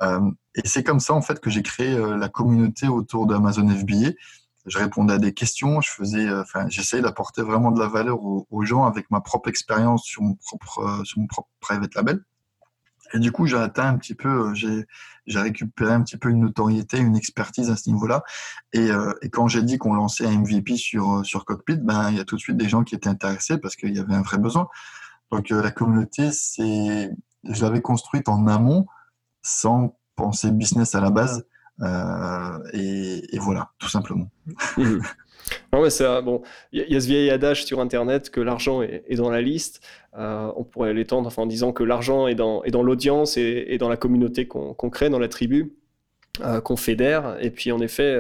Euh, 0.04 0.32
et 0.56 0.68
c'est 0.68 0.84
comme 0.84 1.00
ça 1.00 1.14
en 1.14 1.22
fait 1.22 1.40
que 1.40 1.50
j'ai 1.50 1.64
créé 1.64 1.96
la 1.96 2.30
communauté 2.30 2.88
autour 2.88 3.26
d'Amazon 3.26 3.68
FBA 3.68 4.12
je 4.66 4.78
répondais 4.78 5.14
à 5.14 5.18
des 5.18 5.34
questions, 5.34 5.82
je 5.82 5.90
faisais, 5.90 6.28
euh, 6.28 6.42
enfin, 6.42 6.68
j'essayais 6.70 7.02
d'apporter 7.02 7.42
vraiment 7.42 7.72
de 7.72 7.80
la 7.80 7.88
valeur 7.88 8.20
aux, 8.24 8.64
gens 8.64 8.86
avec 8.86 9.10
ma 9.10 9.22
propre 9.22 9.50
expérience 9.50 10.04
sur 10.04 10.22
mon 10.22 10.36
propre, 10.36 10.80
euh, 10.80 11.04
sur 11.04 11.20
mon 11.20 11.28
propre 11.28 11.50
private 11.60 11.96
label. 11.96 12.24
Et 13.14 13.20
du 13.20 13.32
coup, 13.32 13.46
j'ai 13.46 13.58
atteint 13.58 13.88
un 13.88 13.98
petit 13.98 14.16
peu, 14.16 14.30
euh, 14.30 14.54
j'ai, 14.54 14.86
j'ai 15.26 15.40
récupéré 15.40 15.94
un 15.94 16.02
petit 16.02 16.18
peu 16.18 16.30
une 16.30 16.40
notoriété, 16.42 16.98
une 16.98 17.16
expertise 17.16 17.70
à 17.70 17.76
ce 17.76 17.90
niveau-là. 17.90 18.24
Et, 18.74 18.90
et 19.22 19.30
quand 19.30 19.48
j'ai 19.48 19.64
dit 19.64 19.78
qu'on 19.78 19.94
lançait 19.94 20.26
un 20.26 20.40
MVP 20.40 20.78
sur, 20.78 21.26
sur 21.26 21.44
Cockpit, 21.44 21.78
ben, 21.78 22.10
il 22.10 22.18
y 22.18 22.20
a 22.20 22.26
tout 22.26 22.36
de 22.36 22.42
suite 22.42 22.58
des 22.58 22.70
gens 22.70 22.84
qui 22.84 22.96
étaient 22.96 23.10
intéressés 23.10 23.58
parce 23.58 23.76
qu'il 23.76 23.94
y 23.94 24.00
avait 24.00 24.14
un 24.16 24.22
vrai 24.22 24.38
besoin. 24.38 24.68
Donc, 25.30 25.50
la 25.50 25.72
communauté, 25.72 26.32
c'est, 26.32 27.12
je 27.44 27.62
l'avais 27.62 27.82
construite 27.82 28.30
en 28.30 28.48
amont 28.48 28.86
sans 29.42 29.98
penser 30.16 30.52
business 30.52 30.96
à 30.96 31.02
la 31.02 31.10
base. 31.10 31.46
Euh, 31.82 32.60
et, 32.74 33.40
voilà, 33.40 33.70
tout 33.80 33.90
simplement. 33.90 34.30
Mhm. 34.78 35.02
Non, 35.74 35.82
mais 35.82 35.90
c'est 35.90 36.22
bon. 36.22 36.44
Il 36.72 36.86
y, 36.88 36.96
a 36.96 37.02
ce 37.02 37.08
vieil 37.08 37.30
adage 37.30 37.66
sur 37.66 37.80
Internet 37.80 38.30
que 38.30 38.40
l'argent 38.40 38.82
est, 38.84 39.16
dans 39.16 39.30
la 39.30 39.42
liste. 39.42 39.82
Euh, 40.18 40.52
on 40.56 40.64
pourrait 40.64 40.94
l'étendre 40.94 41.32
en 41.36 41.46
disant 41.46 41.74
que 41.74 41.84
l'argent 41.84 42.28
est 42.28 42.36
dans, 42.36 42.62
l'audience 42.64 43.38
et, 43.38 43.78
dans 43.78 43.90
la 43.90 43.98
communauté 43.98 44.48
qu'on 44.48 44.90
crée, 44.90 45.10
dans 45.10 45.20
la 45.20 45.28
tribu, 45.28 45.74
euh, 46.42 46.62
qu'on 46.62 46.78
fédère. 46.78 47.38
Et 47.42 47.50
puis, 47.50 47.72
en 47.72 47.80
effet, 47.82 48.18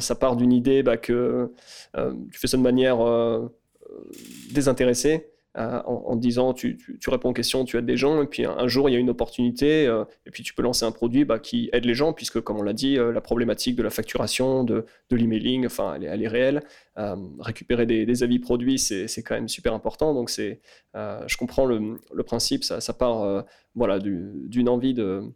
ça 0.00 0.14
part 0.14 0.36
d'une 0.36 0.52
idée 0.52 0.82
bah, 0.82 0.96
que 0.96 1.52
tu 1.94 2.38
fais 2.38 2.46
ça 2.46 2.56
de 2.56 2.62
manière 2.62 2.98
désintéressée. 4.50 5.28
Euh, 5.58 5.82
en, 5.86 6.14
disant 6.14 6.52
tu, 6.52 6.78
réponds 7.08 7.30
aux 7.30 7.32
questions, 7.32 7.64
tu 7.64 7.76
aides 7.78 7.86
des 7.86 7.96
gens, 7.96 8.22
et 8.22 8.26
puis 8.26 8.44
un, 8.44 8.68
jour 8.68 8.88
il 8.88 8.92
y 8.92 8.96
a 8.96 8.98
une 8.98 9.10
opportunité, 9.10 9.88
euh, 9.88 10.04
et 10.24 10.30
puis 10.30 10.44
tu 10.44 10.54
peux 10.54 10.62
lancer 10.62 10.84
un 10.84 10.92
produit 10.92 11.24
bah, 11.24 11.40
qui 11.40 11.68
aide 11.72 11.84
les 11.84 11.94
gens, 11.94 12.12
puisque 12.12 12.40
comme 12.40 12.58
on 12.58 12.62
l'a 12.62 12.72
dit, 12.72 12.96
euh, 12.96 13.10
la 13.10 13.20
problématique 13.20 13.74
de 13.74 13.82
la 13.82 13.90
facturation, 13.90 14.62
de, 14.62 14.86
l'emailing, 15.10 15.66
enfin 15.66 15.94
elle 15.96 16.04
est, 16.04 16.06
elle 16.06 16.22
est 16.22 16.28
réelle. 16.28 16.62
récupérer 17.40 17.86
des, 17.86 18.22
avis 18.22 18.38
produits, 18.38 18.78
c'est 18.78 19.22
quand 19.24 19.34
même 19.34 19.48
super 19.48 19.74
important. 19.74 20.14
Donc 20.14 20.30
c'est, 20.30 20.60
je 20.94 21.36
comprends 21.36 21.66
le, 21.66 22.22
principe, 22.24 22.62
ça, 22.62 22.92
part 22.92 23.44
voilà, 23.74 23.98
d'une 23.98 24.68
envie 24.68 24.94
de, 24.94 25.32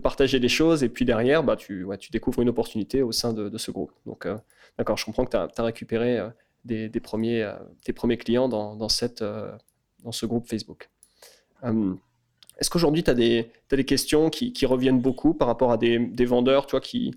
partager 0.00 0.38
des 0.38 0.48
choses, 0.48 0.84
et 0.84 0.88
puis 0.88 1.04
derrière, 1.04 1.42
bah, 1.42 1.56
tu, 1.56 1.84
tu 1.98 2.12
découvres 2.12 2.42
une 2.42 2.48
opportunité 2.48 3.02
au 3.02 3.10
sein 3.10 3.32
de, 3.32 3.58
ce 3.58 3.72
groupe. 3.72 3.92
Donc 4.06 4.28
d'accord, 4.78 4.96
je 4.96 5.04
comprends 5.04 5.24
que 5.24 5.30
tu 5.30 5.36
as, 5.36 5.64
récupéré 5.64 6.20
des, 6.64 7.00
premiers, 7.00 7.42
euh, 7.42 7.54
tes 7.84 7.92
premiers 7.92 8.16
clients 8.16 8.48
dans, 8.48 8.76
dans, 8.76 8.88
cette, 8.88 9.22
euh, 9.22 9.52
dans 10.02 10.12
ce 10.12 10.26
groupe 10.26 10.48
Facebook. 10.48 10.90
Euh, 11.64 11.94
est-ce 12.58 12.70
qu'aujourd'hui, 12.70 13.02
tu 13.02 13.10
as, 13.10 13.14
des, 13.14 13.50
des 13.70 13.84
questions 13.84 14.30
qui, 14.30 14.66
reviennent 14.66 15.00
beaucoup 15.00 15.34
par 15.34 15.48
rapport 15.48 15.72
à 15.72 15.76
des, 15.76 15.98
des 15.98 16.24
vendeurs 16.24 16.66
toi, 16.66 16.80
qui, 16.80 17.16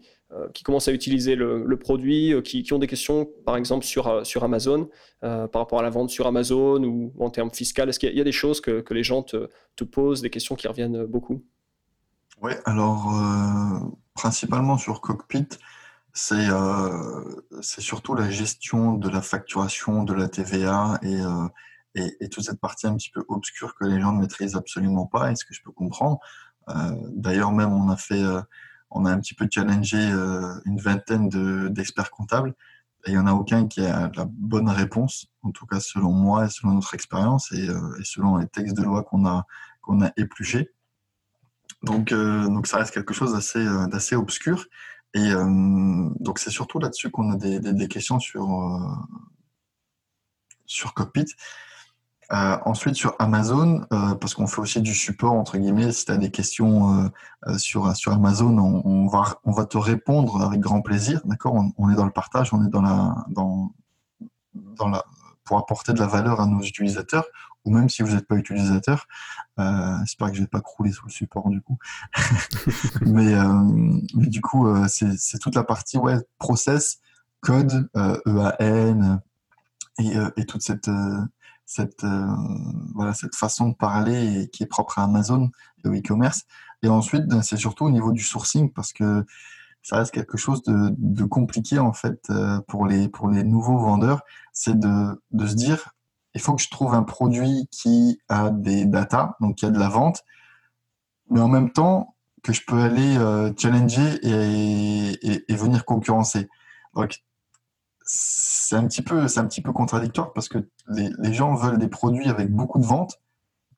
qui 0.53 0.63
commencent 0.63 0.88
à 0.88 0.91
utiliser 0.91 1.36
le, 1.36 1.77
produit, 1.77 2.33
qui, 2.43 2.63
qui, 2.63 2.73
ont 2.73 2.79
des 2.79 2.88
questions, 2.88 3.29
par 3.45 3.55
exemple, 3.55 3.86
sur, 3.86 4.25
sur 4.25 4.43
Amazon, 4.43 4.89
par 5.21 5.49
rapport 5.53 5.79
à 5.79 5.83
la 5.83 5.91
vente 5.91 6.10
sur 6.10 6.25
Amazon 6.25 6.83
ou, 6.83 7.13
en 7.19 7.29
termes 7.29 7.51
fiscal 7.51 7.88
Est-ce 7.88 7.99
qu'il 7.99 8.17
y, 8.17 8.19
a 8.19 8.23
des 8.23 8.31
choses 8.31 8.62
que, 8.62 8.81
que 8.81 8.95
les 8.95 9.03
gens 9.03 9.21
te, 9.21 9.47
te, 9.75 9.83
posent, 9.83 10.23
des 10.23 10.31
questions 10.31 10.55
qui 10.55 10.67
reviennent 10.67 11.05
beaucoup? 11.05 11.43
Oui, 12.41 12.53
alors, 12.65 13.13
principalement 14.15 14.79
sur 14.79 15.01
Cockpit, 15.01 15.49
euh, 16.32 17.23
c'est 17.62 17.82
surtout 17.82 18.15
la 18.15 18.30
gestion 18.30 18.93
de 18.93 19.10
la 19.10 19.21
facturation 19.21 20.03
de 20.03 20.13
la 20.13 20.27
TVA 20.27 20.99
euh, 21.03 21.47
et, 21.95 22.15
et, 22.19 22.30
toute 22.30 22.43
cette 22.43 22.60
partie 22.60 22.88
un 22.88 22.95
petit 22.95 23.12
peu 23.12 23.23
obscure 23.27 23.75
que 23.75 23.86
les 23.86 23.99
gens 24.01 24.13
ne 24.13 24.21
maîtrisent 24.21 24.56
absolument 24.56 25.06
pas, 25.06 25.32
et 25.32 25.36
ce 25.36 25.45
que 25.45 25.53
je 25.53 25.62
peux 25.62 25.71
comprendre. 25.71 26.19
Euh, 26.69 26.91
d'ailleurs, 27.15 27.51
même 27.51 27.71
on 27.71 27.89
a 27.89 27.97
fait, 27.97 28.23
on 28.91 29.06
a 29.06 29.12
un 29.12 29.19
petit 29.19 29.34
peu 29.34 29.47
challengé 29.49 29.97
une 30.65 30.80
vingtaine 30.80 31.30
d'experts 31.69 32.12
comptables, 32.12 32.53
et 33.06 33.12
il 33.12 33.13
n'y 33.13 33.19
en 33.19 33.27
a 33.27 33.34
aucun 33.34 33.67
qui 33.67 33.82
a 33.82 34.12
la 34.15 34.25
bonne 34.27 34.69
réponse, 34.69 35.27
en 35.43 35.51
tout 35.51 35.65
cas 35.65 35.80
selon 35.80 36.12
moi 36.12 36.45
et 36.45 36.49
selon 36.49 36.73
notre 36.73 36.93
expérience 36.93 37.51
et, 37.51 37.65
et, 37.65 38.03
selon 38.03 38.38
les 38.38 38.47
textes 38.47 38.75
de 38.75 38.84
loi 38.84 39.03
qu'on 39.03 39.25
a, 39.25 39.45
qu'on 39.82 40.01
épluchés. 40.17 40.71
Donc 41.84 42.10
ça 42.65 42.77
reste 42.77 42.93
quelque 42.93 43.13
chose 43.13 43.34
d'assez 43.34 44.15
obscur. 44.15 44.65
Et 45.13 45.31
euh, 45.31 46.09
donc, 46.19 46.39
c'est 46.39 46.49
surtout 46.49 46.79
là-dessus 46.79 47.09
qu'on 47.09 47.31
a 47.31 47.35
des, 47.35 47.59
des, 47.59 47.87
questions 47.87 48.19
sur, 48.19 48.43
euh, 48.43 48.79
sur 50.65 50.93
Cockpit. 50.93 51.25
Euh, 52.33 52.57
ensuite, 52.65 52.95
sur 52.95 53.15
Amazon, 53.19 53.85
parce 53.89 54.33
qu'on 54.33 54.47
fait 54.47 54.59
aussi 54.59 54.81
du 54.81 54.93
support, 54.93 55.33
entre 55.33 55.57
guillemets, 55.57 55.93
si 55.93 56.05
tu 56.05 56.11
as 56.11 56.17
des 56.17 56.29
questions 56.29 57.09
sur, 57.57 57.95
sur 57.95 58.11
Amazon, 58.11 58.57
on, 58.57 59.07
va, 59.07 59.39
on 59.45 59.51
va 59.51 59.65
te 59.65 59.77
répondre 59.77 60.41
avec 60.41 60.59
grand 60.59 60.81
plaisir. 60.81 61.21
D'accord? 61.23 61.55
On, 61.77 61.89
est 61.89 61.95
dans 61.95 62.05
le 62.05 62.11
partage, 62.11 62.53
on 62.53 62.65
est 62.65 62.69
dans 62.69 62.81
la, 62.81 63.25
dans, 63.29 63.71
dans 64.53 64.89
la, 64.89 65.05
pour 65.45 65.57
apporter 65.57 65.93
de 65.93 65.99
la 65.99 66.07
valeur 66.07 66.41
à 66.41 66.45
nos 66.45 66.61
utilisateurs 66.61 67.25
ou 67.67 67.71
même 67.71 67.89
si 67.89 68.01
vous 68.01 68.15
n'êtes 68.15 68.25
pas 68.25 68.36
utilisateur. 68.36 69.08
Euh, 69.60 69.97
J'espère 70.06 70.30
que 70.30 70.36
je 70.36 70.41
vais 70.41 70.47
pas 70.47 70.62
crouler 70.62 70.91
sous 70.91 71.06
le 71.06 71.12
support 71.12 71.49
du 71.49 71.62
coup. 71.62 71.77
mais, 73.01 73.34
euh, 73.34 73.63
mais, 74.15 74.27
du 74.27 74.41
coup, 74.41 74.67
euh, 74.67 74.88
c'est 74.88 75.39
toute 75.39 75.56
la 75.56 75.65
partie 75.65 75.97
ouais, 75.97 76.17
process, 76.39 76.99
code, 77.41 77.89
EAN 77.93 79.01
euh, 79.01 79.17
et, 79.99 80.15
et, 80.38 80.45
toute 80.45 80.62
cette, 80.62 80.89
cette, 81.65 82.06
voilà, 82.95 83.13
cette 83.13 83.36
façon 83.36 83.69
de 83.69 83.75
parler 83.75 84.49
qui 84.53 84.63
est 84.63 84.67
propre 84.67 84.99
à 84.99 85.03
Amazon 85.03 85.51
et 85.84 85.89
au 85.89 85.93
e-commerce. 85.93 86.43
Et 86.84 86.88
ensuite, 86.88 87.27
ben, 87.27 87.41
c'est 87.41 87.58
surtout 87.58 87.86
au 87.86 87.91
niveau 87.91 88.13
du 88.13 88.23
sourcing 88.23 88.71
parce 88.71 88.93
que 88.93 89.25
ça 89.82 89.97
reste 89.97 90.13
quelque 90.13 90.38
chose 90.38 90.63
de, 90.63 90.93
de 90.97 91.23
compliqué 91.25 91.80
en 91.80 91.93
fait 91.93 92.32
pour 92.67 92.86
les, 92.86 93.10
pour 93.10 93.30
les 93.30 93.43
nouveaux 93.43 93.80
vendeurs. 93.80 94.21
C'est 94.53 94.80
de, 94.80 95.21
de 95.32 95.47
se 95.47 95.56
dire 95.56 95.96
il 96.33 96.41
faut 96.41 96.53
que 96.55 96.61
je 96.61 96.69
trouve 96.69 96.93
un 96.93 97.03
produit 97.03 97.67
qui 97.71 98.19
a 98.29 98.49
des 98.49 98.85
data, 98.85 99.35
donc 99.41 99.55
qui 99.55 99.65
a 99.65 99.69
de 99.69 99.79
la 99.79 99.89
vente, 99.89 100.23
mais 101.29 101.39
en 101.39 101.47
même 101.47 101.71
temps 101.71 102.15
que 102.43 102.53
je 102.53 102.61
peux 102.65 102.79
aller 102.79 103.17
euh, 103.17 103.51
challenger 103.57 104.19
et, 104.23 105.55
venir 105.55 105.85
concurrencer. 105.85 106.47
Donc, 106.93 107.23
c'est 108.03 108.75
un 108.75 108.87
petit 108.87 109.01
peu, 109.01 109.21
un 109.23 109.45
petit 109.45 109.61
peu 109.61 109.73
contradictoire 109.73 110.31
parce 110.31 110.47
que 110.47 110.69
les, 110.87 111.33
gens 111.33 111.53
veulent 111.55 111.77
des 111.79 111.89
produits 111.89 112.29
avec 112.29 112.49
beaucoup 112.49 112.79
de 112.79 112.85
ventes, 112.85 113.19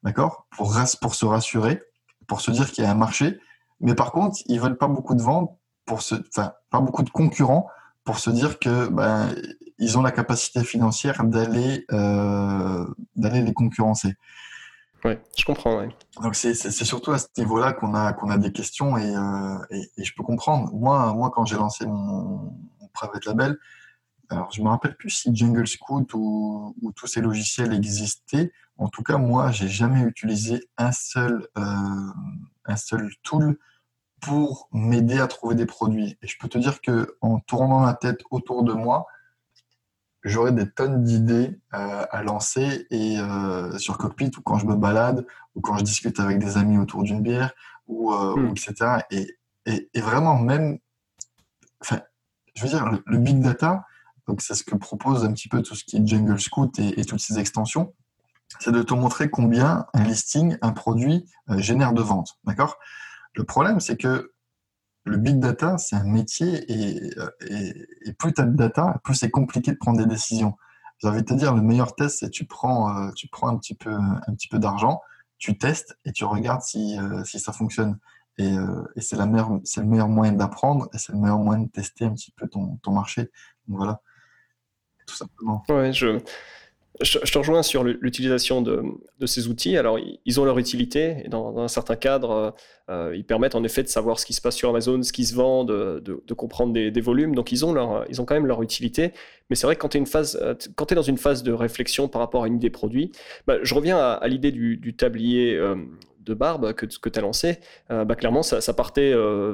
d'accord, 0.04 0.46
pour, 0.52 0.76
pour 1.02 1.16
se 1.16 1.26
rassurer, 1.26 1.82
pour 2.28 2.42
se 2.42 2.52
dire 2.52 2.70
qu'il 2.72 2.84
y 2.84 2.88
a 2.88 2.92
un 2.92 2.96
marché, 2.96 3.40
mais 3.80 3.96
par 3.96 4.12
contre, 4.12 4.38
ils 4.46 4.60
veulent 4.60 4.78
pas 4.78 4.88
beaucoup 4.88 5.16
de 5.16 5.22
ventes 5.22 5.58
pour 5.86 6.02
se, 6.02 6.16
enfin, 6.16 6.54
pas 6.70 6.82
beaucoup 6.82 7.04
de 7.04 7.10
concurrents 7.10 7.68
pour 8.04 8.20
se 8.20 8.30
dire 8.30 8.60
que 8.60 8.88
ben, 8.88 9.34
ils 9.78 9.98
ont 9.98 10.02
la 10.02 10.12
capacité 10.12 10.64
financière 10.64 11.24
d'aller 11.24 11.86
euh, 11.92 12.86
d'aller 13.16 13.42
les 13.42 13.54
concurrencer. 13.54 14.16
Oui, 15.06 15.14
je 15.38 15.46
comprends. 15.46 15.88
Donc 16.22 16.36
c'est 16.36 16.54
surtout 16.54 17.12
à 17.12 17.20
ce 17.20 17.28
niveau-là 17.38 17.74
qu'on 17.74 17.94
a 17.94 18.14
qu'on 18.14 18.30
a 18.30 18.38
des 18.38 18.52
questions 18.52 18.98
euh, 18.98 19.58
et, 19.70 19.90
et, 19.98 20.04
je 20.04 20.14
peux 20.16 20.24
comprendre. 20.24 20.74
Moi 20.74 21.14
moi 21.14 21.32
quand 21.34 21.46
j'ai 21.46 21.56
lancé 21.56 21.86
mon, 21.86 22.54
private 22.94 23.26
label, 23.26 23.58
alors 24.30 24.52
je 24.52 24.62
me 24.62 24.68
rappelle 24.68 24.96
plus 24.98 25.12
si 25.12 25.34
Jungle 25.34 25.68
Scout 25.68 26.14
ou, 26.14 26.76
tous 26.96 27.08
ces 27.08 27.22
logiciels 27.22 27.74
existaient. 27.74 28.52
En 28.78 28.90
tout 28.90 29.04
cas, 29.04 29.18
moi, 29.18 29.52
j'ai 29.52 29.68
jamais 29.68 30.02
utilisé 30.02 30.64
un 30.78 30.92
seul, 30.92 31.48
un 31.56 32.76
seul 32.76 33.10
tool 33.24 33.58
pour 34.22 34.70
m'aider 34.72 35.20
à 35.20 35.28
trouver 35.28 35.56
des 35.56 35.66
produits. 35.66 36.18
Et 36.22 36.28
je 36.28 36.38
peux 36.40 36.48
te 36.48 36.58
dire 36.58 36.82
que 36.82 37.18
en 37.22 37.40
tournant 37.40 37.86
la 37.86 37.94
tête 37.94 38.22
autour 38.32 38.64
de 38.64 38.74
moi, 38.74 39.08
j'aurais 40.24 40.52
des 40.52 40.70
tonnes 40.70 41.04
d'idées 41.04 41.60
euh, 41.74 42.06
à 42.10 42.24
lancer 42.24 42.88
et 42.90 43.20
euh, 43.20 43.78
sur 43.78 43.98
Cockpit 43.98 44.32
ou 44.38 44.42
quand 44.42 44.58
je 44.58 44.66
me 44.66 44.76
balade 44.76 45.26
ou 45.56 45.62
quand 45.62 45.78
je 45.78 45.84
discute 45.84 46.20
avec 46.20 46.40
des 46.40 46.58
amis 46.58 46.78
autour 46.78 47.04
d'une 47.04 47.22
bière 47.22 47.52
ou, 47.88 48.14
euh, 48.14 48.36
hmm. 48.36 48.50
etc. 48.52 48.74
Et, 49.12 49.38
et, 49.66 50.02
vraiment 50.02 50.38
même, 50.38 50.80
enfin, 51.82 52.02
je 52.56 52.64
veux 52.64 52.70
dire, 52.70 52.90
le, 53.06 53.18
big 53.18 53.42
data, 53.42 53.86
donc 54.28 54.42
c'est 54.42 54.56
ce 54.56 54.64
que 54.64 54.76
propose 54.76 55.26
un 55.26 55.34
petit 55.34 55.48
peu 55.48 55.62
tout 55.62 55.76
ce 55.76 55.84
qui 55.84 55.98
est 55.98 56.06
Jungle 56.06 56.40
Scout 56.40 56.78
et, 56.80 57.00
et 57.00 57.06
toutes 57.06 57.20
ces 57.20 57.40
extensions, 57.40 57.94
c'est 58.60 58.72
de 58.72 58.82
te 58.82 58.94
montrer 58.94 59.30
combien 59.30 59.86
un 59.94 60.04
listing, 60.04 60.58
un 60.62 60.72
produit 60.72 61.26
génère 61.58 61.94
de 61.94 62.02
ventes, 62.02 62.40
d'accord? 62.46 62.78
Le 63.36 63.44
problème, 63.44 63.80
c'est 63.80 63.98
que 63.98 64.34
le 65.06 65.18
big 65.18 65.40
data, 65.40 65.78
c'est 65.78 65.96
un 65.96 66.04
métier 66.04 66.66
et, 66.72 67.10
et, 67.50 68.14
plus 68.14 68.34
tu 68.34 68.42
as 68.42 68.46
de 68.46 68.56
data, 68.56 69.00
plus 69.04 69.16
c'est 69.16 69.30
compliqué 69.30 69.72
de 69.72 69.78
prendre 69.78 69.98
des 69.98 70.06
décisions. 70.06 70.56
J'ai 71.00 71.08
envie 71.08 71.22
de 71.22 71.26
te 71.26 71.34
dire, 71.34 71.56
le 71.56 71.62
meilleur 71.62 71.96
test, 71.96 72.20
c'est 72.20 72.30
tu 72.30 72.46
prends, 72.46 72.96
euh, 72.96 73.12
tu 73.16 73.28
prends 73.28 73.48
un 73.48 73.58
petit 73.58 73.76
peu, 73.76 73.94
un 73.94 74.34
petit 74.34 74.50
peu 74.50 74.60
d'argent, 74.60 75.02
tu 75.38 75.58
testes 75.58 75.98
et 76.06 76.12
tu 76.12 76.26
regardes 76.26 76.62
si, 76.62 76.98
euh, 77.00 77.24
si 77.24 77.40
ça 77.40 77.54
fonctionne. 77.54 77.98
Et, 78.38 78.58
euh, 78.58 78.84
et 78.96 79.02
c'est, 79.02 79.16
la 79.16 79.26
meilleure, 79.26 79.60
c'est 79.64 79.82
le 79.82 79.88
meilleur 79.88 80.10
moyen 80.10 80.34
d'apprendre 80.34 80.90
et 80.94 80.98
c'est 80.98 81.14
le 81.14 81.20
meilleur 81.20 81.40
moyen 81.40 81.64
de 81.64 81.70
tester 81.70 82.06
un 82.06 82.14
petit 82.14 82.32
peu 82.32 82.48
ton, 82.48 82.78
ton 82.78 82.92
marché. 82.92 83.24
Donc 83.68 83.78
voilà, 83.78 84.02
tout 85.08 85.16
simplement. 85.16 85.64
Ouais, 85.70 85.94
je, 85.94 86.22
je, 87.02 87.18
te 87.20 87.38
rejoins 87.38 87.64
sur 87.64 87.84
l'utilisation 87.84 88.62
de, 88.62 88.84
ces 89.26 89.48
outils. 89.48 89.78
Alors, 89.78 89.98
ils 90.26 90.40
ont 90.40 90.46
leur 90.46 90.58
utilité 90.60 91.18
et 91.24 91.30
dans, 91.30 91.58
un 91.58 91.68
certain 91.68 91.96
cadre, 91.96 92.54
euh, 92.90 93.14
ils 93.16 93.24
permettent 93.24 93.56
en 93.56 93.64
effet 93.64 93.84
de 93.84 93.88
savoir 93.88 94.20
ce 94.20 94.26
qui 94.26 94.34
se 94.34 94.42
passe 94.42 94.56
sur 94.56 94.70
Amazon, 94.70 95.02
ce 95.02 95.14
qui 95.14 95.26
se 95.26 95.36
vend, 95.36 95.64
de, 95.64 96.02
comprendre 96.36 96.74
des, 96.74 97.02
volumes. 97.02 97.36
Donc, 97.36 97.52
ils 97.52 97.66
ont, 97.66 97.74
leur, 97.74 98.06
ils 98.10 98.22
ont 98.22 98.26
quand 98.26 98.36
même 98.36 98.46
leur 98.46 98.62
utilité. 98.62 99.14
Mais 99.50 99.56
c'est 99.56 99.66
vrai 99.66 99.76
que 99.76 99.82
quand 99.82 99.90
tu 99.90 99.98
es, 99.98 100.92
es, 100.92 100.96
dans 100.96 101.02
une 101.02 101.18
phase 101.18 101.44
de 101.44 101.54
réflexion 101.54 102.08
par 102.08 102.22
rapport 102.22 102.44
à 102.44 102.48
une 102.48 102.56
idée 102.56 102.70
produit, 102.70 103.12
bah, 103.48 103.58
je 103.64 103.74
reviens 103.74 103.98
à, 103.98 104.28
l'idée 104.28 104.52
du, 104.52 104.96
tablier. 104.96 105.56
Euh, 105.56 105.76
de 106.20 106.34
barbe 106.36 106.74
que, 106.74 106.86
tu 106.86 107.18
as 107.18 107.22
lancé, 107.24 107.58
euh, 107.90 108.06
bah, 108.06 108.14
clairement, 108.14 108.44
ça, 108.44 108.74
partait 108.74 109.14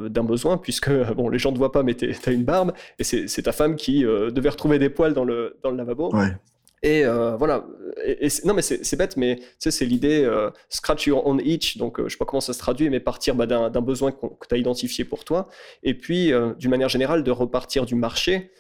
d'un 0.10 0.24
besoin, 0.26 0.58
puisque 0.58 0.90
bon, 1.16 1.30
les 1.30 1.40
gens 1.40 1.54
ne 1.54 1.58
voient 1.58 1.72
pas, 1.72 1.84
mais 1.84 1.94
tu 1.94 2.14
as 2.26 2.32
une 2.32 2.44
barbe, 2.44 2.74
et 3.00 3.06
c'est 3.06 3.42
ta 3.44 3.54
femme 3.54 3.78
qui 3.78 4.02
devait 4.04 4.50
retrouver 4.50 4.78
des 4.78 4.90
poils 4.90 5.14
dans 5.14 5.24
le, 5.24 5.58
dans 5.64 5.70
le 5.70 5.78
lavabo. 5.78 6.14
Ouais. 6.14 6.34
Et 6.86 7.04
euh, 7.04 7.36
voilà. 7.36 7.66
Et, 8.06 8.28
non, 8.46 8.54
mais 8.54 8.62
c'est 8.62 8.96
bête, 8.96 9.18
mais 9.18 9.38
tu 9.38 9.46
sais, 9.58 9.72
c'est 9.72 9.86
l'idée 9.86 10.24
euh, 10.24 10.52
scratch 10.70 11.08
your 11.08 11.26
own 11.26 11.42
itch. 11.44 11.78
Donc, 11.78 12.00
euh, 12.00 12.04
je 12.08 12.10
sais 12.10 12.18
pas 12.20 12.26
comment 12.26 12.42
ça 12.42 12.54
se 12.54 12.60
traduit, 12.60 12.92
mais 12.92 13.00
partir 13.00 13.34
bah, 13.34 13.48
d'un 13.48 13.82
besoin 13.82 14.12
que 14.12 14.48
tu 14.48 14.54
as 14.54 14.58
identifié 14.60 15.04
pour 15.04 15.26
toi. 15.26 15.48
Et 15.82 15.96
puis, 15.96 16.32
d'une 16.60 16.70
manière 16.70 16.90
générale, 16.90 17.24
de 17.24 17.32
repartir 17.32 17.88
du 17.88 17.96
marché, 17.96 18.52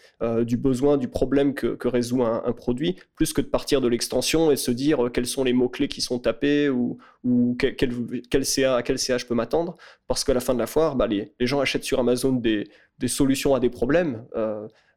du 0.41 0.57
besoin, 0.57 0.97
du 0.97 1.07
problème 1.07 1.53
que, 1.53 1.87
résout 1.87 2.23
un, 2.23 2.51
produit, 2.53 2.95
plus 3.15 3.31
que 3.31 3.41
de 3.41 3.47
partir 3.47 3.79
de 3.79 3.87
l'extension 3.87 4.49
et 4.49 4.55
se 4.55 4.71
dire 4.71 5.11
quels 5.13 5.27
sont 5.27 5.43
les 5.43 5.53
mots-clés 5.53 5.87
qui 5.87 6.01
sont 6.01 6.17
tapés 6.17 6.69
ou, 6.69 6.97
ou 7.23 7.55
quel, 7.59 8.45
CA, 8.45 8.77
à 8.77 8.81
quel 8.81 8.97
CA 8.97 9.19
je 9.19 9.27
peux 9.27 9.35
m'attendre. 9.35 9.77
Parce 10.07 10.23
qu'à 10.23 10.33
la 10.33 10.39
fin 10.39 10.55
de 10.55 10.59
la 10.59 10.67
foire, 10.67 10.95
bah, 10.95 11.05
les, 11.05 11.33
les, 11.39 11.45
gens 11.45 11.59
achètent 11.59 11.83
sur 11.83 11.99
Amazon 11.99 12.31
des, 12.31 12.63
des 12.99 13.07
solutions 13.07 13.55
à 13.55 13.59
des 13.59 13.69
problèmes. 13.69 14.25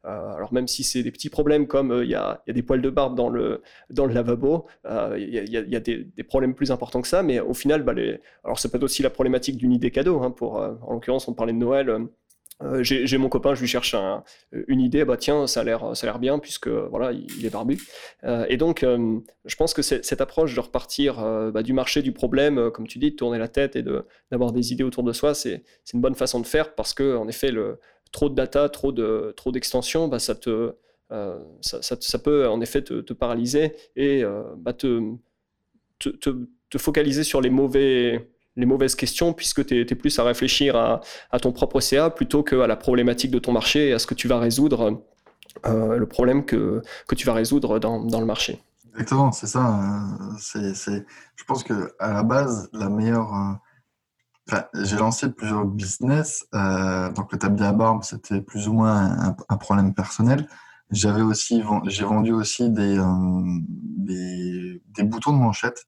Euh, 0.05 0.33
alors 0.33 0.53
même 0.53 0.67
si 0.67 0.83
c'est 0.83 1.03
des 1.03 1.11
petits 1.11 1.29
problèmes 1.29 1.67
comme 1.67 1.91
euh, 1.91 2.05
il 2.05 2.09
y, 2.09 2.15
a, 2.15 2.41
des 2.47 2.63
poils 2.63 2.81
de 2.81 2.89
barbe 2.89 3.15
dans 3.15 3.29
le, 3.29 3.61
dans 3.89 4.05
le 4.05 4.13
lavabo, 4.13 4.65
euh, 4.85 5.17
il 5.19 5.49
y 5.49 5.75
a, 5.75 5.79
des, 5.79 6.23
problèmes 6.23 6.55
plus 6.55 6.71
importants 6.71 7.01
que 7.01 7.07
ça, 7.07 7.21
mais 7.21 7.39
au 7.41 7.53
final, 7.53 7.83
bah, 7.83 7.93
alors 8.45 8.59
ça 8.59 8.69
peut 8.69 8.77
être 8.77 8.83
aussi 8.83 9.03
la 9.03 9.09
problématique 9.09 9.57
d'une 9.57 9.73
idée 9.73 9.91
cadeau. 9.91 10.21
Hein, 10.23 10.31
pour, 10.31 10.55
en 10.55 10.93
l'occurrence, 10.93 11.27
on 11.27 11.33
parlait 11.33 11.53
de 11.53 11.57
Noël. 11.57 12.07
J'ai 12.81 13.17
mon 13.17 13.29
copain, 13.29 13.55
je 13.55 13.61
lui 13.61 13.67
cherche 13.67 13.95
une 14.67 14.81
idée, 14.81 15.05
bah 15.05 15.17
tiens, 15.17 15.47
ça 15.47 15.61
a 15.61 15.63
l'air, 15.63 16.19
bien 16.19 16.39
puisque 16.39 16.67
voilà, 16.67 17.11
il, 17.11 17.45
est 17.45 17.49
barbu. 17.49 17.79
et 18.47 18.57
donc, 18.57 18.83
je 18.83 19.55
pense 19.55 19.73
que 19.73 19.81
cette 19.81 20.21
approche 20.21 20.55
de 20.55 20.59
repartir 20.59 21.15
bah, 21.53 21.63
du 21.63 21.73
marché 21.73 22.01
du 22.01 22.11
problème, 22.11 22.69
comme 22.71 22.87
tu 22.87 22.99
dis, 22.99 23.11
de 23.11 23.15
tourner 23.15 23.37
la 23.37 23.47
tête 23.47 23.75
et 23.75 23.83
d'avoir 24.31 24.51
des 24.51 24.73
idées 24.73 24.83
autour 24.83 25.03
de 25.03 25.13
soi, 25.13 25.33
c'est 25.33 25.63
une 25.93 26.01
bonne 26.01 26.15
façon 26.15 26.39
de 26.39 26.45
faire 26.45 26.75
parce 26.75 26.93
que 26.93 27.15
en 27.15 27.27
effet, 27.27 27.51
trop 28.11 28.29
de 28.29 28.35
data, 28.35 28.69
trop 28.69 28.91
de 28.91 29.33
trop 29.35 29.51
d'extensions, 29.51 30.07
bah, 30.07 30.19
ça 30.19 30.35
euh, 31.11 31.39
ça, 31.61 32.19
peut 32.19 32.47
en 32.47 32.61
effet 32.61 32.83
te, 32.83 33.13
paralyser 33.13 33.75
et 33.95 34.23
euh, 34.23 34.43
bah, 34.57 34.73
te, 34.73 35.01
focaliser 36.77 37.23
sur 37.23 37.41
les 37.41 37.49
mauvais 37.49 38.29
les 38.55 38.65
mauvaises 38.65 38.95
questions 38.95 39.33
puisque 39.33 39.65
tu 39.65 39.79
es, 39.79 39.95
plus 39.95 40.17
à 40.19 40.23
réfléchir 40.23 40.75
à, 40.75 41.39
ton 41.39 41.51
propre 41.51 41.79
CA 41.79 42.09
plutôt 42.09 42.43
qu'à 42.43 42.67
la 42.67 42.75
problématique 42.75 43.31
de 43.31 43.39
ton 43.39 43.51
marché 43.51 43.89
et 43.89 43.93
à 43.93 43.99
ce 43.99 44.07
que 44.07 44.15
tu 44.15 44.27
vas 44.27 44.39
résoudre, 44.39 45.03
euh, 45.65 45.97
le 45.97 46.05
problème 46.05 46.45
que, 46.45 46.81
que 47.07 47.15
tu 47.15 47.25
vas 47.25 47.33
résoudre 47.33 47.79
dans, 47.79 48.03
dans 48.03 48.19
le 48.19 48.25
marché. 48.25 48.61
Exactement, 48.91 49.31
c'est 49.31 49.47
ça. 49.47 49.79
c'est, 50.39 50.73
je 50.73 51.43
pense 51.45 51.63
que 51.63 51.93
à 51.99 52.11
la 52.11 52.23
base, 52.23 52.69
la 52.73 52.89
meilleure 52.89 53.59
j'ai 54.73 54.97
lancé 54.97 55.31
plusieurs 55.31 55.65
business. 55.65 56.47
Euh, 56.53 57.11
donc, 57.11 57.31
le 57.31 57.37
tablier 57.37 57.67
à 57.67 57.73
barbe, 57.73 58.03
c'était 58.03 58.41
plus 58.41 58.67
ou 58.67 58.73
moins 58.73 59.35
un, 59.49 59.57
problème 59.57 59.93
personnel. 59.93 60.47
J'avais 60.91 61.21
aussi, 61.21 61.63
j'ai 61.85 62.03
vendu 62.03 62.31
aussi 62.31 62.69
des, 62.69 62.97
euh, 62.97 63.59
des, 63.71 64.81
des, 64.87 65.03
boutons 65.03 65.33
de 65.33 65.37
manchette. 65.37 65.85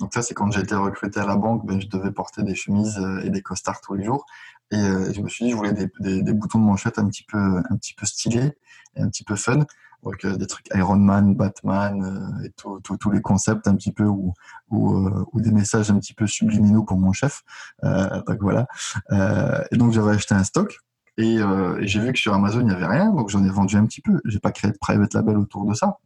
Donc 0.00 0.14
ça, 0.14 0.22
c'est 0.22 0.34
quand 0.34 0.50
j'ai 0.50 0.60
été 0.60 0.74
recruté 0.74 1.20
à 1.20 1.26
la 1.26 1.36
banque, 1.36 1.66
ben, 1.66 1.80
je 1.80 1.88
devais 1.88 2.10
porter 2.10 2.42
des 2.42 2.54
chemises 2.54 2.98
euh, 2.98 3.20
et 3.24 3.30
des 3.30 3.42
costards 3.42 3.80
tous 3.80 3.94
les 3.94 4.04
jours. 4.04 4.26
Et 4.70 4.76
je 4.76 5.20
me 5.20 5.28
suis 5.28 5.44
dit, 5.44 5.50
je 5.52 5.56
voulais 5.56 5.72
des, 5.72 6.32
boutons 6.32 6.58
de 6.58 6.64
manchette 6.64 6.98
un 6.98 7.06
petit 7.06 7.22
peu, 7.22 7.38
un 7.38 7.76
petit 7.76 7.94
peu 7.94 8.06
stylés 8.06 8.58
et 8.96 9.02
un 9.02 9.08
petit 9.08 9.22
peu 9.22 9.36
fun. 9.36 9.66
Donc 10.04 10.24
euh, 10.24 10.36
des 10.36 10.46
trucs 10.46 10.66
Iron 10.74 10.96
Man, 10.96 11.34
Batman 11.34 12.38
euh, 12.40 12.44
et 12.44 12.52
tous 12.56 13.10
les 13.10 13.22
concepts 13.22 13.66
un 13.66 13.74
petit 13.74 13.92
peu 13.92 14.04
euh, 14.04 14.30
ou, 14.70 15.40
des 15.40 15.50
messages 15.50 15.90
un 15.90 15.98
petit 15.98 16.14
peu 16.14 16.26
subliminaux 16.26 16.84
pour 16.84 16.98
mon 16.98 17.12
chef. 17.12 17.42
donc 17.82 18.38
voilà. 18.40 18.66
et 19.72 19.76
donc 19.76 19.92
j'avais 19.92 20.12
acheté 20.12 20.34
un 20.34 20.44
stock. 20.44 20.78
Et, 21.16 21.36
et 21.36 21.86
j'ai 21.86 22.00
vu 22.00 22.12
que 22.12 22.18
sur 22.18 22.34
Amazon 22.34 22.60
il 22.60 22.66
n'y 22.66 22.72
avait 22.72 22.86
rien, 22.86 23.10
donc 23.12 23.30
j'en 23.30 23.44
ai 23.44 23.50
vendu 23.50 23.76
un 23.76 23.86
petit 23.86 24.00
peu. 24.00 24.20
J'ai 24.24 24.40
pas 24.40 24.52
créé 24.52 24.70
de 24.70 24.78
private 24.78 25.14
label 25.14 25.38
autour 25.38 25.64
de 25.64 25.74
ça. 25.74 25.98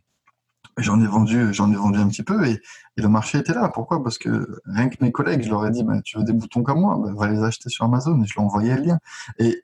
J'en 0.78 1.00
ai 1.00 1.06
vendu, 1.06 1.52
j'en 1.52 1.72
ai 1.72 1.74
vendu 1.74 1.98
un 1.98 2.08
petit 2.08 2.22
peu 2.22 2.46
et, 2.46 2.60
le 2.96 3.08
marché 3.08 3.38
était 3.38 3.54
là. 3.54 3.68
Pourquoi? 3.68 4.02
Parce 4.02 4.18
que 4.18 4.60
rien 4.66 4.88
que 4.88 4.96
mes 5.00 5.12
collègues, 5.12 5.42
je 5.42 5.50
leur 5.50 5.64
ai 5.64 5.70
dit, 5.70 5.84
bah, 5.84 6.00
tu 6.02 6.18
veux 6.18 6.24
des 6.24 6.32
boutons 6.32 6.64
comme 6.64 6.80
moi, 6.80 6.98
bah, 7.00 7.12
va 7.14 7.28
les 7.28 7.42
acheter 7.44 7.68
sur 7.68 7.84
Amazon. 7.84 8.20
Et 8.22 8.26
je 8.26 8.34
leur 8.36 8.44
envoyais 8.44 8.76
le 8.76 8.82
lien. 8.82 8.98
Et, 9.38 9.62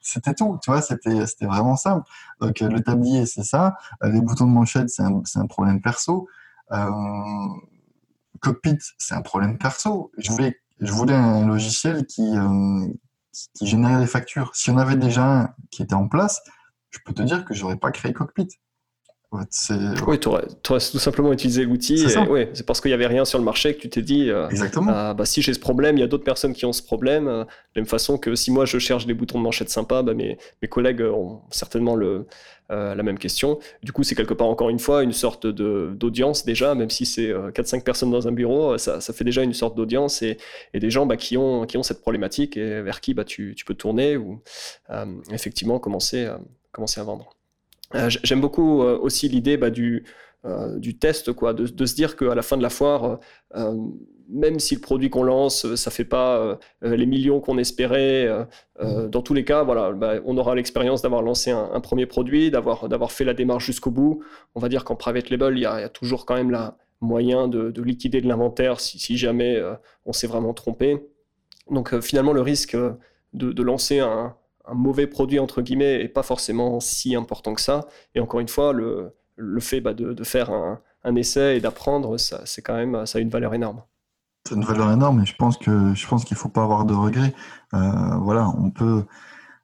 c'était 0.00 0.34
tout, 0.34 0.58
tu 0.62 0.70
vois, 0.70 0.80
c'était 0.80 1.46
vraiment 1.46 1.76
simple. 1.76 2.08
Donc 2.40 2.60
le 2.60 2.80
tablier, 2.80 3.26
c'est 3.26 3.42
ça. 3.42 3.76
Euh, 4.04 4.10
les 4.10 4.20
boutons 4.20 4.46
de 4.46 4.52
manchette, 4.52 4.90
c'est 4.90 5.02
un, 5.02 5.22
un, 5.34 5.46
problème 5.46 5.80
perso. 5.80 6.28
Euh, 6.70 6.88
cockpit, 8.40 8.78
c'est 8.98 9.14
un 9.14 9.22
problème 9.22 9.58
perso. 9.58 10.12
Je 10.18 10.30
voulais, 10.30 10.60
je 10.80 10.92
voulais 10.92 11.14
un 11.14 11.46
logiciel 11.46 12.06
qui, 12.06 12.36
euh, 12.36 12.86
qui 13.54 13.66
générait 13.66 13.98
des 13.98 14.06
factures. 14.06 14.54
Si 14.54 14.70
on 14.70 14.78
avait 14.78 14.96
déjà 14.96 15.24
un 15.24 15.54
qui 15.70 15.82
était 15.82 15.94
en 15.94 16.08
place, 16.08 16.42
je 16.90 16.98
peux 17.04 17.12
te 17.12 17.22
dire 17.22 17.44
que 17.44 17.54
j'aurais 17.54 17.76
pas 17.76 17.90
créé 17.90 18.12
Cockpit. 18.12 18.48
Oui, 20.06 20.18
tu 20.18 20.28
aurais, 20.28 20.46
tout 20.62 20.78
simplement 20.78 21.32
utilisé 21.32 21.64
l'outil. 21.64 21.98
C'est 21.98 22.66
parce 22.66 22.80
qu'il 22.80 22.90
n'y 22.90 22.94
avait 22.94 23.06
rien 23.06 23.24
sur 23.24 23.38
le 23.38 23.44
marché 23.44 23.74
que 23.74 23.80
tu 23.80 23.88
t'es 23.88 24.02
dit 24.02 24.30
euh, 24.30 24.48
Exactement. 24.48 24.92
Ah, 24.94 25.14
bah, 25.14 25.24
si 25.24 25.42
j'ai 25.42 25.52
ce 25.54 25.58
problème, 25.58 25.96
il 25.96 26.00
y 26.00 26.02
a 26.02 26.06
d'autres 26.06 26.24
personnes 26.24 26.52
qui 26.52 26.64
ont 26.64 26.72
ce 26.72 26.82
problème. 26.82 27.28
Euh, 27.28 27.44
de 27.44 27.48
la 27.76 27.82
même 27.82 27.86
façon 27.86 28.18
que 28.18 28.34
si 28.34 28.50
moi 28.50 28.64
je 28.64 28.78
cherche 28.78 29.06
des 29.06 29.14
boutons 29.14 29.38
de 29.38 29.44
manchette 29.44 29.70
sympas, 29.70 30.02
bah, 30.02 30.14
mes, 30.14 30.38
mes, 30.62 30.68
collègues 30.68 31.02
ont 31.02 31.40
certainement 31.50 31.96
le, 31.96 32.26
euh, 32.70 32.94
la 32.94 33.02
même 33.02 33.18
question. 33.18 33.58
Du 33.82 33.92
coup, 33.92 34.02
c'est 34.02 34.14
quelque 34.14 34.34
part 34.34 34.46
encore 34.46 34.70
une 34.70 34.78
fois 34.78 35.02
une 35.02 35.12
sorte 35.12 35.46
d'audience 35.46 36.44
déjà, 36.44 36.74
même 36.74 36.90
si 36.90 37.06
c'est 37.06 37.32
4-5 37.32 37.82
personnes 37.82 38.10
dans 38.10 38.28
un 38.28 38.32
bureau, 38.32 38.78
ça, 38.78 39.00
ça 39.00 39.12
fait 39.12 39.24
déjà 39.24 39.42
une 39.42 39.54
sorte 39.54 39.76
d'audience 39.76 40.22
et, 40.22 40.38
et, 40.72 40.80
des 40.80 40.90
gens 40.90 41.06
bah, 41.06 41.16
qui, 41.16 41.36
ont, 41.36 41.66
qui 41.66 41.76
ont 41.76 41.82
cette 41.82 42.00
problématique 42.00 42.56
et 42.56 42.82
vers 42.82 43.00
qui 43.00 43.14
bah, 43.14 43.24
tu, 43.24 43.54
tu 43.56 43.64
peux 43.64 43.74
tourner 43.74 44.16
ou 44.16 44.40
effectivement 45.32 45.78
commencer, 45.78 46.28
commencer 46.72 47.00
à 47.00 47.04
vendre. 47.04 47.33
Euh, 47.94 48.10
j'aime 48.22 48.40
beaucoup 48.40 48.82
euh, 48.82 48.98
aussi 48.98 49.28
l'idée 49.28 49.56
bah, 49.56 49.70
du, 49.70 50.04
euh, 50.44 50.78
du 50.78 50.98
test, 50.98 51.32
quoi, 51.32 51.54
de, 51.54 51.86
se 51.86 51.94
dire 51.94 52.16
qu'à 52.16 52.34
la 52.34 52.42
fin 52.42 52.56
de 52.56 52.62
la 52.62 52.70
foire, 52.70 53.20
même 54.30 54.58
si 54.58 54.74
le 54.74 54.80
produit 54.80 55.10
qu'on 55.10 55.22
lance, 55.22 55.74
ça 55.74 55.90
fait 55.90 56.04
pas 56.04 56.58
les 56.80 57.06
millions 57.06 57.40
qu'on 57.40 57.58
espérait, 57.58 58.26
dans 58.80 59.22
tous 59.22 59.34
les 59.34 59.44
cas, 59.44 59.62
voilà, 59.62 59.92
bah, 59.92 60.14
on 60.24 60.36
aura 60.38 60.54
l'expérience 60.54 61.02
d'avoir 61.02 61.22
lancé 61.22 61.50
un, 61.50 61.80
premier 61.80 62.06
produit, 62.06 62.50
d'avoir 62.50 63.12
fait 63.12 63.24
la 63.24 63.34
démarche 63.34 63.66
jusqu'au 63.66 63.90
bout. 63.90 64.24
On 64.54 64.60
va 64.60 64.68
dire 64.68 64.84
qu'en 64.84 64.96
private 64.96 65.28
label, 65.28 65.58
il 65.58 65.60
y, 65.60 65.66
a 65.66 65.88
toujours 65.90 66.24
quand 66.24 66.34
même 66.34 66.50
la 66.50 66.76
moyen 67.00 67.48
de, 67.48 67.70
de 67.70 67.82
liquider 67.82 68.22
de 68.22 68.28
l'inventaire 68.28 68.80
si, 68.80 69.18
jamais 69.18 69.62
on 70.06 70.14
s'est 70.14 70.26
vraiment 70.26 70.54
trompé. 70.54 71.06
Donc 71.70 72.00
finalement, 72.00 72.32
le 72.32 72.40
risque 72.40 72.76
de 73.34 73.62
lancer 73.62 74.00
un, 74.00 74.34
mauvais 74.72 75.06
produit 75.06 75.38
entre 75.38 75.62
guillemets 75.62 76.02
est 76.02 76.08
pas 76.08 76.22
forcément 76.22 76.80
si 76.80 77.14
important 77.14 77.54
que 77.54 77.60
ça. 77.60 77.86
Et 78.14 78.20
encore 78.20 78.40
une 78.40 78.48
fois, 78.48 78.72
le, 78.72 79.14
le 79.36 79.60
fait 79.60 79.80
bah, 79.80 79.94
de, 79.94 80.12
de, 80.12 80.24
faire 80.24 80.50
un, 80.50 80.80
un 81.04 81.14
essai 81.16 81.56
et 81.56 81.60
d'apprendre, 81.60 82.18
ça, 82.18 82.40
c'est 82.44 82.62
quand 82.62 82.74
même, 82.74 83.06
ça 83.06 83.18
a 83.18 83.20
une 83.20 83.28
valeur 83.28 83.54
énorme. 83.54 83.82
C'est 84.46 84.56
une 84.56 84.64
valeur 84.64 84.90
énorme 84.92 85.22
et 85.22 85.26
je 85.26 85.34
pense 85.36 85.56
que 85.56 85.94
je 85.94 86.06
pense 86.06 86.24
qu'il 86.24 86.36
faut 86.36 86.50
pas 86.50 86.62
avoir 86.62 86.84
de 86.84 86.94
regrets. 86.94 87.34
Euh, 87.72 88.16
voilà, 88.18 88.48
on 88.58 88.70
peut, 88.70 89.04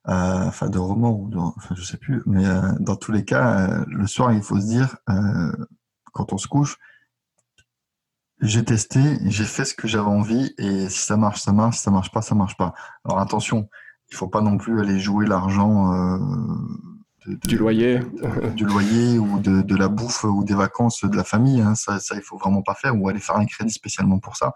euh, 0.07 0.45
enfin 0.47 0.69
de 0.69 0.79
romans 0.79 1.11
ou 1.11 1.29
de, 1.29 1.37
enfin, 1.37 1.75
je 1.75 1.83
sais 1.83 1.97
plus, 1.97 2.23
mais 2.25 2.45
euh, 2.45 2.61
dans 2.79 2.95
tous 2.95 3.11
les 3.11 3.23
cas, 3.23 3.83
le 3.87 4.07
soir 4.07 4.33
il 4.33 4.41
faut 4.41 4.59
se 4.59 4.65
dire 4.65 4.97
quand 6.13 6.33
on 6.33 6.37
se 6.37 6.47
couche, 6.47 6.77
j'ai 8.41 8.65
testé, 8.65 9.19
j'ai 9.25 9.43
fait 9.43 9.65
ce 9.65 9.75
que 9.75 9.87
j'avais 9.87 10.09
envie 10.09 10.53
et 10.57 10.89
si 10.89 10.99
ça 10.99 11.15
marche, 11.15 11.41
ça 11.41 11.51
marche, 11.51 11.77
si 11.77 11.83
ça 11.83 11.91
marche 11.91 12.11
pas, 12.11 12.23
ça 12.23 12.33
marche 12.33 12.57
pas. 12.57 12.73
Alors 13.05 13.19
attention, 13.19 13.69
il 14.11 14.17
faut 14.17 14.27
pas 14.27 14.41
non 14.41 14.57
plus 14.57 14.79
aller 14.79 14.99
jouer 14.99 15.25
l'argent 15.25 15.93
euh, 15.93 16.17
de, 17.25 17.33
de, 17.33 17.47
du 17.47 17.57
loyer, 17.57 17.99
de, 17.99 18.49
du 18.55 18.65
loyer 18.65 19.17
ou 19.17 19.39
de, 19.39 19.61
de, 19.61 19.75
la 19.75 19.87
bouffe 19.87 20.23
ou 20.23 20.43
des 20.43 20.55
vacances 20.55 21.03
de 21.05 21.15
la 21.15 21.23
famille. 21.23 21.61
Hein. 21.61 21.75
Ça, 21.75 21.99
ça, 21.99 22.15
il 22.15 22.21
faut 22.21 22.37
vraiment 22.37 22.61
pas 22.61 22.75
faire 22.75 22.99
ou 22.99 23.07
aller 23.07 23.19
faire 23.19 23.37
un 23.37 23.45
crédit 23.45 23.73
spécialement 23.73 24.19
pour 24.19 24.35
ça. 24.35 24.53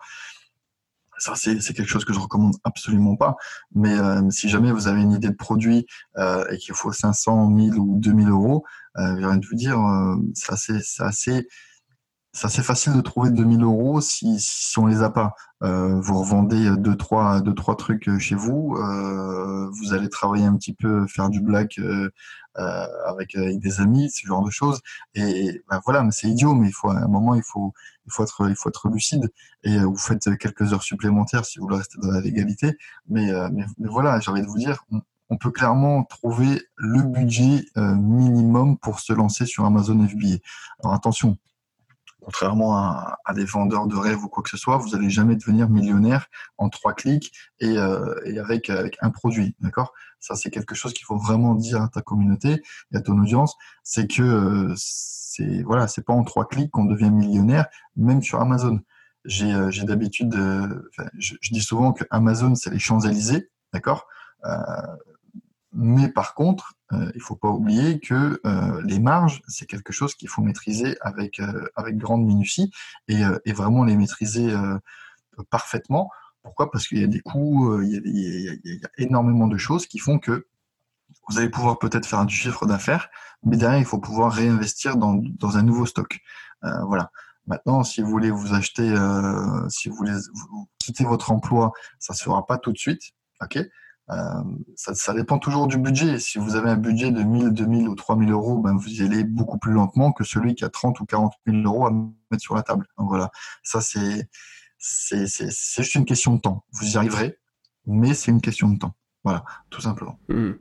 Ça, 1.18 1.34
c'est 1.36 1.74
quelque 1.74 1.88
chose 1.88 2.04
que 2.04 2.14
je 2.14 2.20
recommande 2.20 2.56
absolument 2.64 3.16
pas. 3.16 3.36
Mais 3.74 3.98
euh, 3.98 4.30
si 4.32 4.50
jamais 4.50 4.72
vous 4.72 4.88
avez 4.88 5.02
une 5.02 5.14
idée 5.14 5.30
de 5.30 5.36
produit 5.36 5.86
euh, 6.18 6.46
et 6.50 6.58
qu'il 6.58 6.76
faut 6.76 6.92
500, 6.92 7.50
1000 7.50 7.76
ou 7.76 7.98
2000 8.00 8.30
euros, 8.30 8.66
euh, 8.98 9.16
j'ai 9.18 9.26
envie 9.26 9.40
de 9.40 9.46
vous 9.46 9.56
dire, 9.56 9.80
euh, 9.80 10.18
c'est 10.34 10.52
assez, 10.52 10.80
assez 11.00 11.48
c'est 12.36 12.48
assez 12.48 12.64
facile 12.64 12.94
de 12.94 13.02
trouver 13.02 13.32
2000 13.32 13.64
euros 13.64 14.02
si, 14.02 14.40
si 14.40 14.78
on 14.78 14.86
les 14.86 15.02
a 15.02 15.10
pas. 15.10 15.36
Euh, 15.64 16.00
vous 16.02 16.20
revendez 16.20 16.70
deux 16.78 16.96
trois, 16.96 17.42
deux, 17.42 17.54
trois 17.54 17.76
trucs 17.78 18.10
chez 18.20 18.36
vous, 18.36 18.76
euh, 18.78 19.70
vous 19.72 19.94
allez 19.94 20.10
travailler 20.10 20.46
un 20.46 20.56
petit 20.58 20.74
peu, 20.74 21.08
faire 21.08 21.30
du 21.30 21.40
black 21.42 21.80
euh, 21.80 22.10
euh 22.58 22.88
avec, 23.08 23.36
avec, 23.36 23.60
des 23.60 23.80
amis, 23.80 24.12
ce 24.12 24.28
genre 24.28 24.44
de 24.44 24.52
choses. 24.52 24.82
Et 25.16 25.62
ben 25.70 25.80
voilà, 25.86 26.04
mais 26.04 26.12
c'est 26.12 26.28
idiot, 26.28 26.54
mais 26.54 26.68
il 26.68 26.74
faut 26.74 26.90
à 26.90 26.98
un 26.98 27.08
moment, 27.08 27.36
il 27.36 27.44
faut, 27.44 27.74
il 28.06 28.12
faut 28.12 28.24
être, 28.24 28.50
il 28.50 28.56
faut 28.56 28.70
être 28.70 28.90
lucide. 28.90 29.32
Et 29.64 29.78
vous 29.80 29.98
faites 29.98 30.38
quelques 30.38 30.74
heures 30.74 30.84
supplémentaires 30.84 31.46
si 31.46 31.60
vous 31.60 31.66
voulez 31.66 31.78
rester 31.78 31.98
dans 32.02 32.12
la 32.12 32.22
légalité. 32.22 32.78
Mais, 33.10 33.32
mais, 33.52 33.66
voilà, 33.80 34.20
j'ai 34.20 34.32
envie 34.32 34.42
de 34.42 34.48
vous 34.48 34.58
dire, 34.58 34.84
on, 34.92 35.02
on 35.30 35.38
peut 35.38 35.52
clairement 35.52 36.04
trouver 36.04 36.62
le 36.76 37.02
budget 37.02 37.66
euh, 37.78 37.96
minimum 37.96 38.78
pour 38.78 39.00
se 39.00 39.14
lancer 39.14 39.46
sur 39.46 39.66
Amazon 39.66 40.08
FBA. 40.08 40.38
Alors 40.84 40.94
attention, 40.94 41.38
contrairement 42.26 42.76
à, 42.76 43.20
à, 43.24 43.34
des 43.36 43.46
vendeurs 43.46 43.86
de 43.86 43.96
rêve 43.96 44.24
ou 44.24 44.28
quoi 44.28 44.42
que 44.42 44.50
ce 44.50 44.58
soit, 44.58 44.78
vous 44.78 44.90
n'allez 44.90 45.12
jamais 45.12 45.36
devenir 45.36 45.70
millionnaire 45.70 46.26
en 46.58 46.70
trois 46.70 46.94
clics 46.94 47.32
et, 47.60 47.78
euh, 47.78 48.16
et 48.26 48.40
avec, 48.40 48.72
avec 48.72 48.98
un 49.02 49.12
produit. 49.12 49.56
D'accord? 49.60 49.94
Ça, 50.20 50.36
c'est 50.36 50.50
quelque 50.50 50.74
chose 50.74 50.94
qu'il 50.94 51.06
faut 51.06 51.18
vraiment 51.18 51.54
dire 51.54 51.84
à 51.84 51.88
ta 51.88 52.02
communauté 52.02 52.64
et 52.92 52.98
à 52.98 53.02
ton 53.02 53.18
audience. 53.20 53.56
C'est 53.84 54.08
que 54.08 54.24
euh, 54.24 54.74
c'est 54.76 55.62
voilà, 55.62 55.88
c'est 55.88 56.04
pas 56.04 56.14
en 56.14 56.24
trois 56.24 56.48
clics 56.48 56.72
qu'on 56.72 56.86
devient 56.86 57.12
millionnaire, 57.12 57.68
même 57.96 58.24
sur 58.24 58.42
Amazon. 58.42 58.80
J'ai 59.26 59.54
euh, 59.54 59.70
d'habitude, 59.84 60.34
euh, 60.36 60.90
je, 61.20 61.36
je, 61.42 61.54
dis 61.54 61.62
souvent 61.62 61.94
que 61.94 62.06
Amazon, 62.10 62.56
c'est 62.56 62.72
les 62.72 62.80
Champs-Élysées. 62.80 63.52
D'accord? 63.72 64.08
Euh, 64.46 64.58
mais 65.74 66.08
par 66.10 66.34
contre, 66.34 66.74
euh, 66.94 67.12
il 67.16 67.22
faut 67.22 67.36
pas 67.36 67.50
oublier 67.50 68.00
que 68.00 68.40
euh, 68.46 68.82
les 68.84 69.00
marges, 69.00 69.42
c'est 69.48 69.66
quelque 69.66 69.92
chose 69.92 70.14
qu'il 70.14 70.30
faut 70.30 70.42
maîtriser 70.42 70.98
avec, 71.02 71.40
euh, 71.40 71.68
avec 71.76 71.98
grande 71.98 72.24
minutie 72.24 72.72
et, 73.08 73.22
et, 73.46 73.54
vraiment 73.54 73.84
les 73.84 73.96
maîtriser 73.96 74.54
parfaitement. 75.50 76.12
Pourquoi? 76.44 76.70
Parce 76.70 76.88
qu'il 76.88 77.00
y 77.00 77.04
a 77.04 77.08
des 77.08 77.22
coûts, 77.22 77.82
il 77.82 77.90
y 77.92 78.86
a, 78.86 78.90
énormément 78.98 79.48
de 79.48 79.58
choses 79.58 79.88
qui 79.88 79.98
font 79.98 80.20
que 80.20 80.48
vous 81.28 81.40
allez 81.40 81.50
pouvoir 81.50 81.80
peut-être 81.80 82.06
faire 82.06 82.26
du 82.26 82.36
chiffre 82.36 82.68
d'affaires, 82.68 83.10
mais 83.44 83.58
derrière, 83.58 83.80
il 83.80 83.86
faut 83.86 84.00
pouvoir 84.00 84.32
réinvestir 84.32 84.96
dans, 84.98 85.16
dans 85.16 85.58
un 85.58 85.64
nouveau 85.64 85.86
stock. 85.86 86.20
voilà. 86.62 87.12
Maintenant, 87.48 87.84
si 87.84 88.02
vous 88.02 88.10
voulez 88.10 88.32
vous 88.32 88.54
acheter, 88.54 88.96
si 89.70 89.90
vous 89.90 89.96
voulez 89.96 90.18
quitter 90.80 91.04
votre 91.04 91.32
emploi, 91.32 91.74
ça 92.00 92.14
se 92.14 92.24
fera 92.24 92.46
pas 92.46 92.58
tout 92.58 92.72
de 92.72 92.78
suite. 92.78 93.14
ok? 93.42 93.60
Ça, 94.08 94.94
ça, 94.94 95.14
dépend 95.14 95.40
toujours 95.40 95.68
du 95.68 95.78
budget. 95.78 96.20
Si 96.20 96.38
vous 96.38 96.56
avez 96.56 96.70
un 96.70 96.78
budget 96.78 97.12
de 97.12 97.24
1000, 97.24 97.50
2000 97.52 97.88
ou 97.88 97.96
3000 97.96 98.32
euros, 98.32 98.60
ben 98.60 98.76
vous 98.76 98.90
y 98.90 99.04
allez 99.04 99.24
beaucoup 99.24 99.58
plus 99.58 99.74
lentement 99.74 100.12
que 100.12 100.24
celui 100.24 100.54
qui 100.54 100.64
a 100.64 100.70
30 100.70 101.00
ou 101.00 101.06
40 101.06 101.34
000 101.48 101.58
euros 101.64 101.88
à 101.88 101.92
mettre 101.92 102.44
sur 102.44 102.56
la 102.56 102.62
table. 102.62 102.88
Donc 102.98 103.08
voilà, 103.10 103.32
ça 103.64 103.82
c'est 103.82 104.30
c'est 104.78 105.26
juste 105.78 105.96
une 105.96 106.06
question 106.06 106.34
de 106.36 106.42
temps. 106.42 106.66
Vous 106.74 106.94
y 106.94 106.98
arriverez, 106.98 107.38
mais 107.88 108.14
c'est 108.14 108.32
une 108.32 108.42
question 108.42 108.70
de 108.70 108.78
temps. 108.78 108.94
Voilà, 109.24 109.44
tout 109.72 109.82
simplement. 109.82 110.20
Mmh. 110.30 110.52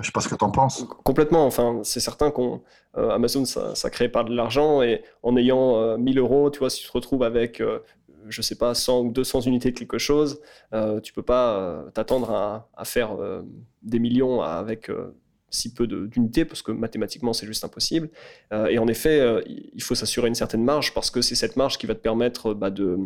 Je 0.00 0.06
sais 0.06 0.12
pas 0.12 0.20
ce 0.20 0.28
que 0.28 0.34
tu 0.34 0.44
en 0.44 0.50
penses. 0.50 0.84
Complètement. 1.04 1.46
Enfin, 1.46 1.80
c'est 1.84 2.00
certain 2.00 2.30
qu'on 2.30 2.62
euh, 2.96 3.10
Amazon 3.10 3.44
ça, 3.44 3.74
ça, 3.74 3.90
crée 3.90 4.08
pas 4.08 4.24
de 4.24 4.34
l'argent 4.34 4.82
et 4.82 5.04
en 5.22 5.36
ayant 5.36 5.76
euh, 5.76 5.96
1000 5.96 6.18
euros, 6.18 6.50
tu 6.50 6.58
vois, 6.58 6.70
si 6.70 6.82
tu 6.82 6.88
te 6.88 6.92
retrouves 6.92 7.22
avec 7.22 7.60
euh, 7.60 7.78
je 8.28 8.42
sais 8.42 8.56
pas, 8.56 8.74
100 8.74 9.00
ou 9.00 9.12
200 9.12 9.42
unités 9.42 9.70
de 9.70 9.78
quelque 9.78 9.98
chose, 9.98 10.40
euh, 10.72 11.00
tu 11.00 11.12
peux 11.12 11.22
pas 11.22 11.58
euh, 11.58 11.90
t'attendre 11.90 12.30
à, 12.30 12.84
faire 12.84 13.20
euh, 13.20 13.42
des 13.82 13.98
millions 13.98 14.42
avec 14.42 14.90
si 15.50 15.72
peu 15.72 15.86
d'unités, 15.86 16.44
parce 16.44 16.62
que 16.62 16.72
mathématiquement, 16.72 17.32
c'est 17.32 17.46
juste 17.46 17.64
impossible. 17.64 18.10
Et 18.68 18.76
en 18.80 18.88
effet, 18.88 19.22
il 19.46 19.82
faut 19.84 19.94
s'assurer 19.94 20.26
une 20.26 20.34
certaine 20.34 20.64
marge, 20.64 20.92
parce 20.94 21.12
que 21.12 21.22
c'est 21.22 21.36
cette 21.36 21.54
marge 21.54 21.78
qui 21.78 21.86
va 21.86 21.94
te 21.94 22.00
permettre 22.00 22.54
bah, 22.54 22.70
de, 22.70 22.98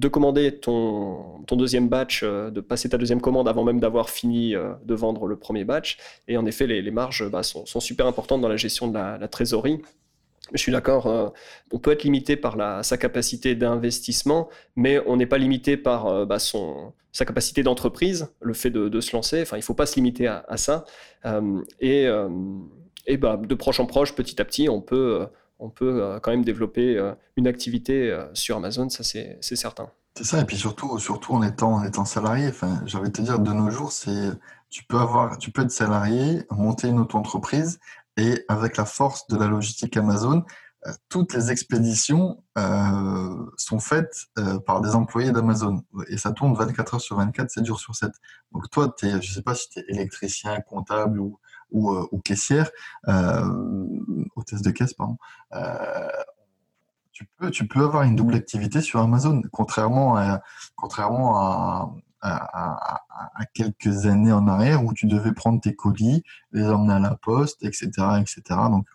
de 0.00 0.08
commander 0.08 0.58
ton, 0.58 1.44
deuxième 1.52 1.88
batch, 1.88 2.24
de 2.24 2.60
passer 2.60 2.88
ta 2.88 2.98
deuxième 2.98 3.20
commande 3.20 3.46
avant 3.46 3.62
même 3.62 3.78
d'avoir 3.78 4.10
fini 4.10 4.54
de 4.54 4.94
vendre 4.94 5.28
le 5.28 5.36
premier 5.36 5.64
batch. 5.64 5.98
Et 6.26 6.36
en 6.36 6.46
effet, 6.46 6.66
les, 6.66 6.90
marges 6.90 7.30
bah, 7.30 7.44
sont, 7.44 7.64
super 7.80 8.08
importantes 8.08 8.40
dans 8.40 8.48
la 8.48 8.56
gestion 8.56 8.88
de 8.88 8.94
la 8.94 9.28
trésorerie. 9.28 9.80
Je 10.52 10.58
suis 10.58 10.72
d'accord, 10.72 11.06
euh, 11.06 11.28
on 11.72 11.78
peut 11.78 11.92
être 11.92 12.04
limité 12.04 12.36
par 12.36 12.56
sa 12.84 12.98
capacité 12.98 13.54
d'investissement, 13.54 14.48
mais 14.76 15.00
on 15.06 15.16
n'est 15.16 15.26
pas 15.26 15.38
limité 15.38 15.76
par 15.76 16.06
euh, 16.06 16.26
bah, 16.26 16.38
sa 16.38 17.24
capacité 17.24 17.62
d'entreprise, 17.62 18.28
le 18.40 18.52
fait 18.52 18.70
de, 18.70 19.00
se 19.00 19.16
lancer. 19.16 19.42
Enfin, 19.42 19.56
il 19.56 19.60
ne 19.60 19.64
faut 19.64 19.74
pas 19.74 19.86
se 19.86 19.96
limiter 19.96 20.26
à, 20.26 20.56
ça. 20.56 20.84
Euh, 21.24 21.62
et, 21.80 23.16
bah, 23.16 23.36
de 23.36 23.54
proche 23.54 23.80
en 23.80 23.86
proche, 23.86 24.14
petit 24.14 24.40
à 24.40 24.44
petit, 24.44 24.68
on 24.68 24.80
peut, 24.80 25.26
quand 25.58 26.30
même 26.30 26.44
développer 26.44 27.00
une 27.36 27.46
activité 27.46 28.16
sur 28.34 28.56
Amazon, 28.56 28.88
ça 28.90 29.02
c'est 29.02 29.56
certain. 29.56 29.88
C'est 30.16 30.24
ça, 30.24 30.40
et 30.40 30.44
puis 30.44 30.56
surtout, 30.56 30.98
surtout 31.00 31.32
en 31.32 31.42
étant, 31.42 31.74
en 31.74 31.84
étant 31.84 32.04
salarié, 32.04 32.48
enfin, 32.48 32.82
te 32.86 33.22
dire, 33.22 33.40
de 33.40 33.52
nos 33.52 33.70
jours, 33.70 33.92
tu 34.70 34.84
peux 34.84 34.98
avoir, 34.98 35.38
tu 35.38 35.50
peux 35.50 35.62
être 35.62 35.72
salarié, 35.72 36.42
monter 36.50 36.88
une 36.88 37.00
auto-entreprise 37.00 37.80
et 38.16 38.44
avec 38.48 38.76
la 38.76 38.84
force 38.84 39.26
de 39.28 39.36
la 39.36 39.46
logistique 39.46 39.96
Amazon, 39.96 40.44
euh, 40.86 40.92
toutes 41.08 41.32
les 41.32 41.50
expéditions 41.50 42.42
euh, 42.58 43.46
sont 43.56 43.80
faites 43.80 44.26
euh, 44.38 44.58
par 44.58 44.80
des 44.80 44.94
employés 44.94 45.32
d'Amazon. 45.32 45.82
Et 46.08 46.18
ça 46.18 46.32
tourne 46.32 46.54
24 46.54 46.94
heures 46.94 47.00
sur 47.00 47.16
24, 47.16 47.50
7 47.50 47.64
jours 47.64 47.80
sur 47.80 47.94
7. 47.94 48.10
Donc 48.52 48.68
toi, 48.70 48.94
je 49.00 49.08
ne 49.08 49.20
sais 49.20 49.42
pas 49.42 49.54
si 49.54 49.70
tu 49.70 49.78
es 49.80 49.84
électricien, 49.88 50.60
comptable 50.60 51.20
ou, 51.20 51.38
ou, 51.70 51.90
euh, 51.92 52.06
ou 52.12 52.20
caissière, 52.20 52.70
hôtesse 54.36 54.62
de 54.62 54.70
caisse, 54.70 54.94
pardon. 54.94 55.16
Tu 57.12 57.24
peux, 57.38 57.50
tu 57.52 57.68
peux 57.68 57.84
avoir 57.84 58.02
une 58.02 58.16
double 58.16 58.34
activité 58.34 58.80
sur 58.80 59.00
Amazon, 59.00 59.40
contrairement 59.52 60.16
à, 60.16 60.42
contrairement 60.74 61.38
à, 61.38 61.94
à, 62.24 62.78
à, 62.92 63.02
à, 63.34 63.44
quelques 63.52 64.06
années 64.06 64.32
en 64.32 64.48
arrière 64.48 64.84
où 64.84 64.94
tu 64.94 65.06
devais 65.06 65.32
prendre 65.32 65.60
tes 65.60 65.74
colis, 65.74 66.22
les 66.52 66.64
emmener 66.64 66.94
à 66.94 66.98
la 66.98 67.16
poste, 67.16 67.62
etc., 67.64 67.90
etc. 68.20 68.42
Donc 68.70 68.86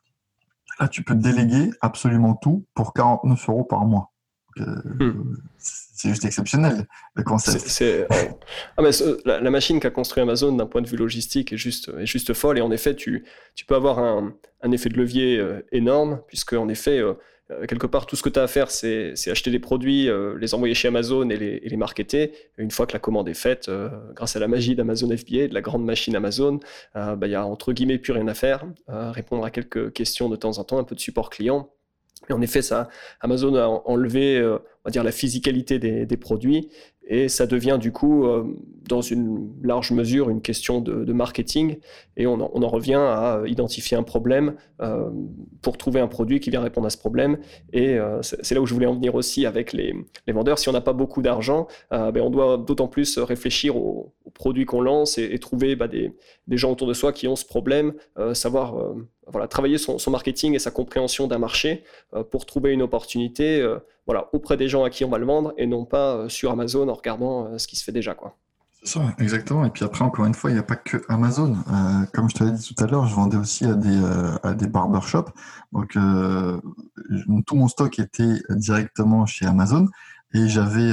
là, 0.80 0.88
tu 0.88 1.04
peux 1.04 1.16
déléguer 1.16 1.72
absolument 1.82 2.34
tout 2.34 2.66
pour 2.74 2.94
49 2.94 3.50
euros 3.50 3.64
par 3.64 3.86
mois. 3.86 4.12
Euh, 4.58 4.66
hmm. 5.00 5.38
C'est 5.58 6.10
juste 6.10 6.26
exceptionnel 6.26 6.88
le 7.14 7.24
concept. 7.24 7.84
Ah, 8.78 8.82
mais 8.82 8.90
la, 9.26 9.40
la, 9.40 9.50
machine 9.52 9.80
qu'a 9.80 9.92
construit 9.92 10.24
Amazon 10.24 10.54
d'un 10.54 10.66
point 10.66 10.82
de 10.82 10.88
vue 10.88 10.98
logistique 10.98 11.54
est 11.54 11.58
juste, 11.58 11.92
est 12.00 12.06
juste 12.06 12.34
folle 12.34 12.58
et 12.58 12.62
en 12.62 12.72
effet 12.72 12.96
tu, 12.96 13.26
tu 13.54 13.66
peux 13.66 13.76
avoir 13.76 14.00
un, 14.00 14.34
un 14.62 14.72
effet 14.72 14.90
de 14.90 14.98
levier 14.98 15.38
euh, 15.38 15.62
énorme 15.72 16.22
puisque 16.28 16.54
en 16.54 16.68
effet 16.68 16.98
euh, 16.98 17.14
euh, 17.52 17.66
quelque 17.66 17.88
part, 17.88 18.06
tout 18.06 18.16
ce 18.16 18.22
que 18.22 18.30
tu 18.30 18.40
as 18.40 18.44
à 18.44 18.48
faire, 18.48 18.70
c'est 18.72 19.14
acheter 19.28 19.52
des 19.52 19.60
produits, 19.60 20.10
euh, 20.10 20.38
les 20.38 20.54
envoyer 20.54 20.76
chez 20.76 20.88
Amazon 20.88 21.30
et 21.30 21.38
les, 21.38 21.60
les 21.60 21.78
marketer. 21.78 22.32
Et 22.58 22.62
une 22.64 22.72
fois 22.72 22.86
que 22.86 22.94
la 22.94 23.00
commande 23.00 23.28
est 23.28 23.34
faite, 23.34 23.70
euh, 23.70 23.90
grâce 24.14 24.36
à 24.36 24.40
la 24.40 24.48
magie 24.48 24.76
d'Amazon 24.76 25.08
FBA, 25.16 25.48
de 25.48 25.54
la 25.54 25.62
grande 25.62 25.84
machine 25.84 26.16
Amazon, 26.16 26.60
il 26.96 27.16
bah, 27.18 27.28
y 27.28 27.36
a 27.36 27.46
entre 27.46 27.74
guillemets 27.74 27.98
plus 27.98 28.14
rien 28.14 28.28
à 28.28 28.34
faire. 28.34 28.66
Répondre 28.88 29.44
à 29.44 29.52
quelques 29.52 29.94
questions 29.94 30.30
de 30.30 30.36
temps 30.36 30.58
en 30.58 30.64
temps, 30.64 30.78
un 30.78 30.84
peu 30.84 30.96
de 30.96 31.00
support 31.00 31.30
client. 31.30 31.70
Et 32.30 32.34
en 32.34 32.42
effet, 32.42 32.62
ça, 32.62 32.90
Amazon 33.22 33.56
a 33.56 33.66
enlevé, 33.66 34.44
on 34.46 34.60
va 34.86 34.92
dire, 34.92 35.04
la 35.04 35.12
physicalité 35.12 35.80
des, 35.80 36.06
des 36.06 36.18
produits 36.18 36.70
et 37.10 37.28
ça 37.28 37.48
devient 37.48 37.80
du 37.82 37.92
coup, 37.92 38.26
euh, 38.26 38.44
dans 38.88 39.02
une 39.02 39.50
large 39.64 39.92
mesure, 39.92 40.30
une 40.30 40.42
question 40.42 40.80
de, 40.80 41.12
marketing. 41.12 41.80
Et 42.18 42.28
on 42.28 42.40
en, 42.40 42.68
revient 42.68 42.94
à 42.94 43.42
identifier 43.48 43.98
un 43.98 44.04
problème 44.04 44.56
euh, 44.80 45.10
pour 45.64 45.78
trouver 45.78 46.00
un 46.00 46.08
produit 46.08 46.40
qui 46.40 46.52
vient 46.52 46.62
répondre 46.62 46.86
à 46.86 46.92
ce 46.92 46.98
problème. 46.98 47.40
Et 47.74 47.98
euh, 47.98 48.22
c'est 48.22 48.54
là 48.54 48.62
où 48.62 48.68
je 48.68 48.74
voulais 48.76 48.86
en 48.86 48.94
venir 48.94 49.16
aussi 49.16 49.48
avec 49.48 49.74
les, 49.74 49.96
vendeurs. 50.28 50.60
Si 50.60 50.70
on 50.70 50.72
n'a 50.72 50.82
pas 50.82 50.94
beaucoup 50.94 51.24
d'argent, 51.24 51.68
ben 51.90 52.22
on 52.22 52.30
doit 52.30 52.58
d'autant 52.58 52.88
plus 52.88 53.18
réfléchir 53.18 53.76
aux, 53.76 54.14
produits 54.36 54.66
qu'on 54.66 54.82
lance 54.82 55.18
et, 55.18 55.38
trouver 55.40 55.76
bah, 55.76 55.88
des, 55.88 56.14
des, 56.48 56.58
gens 56.58 56.72
autour 56.72 56.88
de 56.88 56.94
soi 56.94 57.12
qui 57.12 57.28
ont 57.28 57.36
ce 57.36 57.46
problème, 57.46 57.94
savoir 58.34 58.76
voilà, 59.32 59.48
travailler 59.48 59.78
son, 59.78 59.98
marketing 60.10 60.54
et 60.56 60.60
sa 60.60 60.72
compréhension 60.72 61.28
d'un 61.28 61.38
marché 61.38 61.84
euh, 62.14 62.24
pour 62.24 62.46
trouver 62.46 62.72
une 62.72 62.82
opportunité 62.82 63.62
euh, 63.62 63.80
voilà, 64.06 64.28
auprès 64.34 64.58
des 64.58 64.68
gens 64.68 64.84
à 64.84 64.90
qui 64.90 65.06
on 65.06 65.10
va 65.10 65.18
le 65.18 65.26
vendre 65.26 65.54
et 65.58 65.68
non 65.68 65.86
pas 65.86 66.16
euh, 66.16 66.30
sur 66.30 66.52
Amazon 66.52 66.88
en 66.90 66.94
regardant 66.94 67.58
ce 67.58 67.68
qui 67.68 67.76
se 67.76 67.84
fait 67.84 67.92
déjà. 67.92 68.16
Quoi. 68.16 68.36
C'est 68.82 68.98
ça, 68.98 69.02
exactement. 69.20 69.66
Et 69.66 69.70
puis 69.70 69.84
après, 69.84 70.04
encore 70.06 70.26
une 70.26 70.34
fois, 70.34 70.50
il 70.50 70.54
n'y 70.54 70.60
a 70.60 70.64
pas 70.64 70.78
que 70.78 70.98
Amazon. 71.10 71.58
comme 72.14 72.30
je 72.30 72.36
te 72.36 72.44
l'ai 72.44 72.52
dit 72.52 72.74
tout 72.74 72.82
à 72.84 72.88
l'heure, 72.88 73.06
je 73.08 73.14
vendais 73.14 73.36
aussi 73.36 73.66
à 73.66 73.74
des, 73.74 74.02
à 74.42 74.54
des 74.54 74.68
barbershops. 74.68 75.32
Donc, 75.74 75.98
tout 77.46 77.56
mon 77.56 77.68
stock 77.68 78.00
était 78.00 78.40
directement 78.52 79.26
chez 79.26 79.46
Amazon 79.46 79.88
et 80.34 80.48
j'avais 80.48 80.92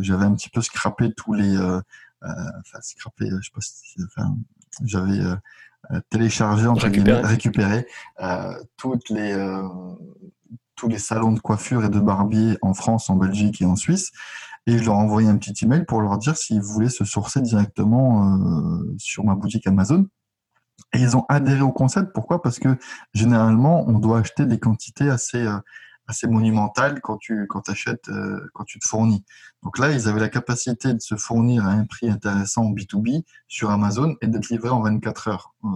j'avais 0.00 0.24
un 0.24 0.34
petit 0.34 0.48
peu 0.48 0.62
scrappé 0.62 1.12
tous 1.12 1.32
les. 1.32 1.56
enfin, 1.56 2.80
scrappé, 2.80 3.26
je 3.30 3.36
sais 3.36 3.52
pas 3.54 3.60
si. 3.60 4.02
Enfin, 4.04 4.34
j'avais 4.84 5.20
télécharger, 6.10 6.66
entre 6.66 6.84
récupérer, 6.84 7.20
récupérer 7.22 7.86
euh, 8.20 8.54
toutes 8.76 9.10
les, 9.10 9.32
euh, 9.32 9.62
tous 10.76 10.88
les 10.88 10.98
salons 10.98 11.32
de 11.32 11.40
coiffure 11.40 11.84
et 11.84 11.88
de 11.88 12.00
barbier 12.00 12.56
en 12.62 12.74
France, 12.74 13.10
en 13.10 13.16
Belgique 13.16 13.60
et 13.62 13.64
en 13.64 13.76
Suisse. 13.76 14.12
Et 14.66 14.78
je 14.78 14.84
leur 14.84 14.94
envoyais 14.94 15.28
un 15.28 15.36
petit 15.36 15.64
email 15.64 15.84
pour 15.84 16.00
leur 16.00 16.18
dire 16.18 16.36
s'ils 16.36 16.60
voulaient 16.60 16.88
se 16.88 17.04
sourcer 17.04 17.40
directement 17.40 18.38
sur 18.96 19.24
ma 19.24 19.34
boutique 19.34 19.66
Amazon. 19.66 20.06
Et 20.94 21.00
ils 21.00 21.16
ont 21.16 21.24
adhéré 21.28 21.62
au 21.62 21.72
concept. 21.72 22.12
Pourquoi? 22.12 22.40
Parce 22.42 22.60
que 22.60 22.78
généralement, 23.12 23.84
on 23.88 23.98
doit 23.98 24.20
acheter 24.20 24.46
des 24.46 24.60
quantités 24.60 25.10
assez, 25.10 25.44
assez 26.06 26.28
monumentales 26.28 27.00
quand 27.00 27.16
tu 27.16 27.48
quand 27.48 27.68
achètes, 27.68 28.08
quand 28.54 28.62
tu 28.62 28.78
te 28.78 28.86
fournis. 28.86 29.24
Donc 29.62 29.78
là, 29.78 29.92
ils 29.92 30.08
avaient 30.08 30.20
la 30.20 30.28
capacité 30.28 30.92
de 30.92 31.00
se 31.00 31.14
fournir 31.14 31.66
à 31.66 31.70
un 31.70 31.84
prix 31.84 32.10
intéressant 32.10 32.64
B2B 32.70 33.22
sur 33.46 33.70
Amazon 33.70 34.16
et 34.20 34.26
d'être 34.26 34.48
livré 34.48 34.68
en 34.68 34.80
24 34.80 35.28
heures, 35.28 35.54
euh, 35.64 35.68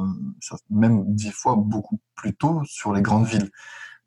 même 0.70 1.04
10 1.14 1.30
fois 1.30 1.54
beaucoup 1.56 2.00
plus 2.16 2.34
tôt 2.34 2.62
sur 2.64 2.92
les 2.92 3.02
grandes 3.02 3.26
villes. 3.26 3.50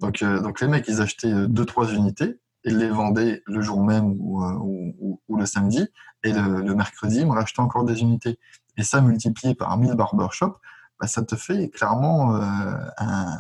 Donc, 0.01 0.21
euh, 0.21 0.41
donc 0.41 0.59
les 0.59 0.67
mecs, 0.67 0.87
ils 0.89 1.01
achetaient 1.01 1.31
2-3 1.47 1.91
euh, 1.91 1.95
unités 1.95 2.39
et 2.65 2.71
les 2.71 2.89
vendaient 2.89 3.41
le 3.45 3.61
jour 3.61 3.81
même 3.81 4.15
ou, 4.19 4.43
ou, 4.43 5.21
ou 5.29 5.37
le 5.37 5.45
samedi, 5.45 5.87
et 6.23 6.33
le, 6.33 6.61
le, 6.61 6.75
mercredi, 6.75 7.19
ils 7.19 7.25
me 7.25 7.31
rachetaient 7.31 7.61
encore 7.61 7.85
des 7.85 8.01
unités. 8.01 8.37
Et 8.75 8.83
ça, 8.83 8.99
multiplié 8.99 9.55
par 9.55 9.77
1000 9.77 9.93
barbershops, 9.93 10.59
bah, 10.99 11.07
ça 11.07 11.23
te 11.23 11.37
fait 11.37 11.69
clairement 11.69 12.35
un, 12.35 13.37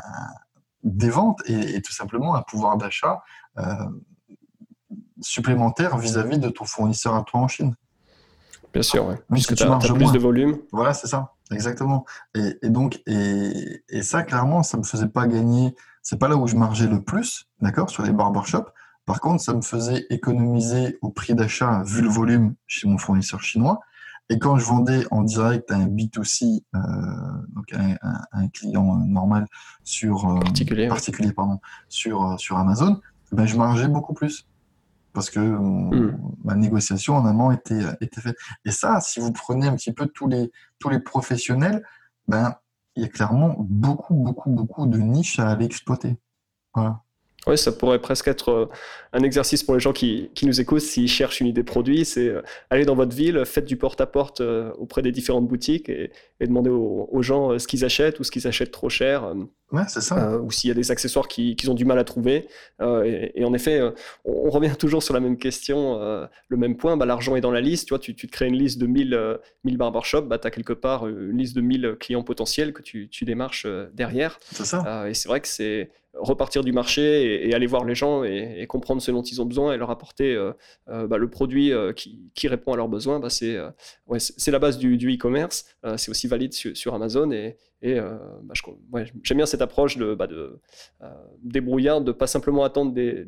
des 0.83 1.09
ventes 1.09 1.41
et, 1.47 1.75
et, 1.75 1.81
tout 1.81 1.91
simplement 1.91 2.33
un 2.35 2.41
pouvoir 2.43 2.77
d'achat 2.77 3.21
supplémentaire 5.21 5.97
vis-à-vis 5.97 6.39
de 6.39 6.49
ton 6.49 6.65
fournisseur 6.65 7.15
à 7.15 7.23
toi 7.23 7.41
en 7.41 7.47
Chine. 7.47 7.75
Bien 8.73 8.83
sûr, 8.83 9.07
oui. 9.07 9.15
puisque 9.31 9.55
tu 9.55 9.63
as, 9.63 9.77
plus 9.77 10.11
de 10.11 10.19
volume. 10.19 10.59
Voilà, 10.71 10.93
c'est 10.93 11.07
ça, 11.07 11.33
exactement. 11.51 12.05
Et, 12.35 12.69
donc, 12.69 13.01
et, 13.07 14.03
ça, 14.03 14.23
clairement, 14.23 14.63
ça 14.63 14.77
me 14.77 14.83
faisait 14.83 15.07
pas 15.07 15.27
gagner. 15.27 15.75
C'est 16.03 16.19
pas 16.19 16.27
là 16.27 16.35
où 16.35 16.47
je 16.47 16.55
margeais 16.55 16.87
le 16.87 17.01
plus, 17.01 17.47
d'accord, 17.61 17.89
sur 17.89 18.03
les 18.03 18.11
barbershops. 18.11 18.69
Par 19.05 19.21
contre, 19.21 19.41
ça 19.41 19.53
me 19.53 19.61
faisait 19.61 20.05
économiser 20.11 20.99
au 21.01 21.09
prix 21.09 21.33
d'achat 21.33 21.81
vu 21.83 22.01
le 22.01 22.09
volume 22.09 22.53
chez 22.67 22.87
mon 22.87 22.99
fournisseur 22.99 23.41
chinois. 23.41 23.79
Et 24.31 24.37
quand 24.37 24.59
je 24.59 24.65
vendais 24.65 25.05
en 25.09 25.23
direct 25.23 25.71
à 25.71 25.75
un 25.75 25.87
B2C, 25.87 26.61
euh, 26.75 26.79
donc 27.55 27.73
un, 27.73 27.95
un, 28.31 28.47
client 28.49 28.97
normal 29.07 29.47
sur 29.83 30.29
euh, 30.29 30.39
particulier, 30.41 30.87
particulier 30.87 31.33
pardon, 31.33 31.59
sur 31.87 32.39
sur 32.39 32.59
Amazon, 32.59 33.01
ben 33.31 33.47
je 33.47 33.57
margeais 33.57 33.87
beaucoup 33.87 34.13
plus 34.13 34.45
parce 35.19 35.31
que 35.31 35.41
hmm. 35.41 36.17
ma 36.45 36.55
négociation 36.55 37.17
en 37.17 37.25
amont 37.25 37.51
était, 37.51 37.81
était 37.99 38.21
faite. 38.21 38.37
Et 38.63 38.71
ça, 38.71 39.01
si 39.01 39.19
vous 39.19 39.33
prenez 39.33 39.67
un 39.67 39.75
petit 39.75 39.91
peu 39.91 40.07
tous 40.07 40.29
les, 40.29 40.49
tous 40.79 40.87
les 40.87 40.99
professionnels, 40.99 41.85
ben, 42.29 42.55
il 42.95 43.03
y 43.03 43.05
a 43.05 43.09
clairement 43.09 43.53
beaucoup, 43.59 44.13
beaucoup, 44.13 44.49
beaucoup 44.49 44.87
de 44.87 44.97
niches 44.97 45.37
à 45.37 45.49
aller 45.49 45.65
exploiter. 45.65 46.15
Voilà. 46.73 47.01
Oui, 47.47 47.57
ça 47.57 47.73
pourrait 47.73 47.99
presque 47.99 48.29
être 48.29 48.49
euh, 48.49 48.65
un 49.11 49.23
exercice 49.23 49.61
pour 49.61 49.73
les 49.73 49.81
gens 49.81 49.91
qui, 49.91 50.31
qui 50.35 50.45
nous 50.45 50.61
écoutent 50.61 50.79
s'ils 50.79 51.09
cherchent 51.09 51.41
une 51.41 51.47
idée 51.47 51.63
produit. 51.63 52.05
C'est 52.05 52.29
euh, 52.29 52.41
aller 52.69 52.85
dans 52.85 52.95
votre 52.95 53.13
ville, 53.13 53.43
faites 53.45 53.65
du 53.65 53.75
porte-à-porte 53.75 54.39
euh, 54.39 54.71
auprès 54.77 55.01
des 55.01 55.11
différentes 55.11 55.49
boutiques 55.49 55.89
et, 55.89 56.13
et 56.39 56.47
demander 56.47 56.69
aux, 56.69 57.21
gens 57.21 57.59
ce 57.59 57.67
qu'ils 57.67 57.83
achètent 57.83 58.21
ou 58.21 58.23
ce 58.23 58.31
qu'ils 58.31 58.47
achètent 58.47 58.71
trop 58.71 58.89
cher. 58.89 59.33
Ouais, 59.71 59.83
c'est 59.87 60.01
ça. 60.01 60.37
ou 60.39 60.51
s'il 60.51 60.67
y 60.67 60.71
a 60.71 60.73
des 60.73 60.91
accessoires 60.91 61.27
qu'ils 61.27 61.69
ont 61.69 61.73
du 61.73 61.85
mal 61.85 61.99
à 61.99 62.03
trouver. 62.03 62.47
Et, 62.81 63.43
en 63.45 63.53
effet, 63.53 63.81
on, 64.25 64.49
revient 64.49 64.73
toujours 64.79 65.03
sur 65.03 65.13
la 65.13 65.19
même 65.19 65.37
question, 65.37 65.99
le 66.47 66.57
même 66.57 66.75
point. 66.75 66.97
Bah, 66.97 67.05
L'argent 67.05 67.35
est 67.35 67.41
dans 67.41 67.51
la 67.51 67.61
liste. 67.61 67.87
Tu, 67.87 67.91
vois, 67.91 67.99
tu, 67.99 68.15
tu 68.15 68.27
te 68.27 68.31
crées 68.31 68.47
une 68.47 68.57
liste 68.57 68.79
de 68.79 68.87
1000, 68.87 69.39
1000 69.63 69.77
barbershops. 69.77 70.27
Bah, 70.27 70.39
tu 70.39 70.47
as 70.47 70.51
quelque 70.51 70.73
part 70.73 71.07
une 71.07 71.37
liste 71.37 71.55
de 71.55 71.61
1000 71.61 71.97
clients 71.99 72.23
potentiels 72.23 72.73
que 72.73 72.81
tu, 72.81 73.09
tu 73.09 73.25
démarches 73.25 73.67
derrière. 73.93 74.39
C'est 74.51 74.65
ça. 74.65 75.07
et 75.07 75.13
c'est 75.13 75.27
vrai 75.27 75.39
que 75.41 75.47
c'est 75.47 75.91
repartir 76.13 76.63
du 76.63 76.71
marché 76.71 77.47
et, 77.47 77.53
aller 77.53 77.67
voir 77.67 77.85
les 77.85 77.95
gens 77.95 78.23
et, 78.23 78.65
comprendre 78.67 79.01
ce 79.01 79.11
dont 79.11 79.21
ils 79.21 79.41
ont 79.41 79.45
besoin 79.45 79.73
et 79.73 79.77
leur 79.77 79.89
apporter 79.89 80.35
euh, 80.35 80.51
euh, 80.89 81.07
bah, 81.07 81.17
le 81.17 81.29
produit 81.29 81.71
euh, 81.71 81.93
qui, 81.93 82.47
répond 82.47 82.73
à 82.73 82.77
leurs 82.77 82.87
besoins, 82.87 83.19
bah, 83.19 83.29
c'est 83.29 83.57
ouais, 84.07 84.19
la 84.47 84.59
base 84.59 84.77
du 84.77 84.95
e-commerce. 85.15 85.65
c'est 85.97 86.09
aussi 86.09 86.27
valide 86.27 86.53
sur, 86.53 86.93
Amazon 86.93 87.31
et, 87.31 87.57
et 87.81 87.99
bah, 87.99 89.03
j'aime 89.23 89.37
bien 89.37 89.45
cette 89.45 89.61
approche 89.61 89.97
de, 89.97 90.13
bah, 90.13 90.27
de 90.27 90.59
débrouillard, 91.41 92.01
de 92.01 92.11
pas 92.11 92.27
simplement 92.27 92.63
attendre 92.63 92.91
des, 92.93 93.25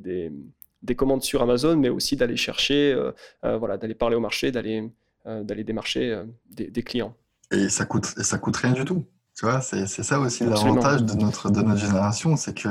des, 0.81 0.95
commandes 0.95 1.23
sur 1.23 1.41
Amazon, 1.41 1.77
mais 1.77 1.89
aussi 1.89 2.17
d'aller 2.17 2.35
chercher, 2.35 2.93
voilà, 3.41 3.77
d'aller 3.77 3.95
parler 3.95 4.15
au 4.15 4.19
marché, 4.19 4.51
d'aller 4.51 4.91
d'aller 5.25 5.63
démarcher 5.63 6.23
des, 6.49 6.67
des 6.67 6.83
clients. 6.83 7.15
Et 7.51 7.69
ça 7.69 7.85
coûte, 7.85 8.05
ça 8.05 8.37
coûte 8.37 8.57
rien 8.57 8.73
du 8.73 8.85
tout. 8.85 9.05
Tu 9.37 9.45
vois, 9.45 9.61
c'est 9.61 9.87
ça 9.87 10.19
aussi 10.19 10.45
l'avantage 10.45 11.03
de 11.03 11.13
notre, 11.15 11.49
de 11.49 11.61
notre 11.61 11.79
génération, 11.79 12.35
c'est 12.35 12.53
que 12.53 12.69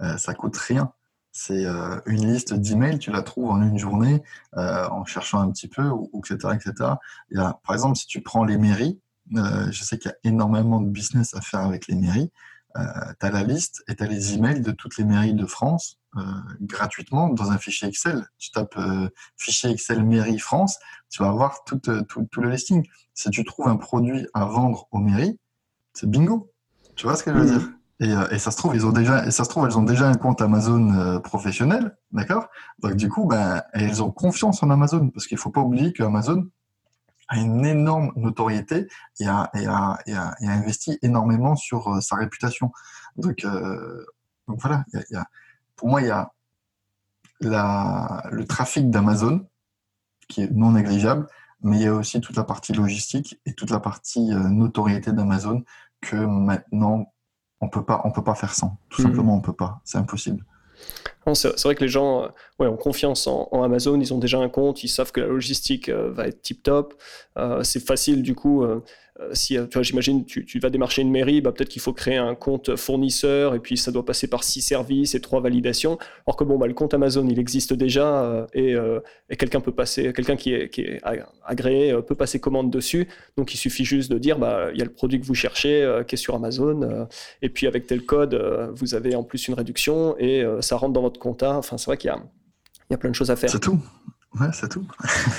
euh, 0.00 0.16
ça 0.16 0.34
coûte 0.34 0.56
rien. 0.56 0.92
C'est 1.30 1.66
euh, 1.66 2.00
une 2.06 2.26
liste 2.32 2.54
d'emails, 2.54 2.98
tu 2.98 3.12
la 3.12 3.22
trouves 3.22 3.50
en 3.50 3.62
une 3.62 3.78
journée 3.78 4.22
euh, 4.56 4.88
en 4.88 5.04
cherchant 5.04 5.40
un 5.40 5.50
petit 5.50 5.68
peu, 5.68 5.88
ou, 5.88 6.10
etc., 6.18 6.54
etc. 6.54 6.92
Il 7.30 7.38
y 7.38 7.40
a, 7.40 7.60
par 7.64 7.74
exemple, 7.74 7.96
si 7.96 8.06
tu 8.06 8.20
prends 8.20 8.44
les 8.44 8.56
mairies, 8.56 8.98
je 9.32 9.82
sais 9.82 9.98
qu'il 9.98 10.10
y 10.10 10.14
a 10.14 10.30
énormément 10.30 10.80
de 10.80 10.88
business 10.88 11.34
à 11.34 11.40
faire 11.40 11.60
avec 11.60 11.86
les 11.88 11.94
mairies. 11.94 12.30
tu 12.74 13.26
as 13.26 13.30
la 13.30 13.42
liste 13.42 13.82
et 13.88 13.96
tu 13.96 14.02
as 14.02 14.06
les 14.06 14.34
emails 14.34 14.60
de 14.60 14.70
toutes 14.70 14.96
les 14.98 15.04
mairies 15.04 15.34
de 15.34 15.46
France 15.46 15.98
gratuitement 16.60 17.28
dans 17.28 17.50
un 17.50 17.58
fichier 17.58 17.88
Excel. 17.88 18.26
Tu 18.38 18.50
tapes 18.50 18.78
fichier 19.36 19.70
Excel 19.70 20.04
mairie 20.04 20.38
France, 20.38 20.78
tu 21.10 21.22
vas 21.22 21.28
avoir 21.28 21.64
tout, 21.64 21.78
tout, 21.78 22.24
tout, 22.30 22.40
le 22.40 22.50
listing. 22.50 22.86
Si 23.14 23.30
tu 23.30 23.44
trouves 23.44 23.68
un 23.68 23.76
produit 23.76 24.26
à 24.34 24.44
vendre 24.44 24.88
aux 24.90 24.98
mairies, 24.98 25.38
c'est 25.92 26.08
bingo. 26.08 26.52
Tu 26.96 27.06
vois 27.06 27.16
ce 27.16 27.22
que 27.22 27.32
je 27.32 27.38
veux 27.38 27.44
mhm. 27.44 27.58
dire? 27.58 27.68
Euh, 28.02 28.28
et, 28.30 28.38
ça 28.38 28.50
se 28.50 28.56
trouve, 28.56 28.76
ils 28.76 28.86
ont 28.86 28.92
déjà, 28.92 29.26
et 29.26 29.30
ça 29.30 29.44
se 29.44 29.48
trouve, 29.48 29.66
elles 29.66 29.76
ont 29.76 29.82
déjà 29.82 30.08
un 30.08 30.14
compte 30.14 30.40
Amazon 30.40 30.92
euh, 30.94 31.18
professionnel, 31.18 31.96
d'accord? 32.12 32.48
Donc 32.78 32.94
du 32.94 33.08
coup, 33.08 33.26
ben, 33.26 33.62
elles 33.72 34.02
ont 34.02 34.10
confiance 34.10 34.62
en 34.62 34.70
Amazon 34.70 35.10
parce 35.10 35.26
qu'il 35.26 35.38
faut 35.38 35.50
pas 35.50 35.60
oublier 35.60 35.92
qu'Amazon 35.92 36.46
a 37.28 37.36
une 37.36 37.64
énorme 37.64 38.12
notoriété 38.16 38.88
et 39.20 39.26
a, 39.26 39.50
et 39.54 39.66
a, 39.66 39.98
et 40.06 40.14
a, 40.14 40.34
investi 40.40 40.98
énormément 41.02 41.56
sur 41.56 41.88
euh, 41.88 42.00
sa 42.00 42.16
réputation. 42.16 42.72
Donc, 43.16 43.44
donc 44.46 44.60
voilà, 44.60 44.84
y 44.92 45.16
a, 45.16 45.26
pour 45.76 45.88
moi, 45.88 46.00
il 46.00 46.06
y 46.06 46.10
a 46.10 46.32
la, 47.40 48.24
le 48.30 48.44
trafic 48.46 48.90
d'Amazon 48.90 49.46
qui 50.28 50.42
est 50.42 50.50
non 50.50 50.72
négligeable, 50.72 51.26
mais 51.62 51.76
il 51.76 51.82
y 51.82 51.86
a 51.86 51.94
aussi 51.94 52.20
toute 52.20 52.36
la 52.36 52.44
partie 52.44 52.72
logistique 52.72 53.40
et 53.44 53.54
toute 53.54 53.70
la 53.70 53.80
partie 53.80 54.30
notoriété 54.30 55.12
d'Amazon 55.12 55.64
que 56.00 56.16
maintenant, 56.16 57.12
on 57.60 57.68
peut 57.68 57.84
pas, 57.84 58.00
on 58.04 58.10
peut 58.10 58.22
pas 58.22 58.34
faire 58.34 58.54
sans. 58.54 58.78
Tout 58.88 59.02
mhm. 59.02 59.08
simplement, 59.08 59.36
on 59.36 59.40
peut 59.40 59.52
pas. 59.52 59.80
C'est 59.84 59.98
impossible. 59.98 60.44
C'est 61.34 61.62
vrai 61.62 61.74
que 61.74 61.82
les 61.82 61.88
gens 61.88 62.24
euh, 62.60 62.66
ont 62.68 62.76
confiance 62.76 63.26
en, 63.26 63.62
Amazon, 63.62 63.98
ils 64.00 64.12
ont 64.14 64.18
déjà 64.18 64.38
un 64.38 64.48
compte, 64.48 64.84
ils 64.84 64.88
savent 64.88 65.12
que 65.12 65.20
la 65.20 65.26
logistique 65.26 65.88
euh, 65.88 66.10
va 66.10 66.28
être 66.28 66.42
tip 66.42 66.62
top. 66.62 66.94
Euh, 67.36 67.62
c'est 67.62 67.84
facile 67.84 68.22
du 68.22 68.34
coup 68.34 68.64
si 69.32 69.58
euh, 69.58 69.66
tu 69.66 69.74
vois, 69.74 69.82
j'imagine, 69.82 70.24
tu, 70.24 70.44
tu, 70.44 70.58
vas 70.58 70.70
démarcher 70.70 71.02
une 71.02 71.10
mairie, 71.10 71.40
bah, 71.40 71.52
peut-être 71.52 71.68
qu'il 71.68 71.82
faut 71.82 71.92
créer 71.92 72.16
un 72.16 72.34
compte 72.34 72.76
fournisseur 72.76 73.54
et 73.54 73.60
puis 73.60 73.76
ça 73.76 73.90
doit 73.90 74.04
passer 74.04 74.28
par 74.28 74.44
six 74.44 74.60
services 74.60 75.14
et 75.14 75.20
trois 75.20 75.40
validations. 75.40 75.98
Alors 76.26 76.36
que 76.36 76.44
bon, 76.44 76.58
bah, 76.58 76.66
le 76.66 76.74
compte 76.74 76.94
Amazon, 76.94 77.26
il 77.28 77.38
existe 77.38 77.72
déjà 77.72 78.24
euh, 78.24 78.46
et, 78.54 78.74
et 79.30 79.36
quelqu'un 79.36 79.60
peut 79.60 79.72
passer, 79.72 80.12
quelqu'un 80.12 80.36
qui 80.36 80.52
est, 80.52 80.68
qui 80.68 80.82
est 80.82 81.00
agréé 81.44 81.94
peut 82.06 82.14
passer 82.14 82.40
commande 82.40 82.70
dessus. 82.70 83.08
Donc 83.36 83.54
il 83.54 83.56
suffit 83.56 83.84
juste 83.84 84.10
de 84.10 84.18
dire, 84.18 84.38
bah, 84.38 84.68
il 84.72 84.78
y 84.78 84.82
a 84.82 84.84
le 84.84 84.92
produit 84.92 85.20
que 85.20 85.26
vous 85.26 85.34
cherchez 85.34 86.02
qui 86.06 86.14
est 86.14 86.18
sur 86.18 86.34
Amazon 86.34 87.08
et 87.42 87.48
puis 87.48 87.66
avec 87.66 87.86
tel 87.86 88.02
code, 88.02 88.34
vous 88.74 88.94
avez 88.94 89.14
en 89.14 89.24
plus 89.24 89.48
une 89.48 89.54
réduction 89.54 90.16
et 90.18 90.44
ça 90.60 90.76
rentre 90.76 90.92
dans 90.92 91.02
votre 91.02 91.20
compte. 91.20 91.42
Enfin, 91.42 91.78
c'est 91.78 91.86
vrai 91.86 91.96
qu'il 91.96 92.08
y 92.08 92.12
a 92.12 92.22
Il 92.90 92.92
y 92.92 92.94
a 92.94 92.98
plein 92.98 93.10
de 93.10 93.14
choses 93.14 93.30
à 93.30 93.36
faire. 93.36 93.50
C'est 93.50 93.60
tout. 93.60 93.80
Ouais, 94.40 94.68
tout. 94.68 94.86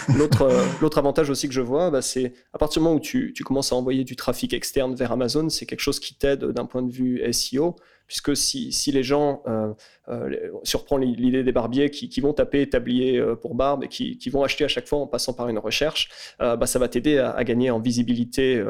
L'autre 0.82 0.97
avantage 0.97 1.30
aussi 1.30 1.47
que 1.47 1.54
je 1.54 1.62
vois, 1.62 1.89
bah, 1.89 2.02
c'est 2.02 2.34
à 2.54 2.58
partir 2.58 2.82
du 2.82 2.86
moment 2.86 2.95
où 2.95 3.00
tu, 3.00 3.34
commences 3.45 3.72
à 3.72 3.76
envoyer 3.76 4.04
du 4.04 4.16
trafic 4.16 4.54
externe 4.54 4.95
vers 4.95 5.12
Amazon, 5.12 5.50
c'est 5.50 5.66
quelque 5.66 5.82
chose 5.82 6.00
qui 6.00 6.16
t'aide 6.16 6.45
d'un 6.45 6.66
point 6.66 6.82
de 6.82 6.91
vue 6.91 7.22
SEO, 7.34 7.76
puisque 8.08 8.36
si, 8.36 8.91
les 8.91 9.04
gens, 9.04 9.43
euh, 9.47 9.74
euh, 10.10 10.50
surprend 10.64 10.97
l'idée 10.97 11.43
des 11.43 11.52
barbiers 11.52 11.89
qui, 11.89 12.20
vont 12.22 12.34
taper 12.34 12.68
tablier 12.68 13.24
pour 13.41 13.56
barbe 13.56 13.84
et 13.84 13.88
qui, 13.88 14.30
vont 14.30 14.43
acheter 14.43 14.66
à 14.66 14.68
chaque 14.70 14.88
fois 14.88 15.00
en 15.00 15.08
passant 15.08 15.34
par 15.34 15.50
une 15.50 15.60
recherche, 15.60 16.10
bah, 16.39 16.66
ça 16.66 16.80
va 16.80 16.88
t'aider 16.88 17.18
à, 17.18 17.43
gagner 17.43 17.72
en 17.72 17.80
visibilité 17.80 18.64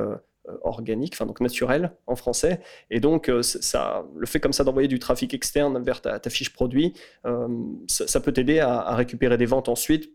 euh, 0.50 0.58
organique, 0.62 1.14
enfin 1.14 1.26
donc 1.26 1.42
naturel 1.42 1.92
en 2.08 2.16
français. 2.16 2.62
Et 2.90 3.00
donc 3.00 3.30
euh, 3.30 3.42
ça, 3.42 4.06
le 4.16 4.26
fait 4.26 4.40
comme 4.40 4.54
ça 4.54 4.64
d'envoyer 4.64 4.88
du 4.88 5.00
trafic 5.00 5.34
externe 5.34 5.82
vers 5.84 6.02
ta, 6.02 6.20
fiche 6.30 6.54
produit, 6.54 6.94
euh, 7.26 7.48
ça, 7.88 8.20
peut 8.20 8.32
t'aider 8.32 8.60
à, 8.60 8.96
récupérer 8.96 9.38
des 9.38 9.46
ventes 9.46 9.70
ensuite 9.70 10.12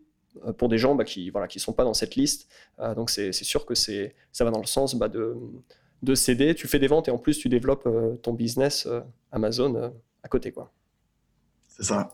pour 0.58 0.68
des 0.68 0.78
gens 0.78 0.94
bah, 0.94 1.04
qui 1.04 1.30
voilà 1.30 1.46
qui 1.48 1.60
sont 1.60 1.72
pas 1.72 1.84
dans 1.84 1.94
cette 1.94 2.16
liste. 2.16 2.48
donc 2.96 3.10
c'est 3.10 3.32
sûr 3.32 3.66
que 3.66 3.74
ça 3.74 4.44
va 4.44 4.50
dans 4.50 4.60
le 4.60 4.66
sens 4.66 4.94
bah, 4.94 5.08
de 5.08 5.36
de 6.02 6.14
céder. 6.14 6.54
Tu 6.54 6.68
fais 6.68 6.78
des 6.78 6.86
ventes 6.86 7.08
et 7.08 7.10
en 7.10 7.18
plus 7.18 7.38
tu 7.38 7.48
développes 7.48 7.88
ton 8.22 8.32
business 8.32 8.88
Amazon 9.32 9.92
à 10.22 10.28
côté. 10.28 10.54
C'est 11.68 11.84
ça. 11.84 12.10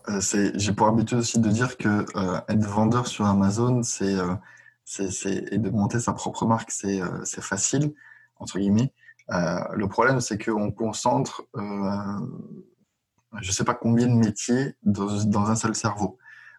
J'ai 0.55 0.73
pour 0.73 0.87
habitude 0.87 1.19
aussi 1.19 1.39
de 1.39 1.49
dire 1.49 1.77
que 1.77 2.05
être 2.51 2.65
vendeur 2.65 3.07
sur 3.07 3.25
Amazon, 3.25 3.81
c'est 3.83 4.15
et 5.51 5.57
de 5.57 5.69
monter 5.69 5.99
sa 5.99 6.13
propre 6.13 6.45
marque, 6.45 6.71
c'est 6.71 7.01
facile 7.41 7.93
entre 8.41 8.59
guillemets. 8.59 8.91
Euh, 9.31 9.59
le 9.73 9.87
problème, 9.87 10.19
c'est 10.19 10.43
qu'on 10.43 10.71
concentre, 10.71 11.43
euh, 11.55 12.19
je 13.39 13.47
ne 13.47 13.53
sais 13.53 13.63
pas 13.63 13.75
combien 13.75 14.07
de 14.07 14.13
métiers 14.13 14.75
dans, 14.83 15.49
un 15.49 15.55
seul 15.55 15.75
cerveau. 15.75 16.17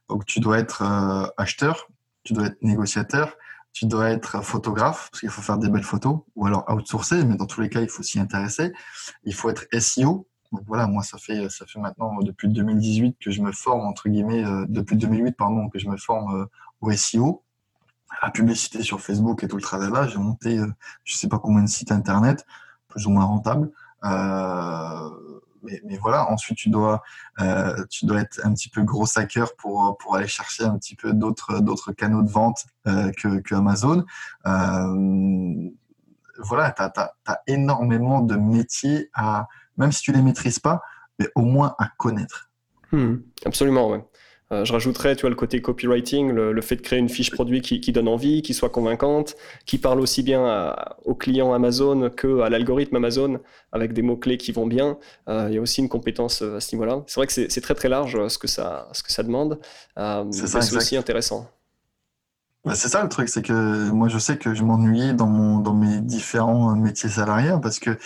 Donc, 0.09 0.25
tu 0.27 0.41
dois 0.41 0.59
être 0.59 0.83
euh, 0.83 1.27
acheteur, 1.37 1.89
tu 2.25 2.33
dois 2.33 2.47
être 2.47 2.63
négociateur, 2.63 3.37
tu 3.73 3.87
dois 3.87 4.11
être 4.11 4.43
photographe, 4.45 5.09
parce 5.11 5.21
qu'il 5.21 5.31
faut 5.31 5.43
faire 5.43 5.59
des 5.59 5.69
belles 5.69 5.83
photos, 5.83 6.21
ou 6.37 6.47
alors 6.47 6.65
outsourcer, 6.69 7.25
mais 7.25 7.37
dans 7.37 7.47
tous 7.47 7.61
les 7.61 7.69
cas, 7.69 7.81
il 7.81 7.89
faut 7.89 8.03
s'y 8.03 8.21
intéresser. 8.21 8.73
Il 9.25 9.35
faut 9.35 9.49
être 9.51 9.67
SEO. 9.79 10.27
Donc 10.53 10.63
voilà, 10.67 10.87
moi, 10.87 11.03
ça 11.03 11.17
fait, 11.17 11.49
ça 11.49 11.65
fait 11.65 11.79
maintenant 11.79 12.21
depuis 12.21 12.49
2018 12.49 13.17
que 13.19 13.31
je 13.31 13.41
me 13.41 13.53
forme, 13.53 13.87
entre 13.87 14.11
guillemets, 14.11 14.45
depuis 14.69 14.97
2008, 14.97 15.33
pardon, 15.33 15.71
que 15.71 15.79
je 15.79 15.89
me 15.89 15.97
forme 15.97 16.47
au 16.83 16.93
SEO 16.93 17.43
la 18.23 18.31
publicité 18.31 18.83
sur 18.83 19.01
Facebook 19.01 19.43
et 19.43 19.49
tout 19.49 19.57
le 19.57 19.63
tralala, 19.63 20.07
j'ai 20.07 20.19
monté 20.19 20.59
euh, 20.59 20.67
je 21.05 21.17
sais 21.17 21.29
pas 21.29 21.39
combien 21.39 21.63
de 21.63 21.69
sites 21.69 21.93
internet, 21.93 22.45
plus 22.89 23.07
ou 23.07 23.11
moins 23.11 23.25
rentables. 23.25 23.71
Euh, 24.05 25.32
mais, 25.63 25.97
voilà, 25.99 26.31
ensuite 26.31 26.59
tu 26.59 26.71
dois, 26.71 27.03
euh, 27.41 27.85
tu 27.91 28.07
dois 28.07 28.21
être 28.21 28.41
un 28.45 28.53
petit 28.53 28.69
peu 28.69 28.83
gros 28.83 29.07
hacker 29.17 29.55
pour, 29.57 29.97
pour 29.99 30.17
aller 30.17 30.27
chercher 30.27 30.65
un 30.65 30.77
petit 30.79 30.97
peu 30.97 31.13
d'autres, 31.13 31.61
d'autres 31.61 31.93
canaux 31.93 32.23
de 32.23 32.31
vente 32.31 32.67
que, 32.85 33.41
que, 33.41 33.55
Amazon. 33.55 34.05
voilà, 34.45 35.61
tu 36.73 36.83
as, 36.83 37.15
énormément 37.47 38.21
de 38.21 38.37
métiers 38.37 39.11
à, 39.15 39.47
même 39.77 39.93
si 39.93 40.03
tu 40.03 40.13
les 40.13 40.23
maîtrises 40.23 40.59
pas, 40.59 40.83
mais 41.19 41.29
au 41.35 41.43
moins 41.43 41.75
à 41.79 41.89
connaître. 41.97 42.51
Hmm, 42.91 43.17
absolument, 43.45 43.89
ouais. 43.89 44.05
Euh, 44.53 44.65
je 44.65 44.73
rajouterais, 44.73 45.17
tu 45.17 45.23
vois, 45.23 45.31
le 45.31 45.37
côté 45.37 45.63
copywriting, 45.63 46.31
le, 46.31 46.61
fait 46.61 46.77
de 46.77 46.83
créer 46.83 46.99
une 46.99 47.09
fiche 47.09 47.31
produit 47.31 47.61
qui, 47.63 47.93
donne 47.93 48.09
envie, 48.09 48.43
qui 48.43 48.55
soit 48.55 48.69
convaincante, 48.69 49.37
qui 49.67 49.79
parle 49.79 50.01
aussi 50.01 50.23
bien 50.23 50.75
aux 51.05 51.15
clients 51.15 51.53
Amazon 51.53 52.11
que 52.11 52.41
à 52.41 52.51
l'algorithme 52.51 52.97
Amazon 52.97 53.41
avec 53.73 53.93
des 53.93 54.03
mots-clés 54.03 54.37
qui 54.37 54.53
vont 54.53 54.67
bien. 54.67 54.99
Euh, 55.29 55.47
il 55.49 55.55
y 55.55 55.59
a 55.59 55.61
aussi 55.61 55.81
une 55.81 55.89
compétence 55.89 56.43
euh, 56.43 56.57
à 56.57 56.61
ce 56.61 56.75
niveau-là. 56.75 57.03
C'est 57.07 57.17
vrai 57.17 57.27
que 57.27 57.33
c'est 57.33 57.61
très 57.61 57.75
très 57.75 57.89
large 57.89 58.29
ce 58.29 58.39
que 58.39 58.47
ça, 58.47 58.89
ce 58.93 59.03
que 59.03 59.13
ça 59.13 59.23
demande. 59.23 59.59
c'est 60.31 60.77
aussi 60.77 60.97
intéressant. 60.97 61.49
Bah, 62.65 62.77
c'est 62.77 62.89
ça 62.89 63.03
le 63.03 63.09
truc, 63.09 63.29
c'est 63.29 63.43
que 63.43 63.91
moi 63.91 64.09
je 64.09 64.19
sais 64.19 64.37
que 64.37 64.55
je 64.55 64.63
m'ennuyais 64.63 65.15
dans, 65.15 65.59
dans 65.59 65.75
mes 65.75 66.01
différents 66.01 66.77
métiers 66.77 67.09
salariés 67.09 67.55
parce 67.61 67.81
que 67.81 67.99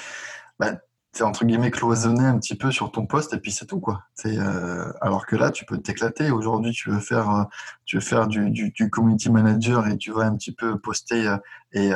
bah, 0.58 0.78
entre 1.22 1.44
guillemets 1.44 1.70
cloisonné 1.70 2.24
un 2.24 2.38
petit 2.38 2.54
peu 2.54 2.70
sur 2.70 2.90
ton 2.92 3.06
poste 3.06 3.34
et 3.34 3.38
puis 3.38 3.52
c'est 3.52 3.66
tout 3.66 3.80
quoi. 3.80 4.04
Euh, 4.26 4.92
alors 5.00 5.26
que 5.26 5.36
là 5.36 5.50
tu 5.50 5.64
peux 5.64 5.78
t'éclater. 5.78 6.30
Aujourd'hui 6.30 6.72
tu 6.72 6.90
veux 6.90 7.00
faire 7.00 7.30
euh, 7.30 7.44
tu 7.84 7.96
veux 7.96 8.02
faire 8.02 8.26
du, 8.26 8.50
du, 8.50 8.90
community 8.90 9.30
manager 9.30 9.86
et 9.86 9.96
tu 9.96 10.12
vas 10.12 10.24
un 10.24 10.36
petit 10.36 10.52
peu 10.52 10.78
poster 10.78 11.28
euh, 11.28 11.36
et, 11.72 11.90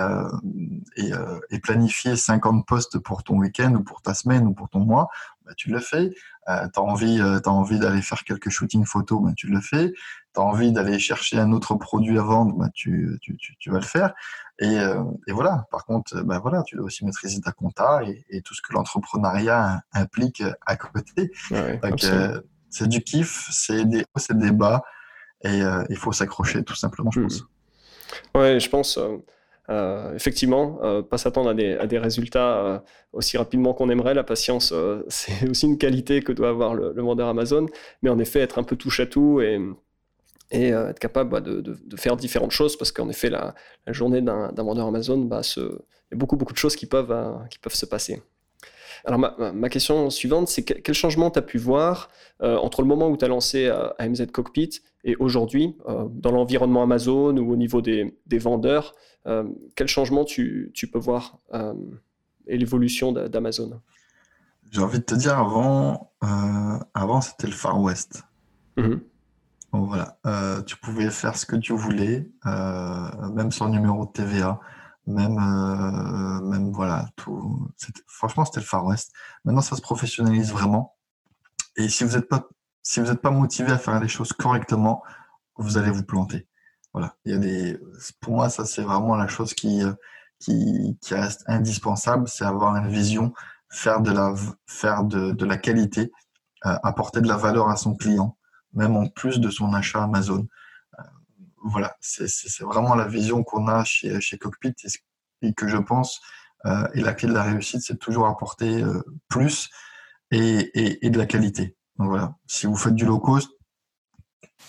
et, 0.97 1.13
et, 1.51 1.59
planifier 1.59 2.17
50 2.17 2.67
postes 2.67 2.99
pour 2.99 3.23
ton 3.23 3.39
week-end 3.39 3.75
ou 3.75 3.83
pour 3.83 4.03
ta 4.03 4.15
semaine 4.15 4.47
ou 4.47 4.53
pour 4.53 4.69
ton 4.69 4.81
mois. 4.81 5.09
Bah, 5.47 5.53
tu 5.57 5.71
le 5.71 5.81
fais. 5.81 6.15
Euh, 6.49 6.67
tu 6.73 6.81
as 6.81 6.83
envie, 6.83 7.21
as 7.21 7.49
envie 7.49 7.79
d'aller 7.79 8.03
faire 8.03 8.25
quelques 8.25 8.51
shootings 8.51 8.85
photos, 8.85 9.23
bah, 9.23 9.33
tu 9.37 9.47
le 9.49 9.61
fais. 9.61 9.93
Tu 10.35 10.41
as 10.41 10.43
envie 10.43 10.73
d'aller 10.73 10.99
chercher 10.99 11.39
un 11.39 11.53
autre 11.53 11.75
produit 11.75 12.19
à 12.19 12.23
vendre, 12.23 12.57
bah, 12.57 12.69
tu, 12.75 13.19
tu, 13.21 13.37
tu, 13.37 13.71
vas 13.71 13.79
le 13.79 13.85
faire. 13.85 14.15
Et, 14.61 14.79
euh, 14.79 15.03
et, 15.27 15.33
voilà. 15.33 15.67
Par 15.71 15.85
contre, 15.85 16.21
bah, 16.23 16.39
voilà, 16.39 16.63
tu 16.63 16.77
dois 16.77 16.87
aussi 16.87 17.05
maîtriser 17.05 17.41
ta 17.41 17.53
compta 17.53 18.03
et, 18.05 18.25
et 18.31 18.43
tout 18.43 18.55
ce 18.55 18.63
que 18.63 18.73
l'entrepreneuriat 18.73 19.83
implique 19.93 20.43
à 20.67 20.77
côté. 20.77 21.33
Euh, 21.53 22.41
c'est 22.69 22.89
du 22.89 23.03
kiff, 23.03 23.49
c'est 23.51 23.85
des 23.85 24.03
hauts, 24.03 24.19
c'est 24.19 24.39
des 24.39 24.53
bas. 24.53 24.83
Et 25.43 25.63
euh, 25.63 25.85
il 25.89 25.97
faut 25.97 26.13
s'accrocher, 26.13 26.63
tout 26.63 26.75
simplement, 26.75 27.11
je 27.11 27.21
hmm. 27.21 27.23
pense. 27.25 27.43
Ouais, 28.35 28.61
je 28.61 28.69
pense. 28.69 28.99
Euh, 29.71 30.15
effectivement, 30.15 30.81
euh, 30.83 31.01
pas 31.01 31.17
s'attendre 31.17 31.51
à 31.51 31.55
des, 31.55 31.99
résultats 31.99 32.59
euh, 32.59 32.79
aussi 33.13 33.39
rapidement 33.39 33.73
qu'on 33.73 33.89
aimerait. 33.89 34.15
La 34.15 34.25
patience, 34.25 34.75
c'est 35.09 35.49
aussi 35.49 35.67
une 35.67 35.79
qualité 35.79 36.23
que 36.23 36.33
doit 36.33 36.49
avoir 36.49 36.75
le, 36.75 37.01
vendeur 37.01 37.29
Amazon. 37.29 37.67
Mais 38.03 38.11
en 38.11 38.19
effet, 38.19 38.41
être 38.41 38.59
un 38.59 38.65
peu 38.65 38.77
touche 38.77 39.01
à 39.01 39.07
tout 39.07 39.41
et, 39.41 39.61
être 40.53 40.99
capable 40.99 41.31
bah, 41.31 41.41
de, 41.41 41.97
faire 41.97 42.17
différentes 42.17 42.51
choses 42.51 42.77
parce 42.77 42.91
qu'en 42.91 43.09
effet, 43.09 43.31
la, 43.31 43.55
la 43.87 43.93
journée 43.93 44.21
d'un 44.21 44.51
vendeur 44.57 44.89
Amazon, 44.89 45.19
bah, 45.19 45.43
il 45.57 45.63
y 45.63 46.15
a 46.15 46.17
beaucoup, 46.17 46.37
beaucoup 46.37 46.53
de 46.53 46.59
choses 46.59 46.75
qui 46.75 46.87
peuvent, 46.87 47.15
qui 47.51 47.59
peuvent 47.61 47.75
se 47.75 47.87
passer. 47.87 48.21
Alors 49.05 49.19
ma, 49.19 49.69
question 49.69 50.11
suivante, 50.11 50.49
c'est 50.49 50.63
quel 50.63 50.95
changement 50.95 51.31
tu 51.31 51.39
as 51.39 51.43
pu 51.43 51.59
voir 51.59 52.11
euh, 52.43 52.57
entre 52.57 52.83
le 52.83 52.89
moment 52.89 53.09
où 53.09 53.17
tu 53.17 53.25
as 53.25 53.29
lancé 53.29 53.67
euh, 53.67 53.89
AMZ 53.99 54.27
Cockpit 54.33 54.81
et 55.05 55.17
aujourd'hui, 55.17 55.77
euh, 55.89 56.07
dans 56.11 56.31
l'environnement 56.31 56.83
Amazon 56.83 57.37
ou 57.37 57.53
au 57.53 57.57
niveau 57.57 57.81
des, 57.81 58.15
vendeurs, 58.33 58.95
quel 59.77 59.87
changement 59.87 60.25
tu, 60.25 60.73
peux 60.93 60.99
voir 60.99 61.39
et 62.47 62.57
l'évolution 62.57 63.13
d'Amazon? 63.13 63.81
J'ai 64.71 64.81
envie 64.81 64.99
de 64.99 65.05
te 65.05 65.15
dire, 65.15 65.39
avant, 65.39 66.13
avant 66.95 67.21
c'était 67.21 67.47
le 67.47 67.53
Far 67.53 67.81
West. 67.81 68.23
Mmh 68.77 68.97
voilà, 69.73 70.19
tu 70.67 70.77
pouvais 70.79 71.11
faire 71.11 71.37
ce 71.37 71.47
que 71.47 71.55
tu 71.55 71.73
voulais, 71.75 72.29
même 72.45 73.53
sans 73.53 73.69
numéro 73.69 74.05
de 74.05 74.11
TVA 74.11 74.59
même, 75.07 75.39
euh, 75.39 76.41
même 76.43 76.73
voilà, 76.73 77.09
tout. 77.17 77.69
Franchement, 78.07 78.45
c'était 78.45 78.61
le 78.61 78.67
Far 78.67 78.85
West. 78.85 79.13
Maintenant, 79.45 79.63
ça 79.63 79.77
se 79.77 79.83
professionnalise 79.83 80.53
vraiment. 80.53 80.97
Et 81.77 81.89
si 81.89 82.05
vous 82.05 82.17
n'êtes 82.17 82.29
pas, 82.29 82.49
si 82.83 83.01
pas 83.23 83.31
motivé 83.31 83.73
à 83.73 83.79
faire 83.79 84.01
les 84.01 84.09
choses 84.09 84.33
correctement, 84.33 85.03
vous 85.57 85.79
allez 85.79 85.91
vous 85.91 86.05
planter. 86.05 86.47
Voilà. 86.93 87.17
Il 87.25 87.33
y 87.33 87.35
a 87.35 87.39
des, 87.39 87.79
pour 88.21 88.35
moi, 88.35 88.49
ça 88.51 88.65
c'est 88.65 88.83
vraiment 88.83 89.17
la 89.17 89.29
chose 89.29 89.55
qui, 89.55 89.83
qui, 90.41 90.99
qui 91.01 91.15
reste 91.15 91.45
indispensable, 91.47 92.27
c'est 92.29 92.45
avoir 92.45 92.75
une 92.77 92.89
vision, 92.89 93.33
faire 93.71 94.01
de 94.01 94.11
la, 94.11 94.35
faire 94.67 95.05
de, 95.05 95.33
de 95.33 95.45
la 95.45 95.57
qualité, 95.57 96.11
euh, 96.67 96.77
apporter 96.83 97.21
de 97.21 97.29
la 97.29 97.37
valeur 97.37 97.69
à 97.69 97.77
son 97.77 97.95
client, 97.95 98.37
même 98.73 98.97
en 98.97 99.07
plus 99.07 99.39
de 99.39 99.51
son 99.51 99.73
achat 99.73 100.03
Amazon 100.03 100.47
voilà, 101.63 101.97
c'est 102.01 102.63
vraiment 102.63 102.95
la 102.95 103.07
vision 103.07 103.43
qu'on 103.43 103.69
a 103.69 103.85
chez, 103.85 104.39
Cockpit 104.39 104.75
et, 105.43 105.53
que 105.55 105.69
je 105.69 105.77
pense 105.77 106.21
euh, 106.67 106.87
et 106.95 107.01
la 107.01 107.15
clé 107.15 107.29
de 107.29 107.35
la 107.35 107.43
réussite, 107.43 107.83
c'est 107.83 107.99
toujours 107.99 108.27
apporter 108.27 108.83
euh, 108.83 109.03
plus 109.29 109.71
et, 110.31 111.07
et, 111.07 111.11
de 111.11 111.19
la 111.19 111.27
qualité. 111.27 111.77
Donc 111.97 112.09
voilà, 112.09 112.35
si 112.47 112.67
vous 112.67 112.77
faites 112.77 112.95
du 112.95 113.05
low 113.05 113.19
cost, 113.19 113.51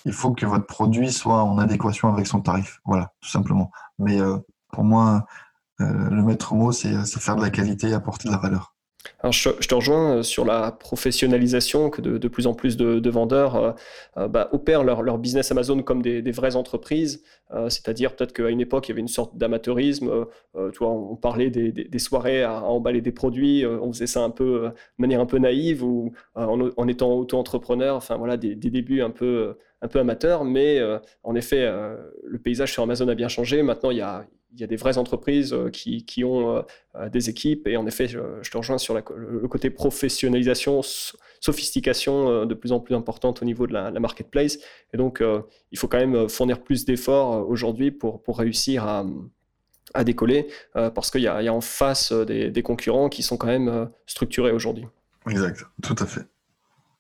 il 0.06 0.14
faut 0.14 0.32
que 0.32 0.46
votre 0.46 0.66
produit 0.66 1.12
soit 1.12 1.44
en 1.44 1.58
adéquation 1.58 2.12
avec 2.12 2.28
son 2.28 2.42
tarif. 2.42 2.80
Voilà, 2.86 3.14
tout 3.22 3.30
simplement. 3.30 3.72
Mais 4.00 4.20
euh, 4.20 4.38
pour 4.72 4.84
moi, 4.84 5.26
le 5.80 6.22
maître 6.22 6.54
mot, 6.54 6.72
c'est 6.72 6.94
faire 7.20 7.36
de 7.36 7.42
la 7.42 7.50
qualité 7.50 7.90
et 7.90 7.94
apporter 7.94 8.28
de 8.28 8.34
la 8.34 8.40
valeur. 8.40 8.76
Je, 9.30 9.68
te 9.68 9.76
rejoins 9.76 10.18
euh, 10.18 10.24
sur 10.24 10.46
la 10.46 10.72
professionnalisation 10.72 11.90
que 11.90 12.02
de, 12.02 12.28
plus 12.28 12.48
en 12.48 12.54
plus 12.54 12.78
de, 12.78 13.10
vendeurs 13.10 13.56
euh, 13.56 13.72
euh, 14.18 14.28
bah, 14.28 14.50
opèrent 14.52 14.84
leur, 14.84 15.18
business 15.18 15.52
Amazon 15.52 15.82
comme 15.84 16.02
des, 16.02 16.32
vraies 16.32 16.56
entreprises. 16.56 17.24
C'est-à-dire 17.68 18.16
peut-être 18.16 18.32
qu'à 18.32 18.50
une 18.50 18.62
époque, 18.62 18.88
il 18.88 18.92
y 18.92 18.94
avait 18.94 19.02
une 19.02 19.10
sorte 19.10 19.38
d'amateurisme. 19.38 20.26
on 20.54 21.16
parlait 21.18 21.50
des, 21.50 22.00
soirées 22.00 22.44
à, 22.44 22.64
emballer 22.64 23.02
des 23.02 23.12
produits. 23.12 23.66
on 23.66 23.92
faisait 23.92 24.08
ça 24.08 24.22
un 24.22 24.30
peu 24.30 24.70
de 24.70 24.74
manière 24.98 25.20
un 25.20 25.26
peu 25.26 25.38
naïve 25.38 25.84
ou 25.84 26.14
en, 26.36 26.88
étant 26.88 27.12
auto-entrepreneur. 27.12 27.98
Enfin 27.98 28.16
voilà, 28.16 28.38
des, 28.38 28.56
débuts 28.56 29.02
un 29.02 29.10
peu, 29.10 29.58
un 29.82 29.88
peu 29.90 30.00
amateurs. 30.00 30.46
Mais 30.46 30.80
en 31.24 31.36
effet, 31.36 31.70
le 32.24 32.40
paysage 32.40 32.72
sur 32.72 32.84
Amazon 32.84 33.10
a 33.10 33.16
bien 33.16 33.28
changé. 33.28 33.62
Maintenant, 33.64 33.92
il 33.92 33.98
y 33.98 34.02
a 34.02 34.26
il 34.54 34.60
y 34.60 34.64
a 34.64 34.68
des 34.68 34.76
vraies 34.76 34.98
entreprises 34.98 35.56
qui, 35.72 36.06
qui 36.06 36.24
ont 36.24 36.64
des 37.12 37.30
équipes. 37.30 37.68
Et 37.68 37.78
en 37.78 37.86
effet, 37.88 38.08
je, 38.08 38.20
te 38.50 38.58
rejoins 38.58 38.78
sur 38.78 38.94
le 38.94 39.48
côté 39.48 39.70
professionnalisation, 39.70 40.82
sophistication 41.40 42.46
de 42.46 42.54
plus 42.54 42.72
en 42.72 42.80
plus 42.80 42.96
importante 42.96 43.42
au 43.42 43.46
niveau 43.46 43.66
de 43.66 43.74
la, 43.74 43.92
marketplace. 43.92 44.60
Et 44.94 44.98
donc, 44.98 45.24
il 45.72 45.78
faut 45.78 45.88
quand 45.88 46.06
même 46.06 46.28
fournir 46.28 46.62
plus 46.62 46.86
d'efforts 46.86 47.48
aujourd'hui 47.50 47.92
pour, 47.92 48.22
pour 48.22 48.40
réussir 48.40 48.86
à 48.86 49.06
à 49.94 50.06
décoller 50.06 50.48
parce 50.74 51.12
qu'il 51.12 51.22
y, 51.22 51.28
a 51.28 51.54
en 51.54 51.60
face 51.60 52.14
des, 52.14 52.50
des, 52.50 52.64
concurrents 52.64 53.10
qui 53.10 53.24
sont 53.24 53.36
quand 53.36 53.48
même 53.48 53.90
structurés 54.06 54.52
aujourd'hui. 54.52 54.86
Exact, 55.30 55.66
tout 55.82 55.96
à 56.00 56.06
fait. 56.06 56.26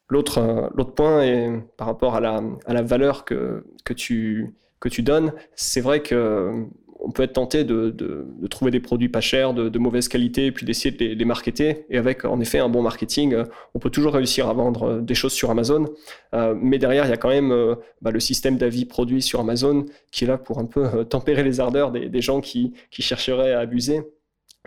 L'autre, 0.10 0.70
l'autre 0.76 0.94
point 0.94 1.22
est 1.22 1.50
par 1.78 1.88
rapport 1.88 2.16
à 2.16 2.20
la, 2.20 2.42
à 2.66 2.74
la 2.74 2.82
valeur 2.82 3.24
que, 3.24 3.66
que, 3.86 3.94
tu, 3.94 4.54
que 4.82 4.90
tu 4.90 5.04
donnes. 5.04 5.32
C'est 5.56 5.80
vrai 5.80 6.02
que 6.02 6.66
on 7.02 7.12
peut 7.12 7.24
être 7.24 7.34
tenté 7.34 7.64
de, 7.64 8.28
trouver 8.50 8.72
des 8.72 8.80
produits 8.80 9.10
pas 9.10 9.22
chers, 9.22 9.54
de, 9.54 9.80
mauvaise 9.80 10.08
qualité, 10.08 10.52
puis 10.52 10.66
d'essayer 10.66 10.92
de 10.92 11.16
les, 11.16 11.26
marketer. 11.26 11.86
Et 11.90 11.98
avec, 11.98 12.26
en 12.26 12.40
effet, 12.40 12.60
un 12.60 12.70
bon 12.70 12.82
marketing, 12.82 13.34
euh, 13.34 13.44
on 13.74 13.80
peut 13.80 13.90
toujours 13.90 14.14
réussir 14.14 14.48
à 14.48 14.54
vendre 14.54 14.84
euh, 14.84 15.02
des 15.02 15.16
choses 15.16 15.34
sur 15.34 15.50
Amazon. 15.50 15.86
Euh, 16.34 16.54
mais 16.56 16.78
derrière, 16.78 17.06
il 17.06 17.10
y 17.10 17.14
a 17.14 17.18
quand 17.18 17.30
même 17.30 17.76
bah, 18.02 18.12
le 18.12 18.20
système 18.20 18.58
d'avis 18.58 18.86
produits 18.86 19.22
sur 19.22 19.40
Amazon 19.40 19.86
qui 20.12 20.24
est 20.24 20.28
là 20.28 20.38
pour 20.38 20.60
un 20.60 20.66
peu 20.66 21.04
tempérer 21.06 21.44
les 21.44 21.60
ardeurs 21.60 21.92
des, 21.92 22.22
gens 22.22 22.42
qui, 22.42 22.74
chercheraient 22.92 23.54
à 23.54 23.60
abuser. 23.60 24.02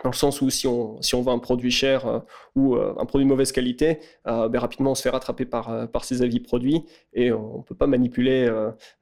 Dans 0.03 0.09
le 0.09 0.15
sens 0.15 0.41
où 0.41 0.49
si 0.49 0.67
on, 0.67 1.01
si 1.01 1.15
on 1.15 1.21
vend 1.21 1.33
un 1.33 1.39
produit 1.39 1.71
cher 1.71 2.21
ou 2.53 2.75
un 2.75 3.05
produit 3.05 3.25
de 3.25 3.29
mauvaise 3.29 3.51
qualité, 3.51 3.99
ben, 4.25 4.57
rapidement 4.57 4.91
on 4.91 4.95
se 4.95 5.01
fait 5.01 5.09
rattraper 5.09 5.45
par, 5.45 5.89
par 5.89 6.03
ces 6.03 6.21
avis 6.21 6.41
produits 6.41 6.83
et 7.13 7.31
on 7.31 7.59
ne 7.59 7.63
peut 7.63 7.75
pas 7.75 7.87
manipuler 7.87 8.51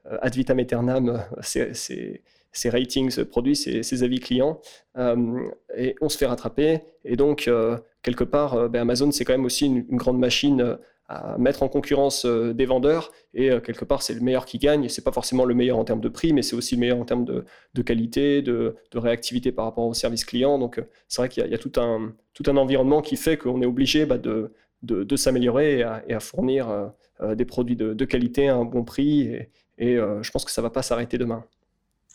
ad 0.04 0.34
vitam 0.34 0.58
aeternam 0.60 1.22
ces, 1.42 2.22
ses 2.54 2.70
ratings 2.70 3.24
produits, 3.24 3.56
ses, 3.56 4.02
avis 4.02 4.20
clients, 4.20 4.60
euh, 4.96 5.40
et 5.76 5.96
on 6.00 6.08
se 6.08 6.16
fait 6.16 6.26
rattraper. 6.26 6.80
Et 7.04 7.16
donc, 7.16 7.48
euh, 7.48 7.76
quelque 8.02 8.24
part, 8.24 8.54
euh, 8.54 8.68
ben, 8.68 8.80
Amazon, 8.82 9.10
c'est 9.10 9.24
quand 9.24 9.34
même 9.34 9.44
aussi 9.44 9.66
une, 9.66 9.82
grande 9.96 10.18
machine 10.18 10.78
à 11.06 11.36
mettre 11.36 11.62
en 11.62 11.68
concurrence 11.68 12.24
des 12.24 12.64
vendeurs, 12.64 13.12
et 13.34 13.50
quelque 13.62 13.84
part, 13.84 14.02
c'est 14.02 14.14
le 14.14 14.20
meilleur 14.20 14.46
qui 14.46 14.56
gagne. 14.56 14.88
C'est 14.88 15.04
pas 15.04 15.12
forcément 15.12 15.44
le 15.44 15.54
meilleur 15.54 15.76
en 15.76 15.84
termes 15.84 16.00
de 16.00 16.08
prix, 16.08 16.32
mais 16.32 16.40
c'est 16.40 16.56
aussi 16.56 16.76
le 16.76 16.80
meilleur 16.80 16.98
en 16.98 17.04
termes 17.04 17.26
de, 17.26 17.82
qualité, 17.82 18.40
de, 18.40 18.74
réactivité 18.94 19.52
par 19.52 19.66
rapport 19.66 19.84
au 19.84 19.92
service 19.92 20.24
client. 20.24 20.58
Donc, 20.58 20.82
c'est 21.08 21.20
vrai 21.20 21.28
qu'il 21.28 21.46
y, 21.46 21.54
a 21.54 21.58
tout 21.58 21.72
un, 21.78 22.56
environnement 22.56 23.02
qui 23.02 23.16
fait 23.16 23.36
qu'on 23.36 23.60
est 23.60 23.66
obligé 23.66 24.06
bah, 24.06 24.16
de, 24.16 25.16
s'améliorer 25.16 25.80
et, 25.80 25.82
à, 26.14 26.20
fournir 26.20 26.92
des 27.22 27.44
produits 27.44 27.76
de, 27.76 28.04
qualité 28.06 28.48
à 28.48 28.56
un 28.56 28.64
bon 28.64 28.82
prix. 28.82 29.22
Et, 29.22 29.50
et 29.76 29.96
je 29.96 30.30
pense 30.30 30.46
que 30.46 30.50
ça 30.50 30.62
va 30.62 30.70
pas 30.70 30.82
s'arrêter 30.82 31.18
demain. 31.18 31.44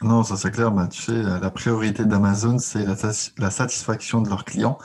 Non, 0.02 0.24
ça 0.24 0.38
c'est 0.38 0.52
clair. 0.52 0.72
Bah, 0.72 0.88
tu 0.88 1.02
sais, 1.02 1.22
la 1.22 1.52
priorité 1.52 2.06
d'Amazon, 2.06 2.58
c'est 2.58 2.86
la, 2.86 3.50
satisfaction 3.52 4.22
de 4.22 4.30
leurs 4.30 4.46
clients. 4.46 4.78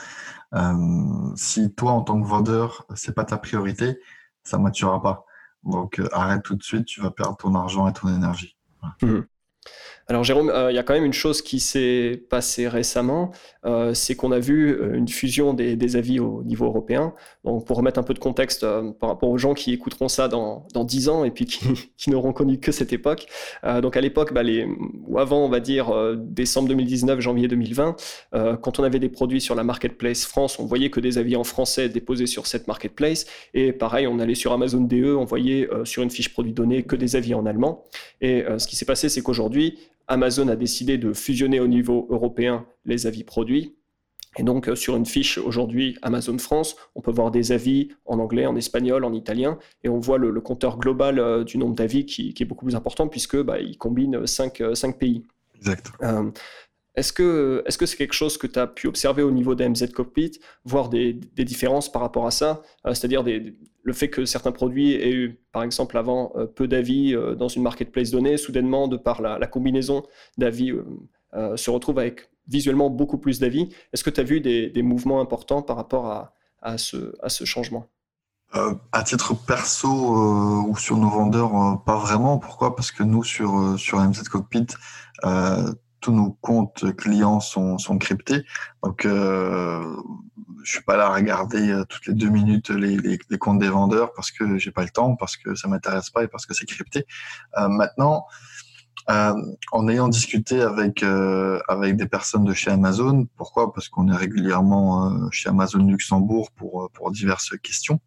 Euh, 0.55 1.33
si 1.37 1.73
toi, 1.75 1.93
en 1.93 2.03
tant 2.03 2.21
que 2.21 2.27
vendeur, 2.27 2.87
c'est 2.95 3.15
pas 3.15 3.25
ta 3.25 3.39
priorité, 3.39 3.99
ça 4.43 4.59
ne 4.59 4.63
maturera 4.63 5.03
pas. 5.03 5.25
Donc, 5.65 5.99
euh, 5.99 6.09
arrête 6.13 6.43
tout 6.43 6.55
de 6.57 6.63
suite, 6.63 6.87
tu 6.87 7.01
vas 7.01 7.11
perdre 7.11 7.37
ton 7.37 7.55
argent 7.55 7.89
et 7.89 7.93
ton 7.93 8.09
énergie. 8.09 8.57
Mmh. 9.03 9.21
Alors 10.07 10.23
Jérôme, 10.23 10.51
euh, 10.51 10.71
il 10.71 10.75
y 10.75 10.79
a 10.79 10.83
quand 10.83 10.93
même 10.93 11.07
une 11.07 11.15
chose 11.15 11.41
qui 11.41 11.61
s'est 11.61 12.23
passée 12.29 12.69
récemment, 12.69 13.31
euh, 13.65 13.95
c'est 13.95 14.15
qu'on 14.15 14.33
a 14.33 14.39
vu 14.39 14.71
euh, 14.71 14.95
une 14.95 15.09
fusion 15.09 15.55
des, 15.55 15.97
avis 15.97 16.21
au 16.21 16.43
niveau 16.43 16.67
européen. 16.67 17.15
Donc 17.45 17.67
pour 17.67 17.79
remettre 17.79 17.99
un 17.99 18.03
peu 18.03 18.13
de 18.13 18.19
contexte 18.19 18.67
par 19.01 19.09
rapport 19.11 19.31
aux 19.31 19.39
gens 19.39 19.55
qui 19.55 19.73
écouteront 19.73 20.09
ça 20.09 20.29
dans, 20.29 20.67
dans 20.75 20.85
10 20.85 21.09
ans 21.09 21.25
et 21.25 21.31
puis 21.31 21.47
qui, 21.97 22.11
n'auront 22.11 22.33
connu 22.33 22.59
que 22.59 22.73
cette 22.73 22.93
époque. 22.93 23.27
donc 23.83 23.97
à 23.97 24.01
l'époque, 24.01 24.35
bah, 24.35 24.43
ou 25.07 25.19
avant 25.19 25.45
on 25.45 25.49
va 25.49 25.61
dire 25.61 25.93
décembre 26.17 26.69
2019, 26.69 27.21
janvier 27.21 27.49
2020, 27.49 27.97
quand 28.61 28.79
on 28.79 28.83
avait 28.83 28.99
des 28.99 29.09
produits 29.09 29.41
sur 29.41 29.55
la 29.55 29.65
marketplace 29.65 30.25
France, 30.25 30.59
on 30.59 30.67
voyait 30.67 30.91
que 30.91 31.01
des 31.01 31.19
avis 31.19 31.37
en 31.37 31.45
français 31.45 31.89
déposés 31.89 32.27
sur 32.27 32.47
cette 32.47 32.67
marketplace. 32.67 33.27
Et 33.53 33.73
pareil, 33.73 34.07
on 34.07 34.19
allait 34.19 34.35
sur 34.35 34.53
Amazon 34.53 34.81
DE, 34.81 35.15
on 35.15 35.25
voyait 35.25 35.69
sur 35.85 36.03
une 36.03 36.11
fiche 36.11 36.33
produit 36.33 36.53
donnée 36.53 36.83
que 36.83 36.97
des 36.97 37.17
avis 37.17 37.35
en 37.35 37.47
allemand. 37.47 37.85
Et 38.21 38.45
ce 38.59 38.67
qui 38.67 38.77
s'est 38.77 38.87
passé, 38.87 39.09
c'est 39.09 39.23
qu'aujourd'hui, 39.23 39.79
Amazon 40.09 40.49
a 40.49 40.57
décidé 40.57 40.99
de 40.99 41.13
fusionner 41.13 41.61
au 41.61 41.67
niveau 41.67 42.07
européen 42.11 42.67
les 42.85 43.07
avis 43.07 43.25
produits. 43.25 43.75
Et 44.37 44.43
donc, 44.43 44.69
euh, 44.69 44.75
sur 44.75 44.97
une 44.97 45.07
fiche 45.07 45.39
aujourd'hui 45.39 45.97
Amazon 46.03 46.39
France, 46.39 46.77
on 46.95 47.01
peut 47.01 47.13
voir 47.13 47.31
des 47.31 47.53
avis 47.53 47.91
en 48.05 48.19
anglais, 48.19 48.47
en 48.47 48.57
espagnol, 48.57 49.05
en 49.05 49.13
italien, 49.13 49.59
et 49.85 49.89
on 49.89 49.99
voit 49.99 50.19
le, 50.19 50.41
compteur 50.41 50.79
global 50.79 51.19
euh, 51.19 51.45
du 51.45 51.59
nombre 51.59 51.75
d'avis 51.75 52.05
qui, 52.05 52.35
est 52.39 52.45
beaucoup 52.45 52.65
plus 52.65 52.75
important 52.75 53.09
puisque 53.09 53.41
bah, 53.41 53.61
il 53.61 53.79
combine 53.79 54.27
cinq, 54.27 54.61
euh, 54.61 54.75
pays. 54.99 55.25
Exact. 55.57 55.93
Est-ce 56.95 57.13
que 57.13 57.63
est-ce 57.67 57.79
que 57.79 57.87
c'est 57.87 57.97
quelque 57.97 58.15
chose 58.15 58.39
que 58.39 58.47
tu 58.47 58.59
as 58.59 58.67
pu 58.67 58.87
observer 58.87 59.23
au 59.23 59.31
niveau 59.31 59.55
d'AMZ 59.55 59.93
Cockpit, 59.93 60.39
voir 60.65 60.89
des, 60.89 61.13
différences 61.13 61.91
par 61.91 62.03
rapport 62.03 62.27
à 62.27 62.31
ça, 62.31 62.63
c'est-à-dire 62.85 63.25
des, 63.25 63.55
le 63.85 63.93
fait 63.93 64.09
que 64.09 64.25
certains 64.25 64.51
produits 64.51 64.95
aient 64.95 65.13
eu, 65.13 65.41
par 65.53 65.63
exemple, 65.63 65.97
avant 65.97 66.33
euh, 66.37 66.47
peu 66.47 66.67
d'avis 66.67 67.15
euh, 67.15 67.35
dans 67.35 67.49
une 67.49 67.63
marketplace 67.63 68.11
donnée, 68.11 68.37
soudainement, 68.39 68.89
de 68.89 68.97
par 68.97 69.21
la, 69.21 69.47
combinaison 69.47 70.03
d'avis, 70.39 70.73
euh, 71.35 71.57
se 71.57 71.71
retrouve 71.71 71.99
avec 71.99 72.31
visuellement 72.49 72.91
beaucoup 72.91 73.19
plus 73.19 73.39
d'avis. 73.39 73.69
Est-ce 73.93 74.03
que 74.03 74.11
tu 74.11 74.21
as 74.21 74.25
vu 74.25 74.41
des, 74.41 74.83
mouvements 74.83 75.21
importants 75.21 75.63
par 75.63 75.77
rapport 75.77 76.33
à, 76.63 76.79
ce, 76.79 77.15
à 77.23 77.29
ce 77.29 77.45
changement? 77.45 77.87
À 78.93 79.03
titre 79.03 79.35
perso 79.35 79.89
ou 79.89 80.77
sur 80.77 80.97
nos 80.97 81.09
vendeurs, 81.09 81.83
pas 81.85 81.97
vraiment. 81.99 82.39
Pourquoi? 82.39 82.77
Parce 82.77 82.93
que 82.93 83.03
nous, 83.03 83.25
sur, 83.25 83.79
sur 83.79 84.01
Cockpit, 84.31 84.67
tous 86.05 86.13
nos 86.13 86.33
comptes 86.43 86.95
clients 86.97 87.41
sont, 87.41 87.79
sont 87.79 87.97
cryptés. 87.97 88.45
Donc, 88.83 89.07
je 90.65 90.71
suis 90.71 90.83
pas 90.83 90.97
là 90.97 91.07
à 91.07 91.15
regarder 91.15 91.71
euh, 91.71 91.85
toutes 91.85 92.07
les 92.07 92.15
deux 92.15 92.31
minutes 92.31 92.71
les, 92.71 92.97
les, 92.97 93.39
comptes 93.39 93.59
des 93.59 93.69
vendeurs 93.69 94.13
parce 94.15 94.31
que 94.31 94.59
j'ai 94.59 94.73
pas 94.73 94.83
le 94.83 94.89
temps, 94.89 95.15
parce 95.15 95.37
que 95.37 95.55
ça 95.55 95.69
m'intéresse 95.69 96.11
pas 96.11 96.25
et 96.25 96.29
parce 96.29 96.47
que 96.47 96.55
c'est 96.55 96.67
crypté. 96.67 97.07
Euh, 97.59 97.69
maintenant, 97.69 98.27
euh, 99.11 99.35
en 99.73 99.89
ayant 99.89 100.09
discuté 100.09 100.63
avec 100.63 101.03
euh, 101.03 101.61
avec 101.69 101.97
des 101.97 102.07
personnes 102.07 102.45
de 102.45 102.55
chez 102.55 102.71
Amazon, 102.71 103.29
pourquoi? 103.37 103.73
Parce 103.73 103.89
qu'on 103.89 104.11
est 104.11 104.17
régulièrement 104.17 105.11
euh, 105.11 105.29
chez 105.31 105.51
Amazon 105.51 105.85
Luxembourg 105.85 106.51
pour 106.53 106.91
pour 106.95 107.11
diverses 107.11 107.53
questions 107.63 108.01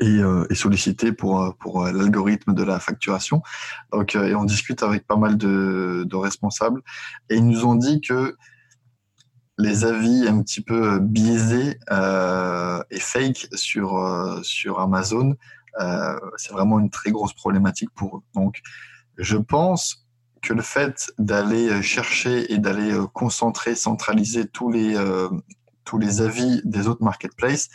et, 0.00 0.20
et 0.50 0.54
sollicité 0.54 1.12
pour 1.12 1.56
pour 1.58 1.84
l'algorithme 1.84 2.54
de 2.54 2.62
la 2.62 2.80
facturation. 2.80 3.42
Donc, 3.92 4.14
et 4.14 4.34
on 4.34 4.44
discute 4.44 4.82
avec 4.82 5.06
pas 5.06 5.16
mal 5.16 5.36
de, 5.36 6.16
responsables 6.16 6.82
et 7.30 7.36
ils 7.36 7.46
nous 7.46 7.64
ont 7.64 7.74
dit 7.74 8.00
que 8.00 8.36
les 9.58 9.84
avis 9.84 10.26
un 10.26 10.42
petit 10.42 10.60
peu 10.60 10.98
biaisés 10.98 11.78
euh, 11.90 12.82
et 12.90 13.00
fake 13.00 13.48
sur, 13.54 13.96
euh, 13.96 14.40
sur 14.42 14.80
Amazon, 14.80 15.36
euh, 15.80 16.18
c'est 16.36 16.52
vraiment 16.52 16.80
une 16.80 16.90
très 16.90 17.10
grosse 17.10 17.34
problématique 17.34 17.90
pour 17.94 18.18
eux. 18.18 18.22
Donc, 18.34 18.60
je 19.16 19.36
pense 19.36 20.06
que 20.42 20.52
le 20.52 20.62
fait 20.62 21.12
d'aller 21.18 21.82
chercher 21.82 22.52
et 22.52 22.58
d'aller 22.58 22.98
concentrer, 23.14 23.74
centraliser 23.74 24.46
tous 24.46 24.70
les, 24.70 24.94
tous 25.84 25.98
les 25.98 26.20
avis 26.20 26.60
des 26.64 26.86
autres 26.86 27.02
marketplaces, 27.02 27.70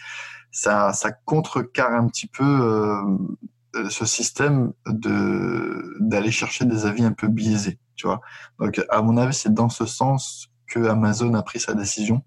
ça, 0.52 0.94
ça 0.94 1.12
contrecarre 1.12 1.94
un 1.94 2.08
petit 2.08 2.28
peu 2.28 3.18
ce 3.90 4.06
système 4.06 4.74
de 4.88 5.96
d'aller 6.00 6.32
chercher 6.32 6.66
des 6.66 6.86
avis 6.86 7.04
un 7.04 7.14
peu 7.14 7.28
biaisés, 7.28 7.80
tu 7.96 8.08
vois. 8.08 8.22
Donc, 8.60 8.82
à 8.90 9.02
mon 9.02 9.18
avis, 9.18 9.34
c'est 9.34 9.54
dans 9.54 9.70
ce 9.70 9.86
sens 9.86 10.50
que 10.68 10.88
Amazon 10.88 11.34
a 11.34 11.44
pris 11.44 11.60
sa 11.60 11.74
décision. 11.74 12.24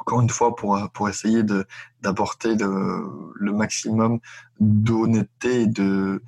Encore 0.00 0.20
une 0.20 0.30
fois, 0.30 0.56
pour, 0.56 0.78
pour 0.94 1.08
essayer 1.08 1.42
d'apporter 2.00 2.54
le, 2.54 3.32
le, 3.34 3.52
maximum 3.52 4.20
d'honnêteté 4.58 5.62
et, 5.62 5.66
de, 5.66 6.22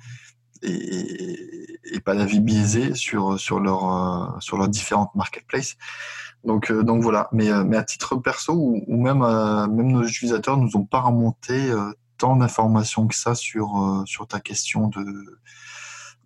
et, 0.63 1.99
pas 2.03 2.15
d'avis 2.15 2.39
biaisé 2.39 2.95
sur, 2.95 3.39
sur, 3.39 3.59
leur, 3.59 4.37
sur 4.41 4.57
leurs 4.57 4.69
différentes 4.69 5.13
marketplaces. 5.13 5.77
Donc, 6.43 6.71
euh, 6.71 6.83
donc 6.83 7.01
voilà. 7.01 7.29
Mais, 7.31 7.51
euh, 7.51 7.63
mais 7.63 7.77
à 7.77 7.83
titre 7.83 8.15
perso, 8.15 8.53
ou, 8.53 9.01
même, 9.01 9.21
euh, 9.21 9.67
même 9.67 9.91
nos 9.91 10.03
utilisateurs 10.03 10.57
nous 10.57 10.75
ont 10.75 10.85
pas 10.85 11.01
remonté 11.01 11.71
tant 12.17 12.35
d'informations 12.35 13.07
que 13.07 13.15
ça 13.15 13.35
sur, 13.35 14.03
sur 14.05 14.27
ta 14.27 14.39
question 14.39 14.87
de, 14.87 15.39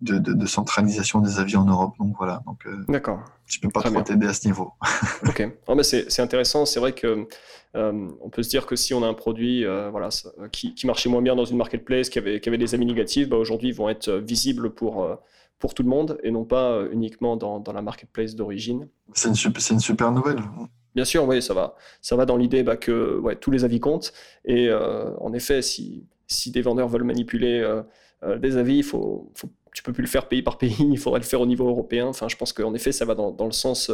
de, 0.02 0.46
centralisation 0.46 1.20
des 1.20 1.38
avis 1.38 1.56
en 1.56 1.64
Europe. 1.64 1.94
Donc 1.98 2.14
voilà. 2.18 2.42
Donc, 2.46 2.66
euh, 2.66 2.84
D'accord. 2.88 3.20
Je 3.46 3.60
peux 3.60 3.68
pas 3.68 3.82
trop 3.82 4.02
t'aider 4.02 4.26
à 4.26 4.32
ce 4.32 4.46
niveau. 4.46 4.72
ok. 5.28 5.52
mais 5.74 5.82
c'est 5.82 6.20
intéressant. 6.20 6.66
C'est 6.66 6.80
vrai 6.80 6.92
que 6.92 7.26
euh, 7.74 8.08
on 8.20 8.30
peut 8.30 8.42
se 8.42 8.48
dire 8.48 8.66
que 8.66 8.76
si 8.76 8.94
on 8.94 9.02
a 9.02 9.06
un 9.06 9.14
produit 9.14 9.64
euh, 9.64 9.90
voilà, 9.90 10.08
qui, 10.50 10.74
marchait 10.84 11.08
moins 11.08 11.22
bien 11.22 11.36
dans 11.36 11.44
une 11.44 11.56
marketplace, 11.56 12.08
qui 12.08 12.18
avait, 12.18 12.40
qui 12.40 12.48
avait 12.48 12.58
des 12.58 12.74
avis 12.74 12.86
négatifs, 12.86 13.28
bah, 13.28 13.36
aujourd'hui 13.36 13.70
ils 13.70 13.74
vont 13.74 13.88
être 13.88 14.10
visibles 14.10 14.70
pour, 14.70 15.08
pour 15.58 15.74
tout 15.74 15.82
le 15.82 15.88
monde 15.88 16.18
et 16.22 16.30
non 16.30 16.44
pas 16.44 16.82
uniquement 16.90 17.36
dans, 17.36 17.60
dans 17.60 17.72
la 17.72 17.82
marketplace 17.82 18.34
d'origine. 18.34 18.88
C'est 19.12 19.28
une, 19.28 19.34
super, 19.34 19.62
une 19.70 19.80
super 19.80 20.12
nouvelle. 20.12 20.38
Bien 20.94 21.04
sûr, 21.04 21.26
oui, 21.28 21.42
ça 21.42 21.54
va. 21.54 21.76
Ça 22.00 22.16
va 22.16 22.24
dans 22.24 22.36
l'idée 22.36 22.62
bah, 22.62 22.76
que 22.76 23.18
ouais, 23.18 23.36
tous 23.36 23.50
les 23.50 23.64
avis 23.64 23.80
comptent. 23.80 24.12
Et 24.44 24.70
en 24.72 25.32
effet, 25.32 25.62
si, 25.62 26.04
si 26.26 26.50
des 26.50 26.62
vendeurs 26.62 26.88
veulent 26.88 27.04
manipuler 27.04 27.64
des 28.38 28.56
avis, 28.56 28.78
il 28.78 28.84
faut, 28.84 29.30
faut 29.34 29.50
tu 29.76 29.82
peux 29.82 29.92
plus 29.92 30.02
le 30.02 30.08
faire 30.08 30.26
pays 30.26 30.42
par 30.42 30.56
pays, 30.56 30.74
il 30.90 30.98
faudrait 30.98 31.20
le 31.20 31.26
faire 31.26 31.40
au 31.40 31.46
niveau 31.46 31.68
européen. 31.68 32.06
Enfin, 32.06 32.28
je 32.28 32.36
pense 32.36 32.52
qu'en 32.52 32.74
effet, 32.74 32.92
ça 32.92 33.04
va 33.04 33.14
dans, 33.14 33.46
le 33.46 33.52
sens 33.52 33.90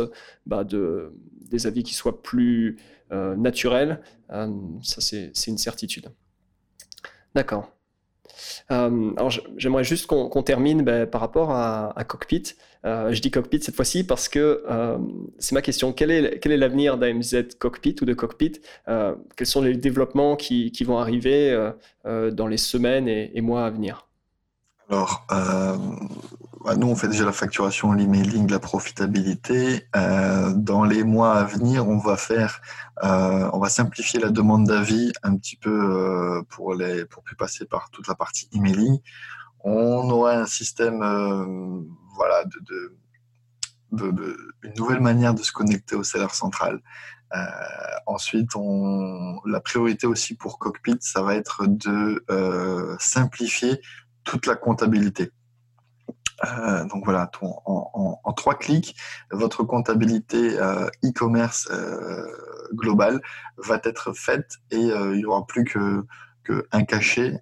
bah, 0.47 0.63
de, 0.63 1.13
des 1.51 1.67
avis 1.67 1.83
qui 1.83 1.95
soient 1.95 2.23
plus 2.23 2.79
naturels. 3.11 4.01
ça, 4.31 5.01
c'est 5.01 5.47
une 5.49 5.59
certitude. 5.59 6.09
D'accord. 7.35 7.73
Euh, 8.71 9.13
alors 9.17 9.31
j'aimerais 9.57 9.85
juste 9.85 10.07
qu'on 10.07 10.43
termine 10.43 10.83
ben, 10.83 11.07
par 11.07 11.21
rapport 11.21 11.51
à, 11.51 12.05
Cockpit. 12.07 12.55
Euh, 12.85 13.13
je 13.13 13.21
dis 13.21 13.31
Cockpit 13.31 13.61
cette 13.63 13.77
fois-ci 13.77 14.05
parce 14.05 14.29
que 14.29 14.65
euh, 14.71 14.99
c'est 15.39 15.55
ma 15.55 15.63
question. 15.63 15.93
Quel 15.93 16.11
est, 16.11 16.57
l'avenir 16.57 16.99
d'AMZ 16.99 17.57
Cockpit 17.59 17.97
ou 18.03 18.05
de 18.05 18.15
Cockpit? 18.15 18.61
Quels 18.87 19.47
sont 19.47 19.63
les 19.63 19.77
développements 19.77 20.37
qui, 20.37 20.71
vont 20.85 20.99
arriver 20.99 21.71
dans 22.05 22.47
les 22.47 22.57
semaines 22.57 23.09
et, 23.09 23.41
mois 23.41 23.67
à 23.67 23.71
venir? 23.71 24.09
Alors, 24.89 25.27
bah, 26.65 26.77
nous, 26.77 26.87
on 26.87 26.95
fait 26.95 27.09
déjà 27.09 27.25
la 27.25 27.33
facturation, 27.33 27.93
l'emailing, 27.93 28.49
la 28.49 28.61
profitabilité. 28.61 29.89
Euh, 29.97 30.53
dans 30.55 30.85
les 30.85 31.03
mois 31.03 31.35
à 31.35 31.45
venir, 31.45 31.89
on 31.89 31.99
va 31.99 32.17
faire, 32.17 32.61
euh, 33.03 33.51
on 33.53 33.59
va 33.59 33.69
simplifier 33.69 34.21
la 34.21 34.31
demande 34.31 34.69
d'avis 34.69 35.13
un 35.25 35.37
petit 35.37 35.57
peu 35.57 35.71
euh, 35.71 36.43
pour 36.49 36.75
les, 36.75 37.05
pour 37.05 37.25
plus 37.25 37.35
passer 37.35 37.65
par 37.65 37.91
toute 37.91 38.07
la 38.07 38.15
partie 38.15 38.49
emailing. 38.55 39.01
On 39.65 40.09
aura 40.11 40.35
un 40.35 40.47
système, 40.47 40.99
voilà, 42.15 42.45
de, 42.45 42.97
une 43.93 44.75
nouvelle 44.77 45.01
manière 45.01 45.35
de 45.35 45.43
se 45.43 45.53
connecter 45.53 45.97
au 45.97 46.03
salaire 46.05 46.35
central. 46.35 46.81
ensuite, 48.07 48.51
la 49.47 49.61
priorité 49.61 50.07
aussi 50.07 50.35
pour 50.35 50.59
Cockpit, 50.59 50.99
ça 51.01 51.23
va 51.23 51.37
être 51.37 51.67
de 51.67 52.25
simplifier 52.99 53.81
toute 54.25 54.47
la 54.47 54.55
comptabilité. 54.57 55.31
Euh, 56.45 56.85
donc 56.87 57.05
voilà, 57.05 57.31
en, 57.41 58.33
trois 58.37 58.55
clics, 58.55 58.97
votre 59.31 59.63
comptabilité 59.63 60.59
euh, 60.59 60.89
e-commerce 61.05 61.69
euh, 61.71 62.27
globale 62.75 63.21
va 63.59 63.81
être 63.85 64.13
faite 64.13 64.57
et 64.71 64.81
il 64.81 65.13
n'y 65.13 65.25
aura 65.25 65.47
plus 65.47 65.65
que, 65.65 66.05
un 66.73 66.85
cachet, 66.85 67.41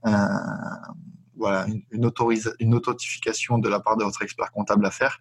voilà, 1.41 1.67
une, 1.67 1.83
une, 1.91 2.75
authentification 2.75 3.59
de 3.59 3.69
la 3.69 3.81
part 3.81 3.97
de 3.97 4.05
votre 4.05 4.23
expert 4.23 4.53
comptable 4.53 4.87
à 4.87 4.91
faire. 4.91 5.19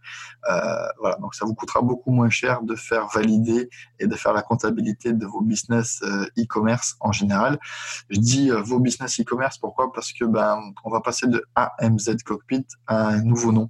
voilà, 1.00 1.18
donc 1.22 1.34
ça 1.34 1.46
vous 1.46 1.56
coûtera 1.56 1.82
beaucoup 1.82 2.12
moins 2.12 2.30
cher 2.30 2.62
de 2.62 2.76
faire 2.76 3.08
valider 3.08 3.70
et 4.00 4.08
de 4.08 4.16
faire 4.16 4.34
la 4.34 4.42
comptabilité 4.42 5.14
de 5.14 5.26
vos 5.26 5.42
business 5.42 6.04
e-commerce 6.38 6.96
en 7.00 7.12
général. 7.12 7.60
Je 8.10 8.20
dis 8.20 8.52
vos 8.52 8.80
business 8.80 9.20
e-commerce 9.20 9.58
pourquoi? 9.58 9.92
Parce 9.92 10.14
que 10.14 10.26
ben 10.26 10.60
on 10.84 10.92
va 10.92 11.02
passer 11.02 11.28
de 11.28 11.44
AMZ 11.56 12.18
Cockpit 12.24 12.66
à 12.88 13.08
un 13.08 13.22
nouveau 13.24 13.52
nom 13.52 13.70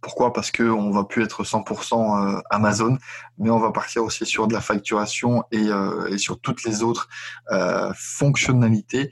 pourquoi? 0.00 0.32
Parce 0.32 0.50
qu'on 0.50 0.90
va 0.90 1.04
plus 1.04 1.22
être 1.22 1.44
100% 1.44 2.36
euh, 2.36 2.40
Amazon, 2.50 2.96
mais 3.38 3.50
on 3.50 3.58
va 3.58 3.70
partir 3.70 4.04
aussi 4.04 4.24
sur 4.24 4.48
de 4.48 4.54
la 4.54 4.60
facturation 4.60 5.44
et, 5.50 5.68
euh, 5.68 6.16
sur 6.16 6.40
toutes 6.40 6.64
les 6.64 6.82
autres 6.82 7.08
euh, 7.50 7.92
fonctionnalités 7.94 9.10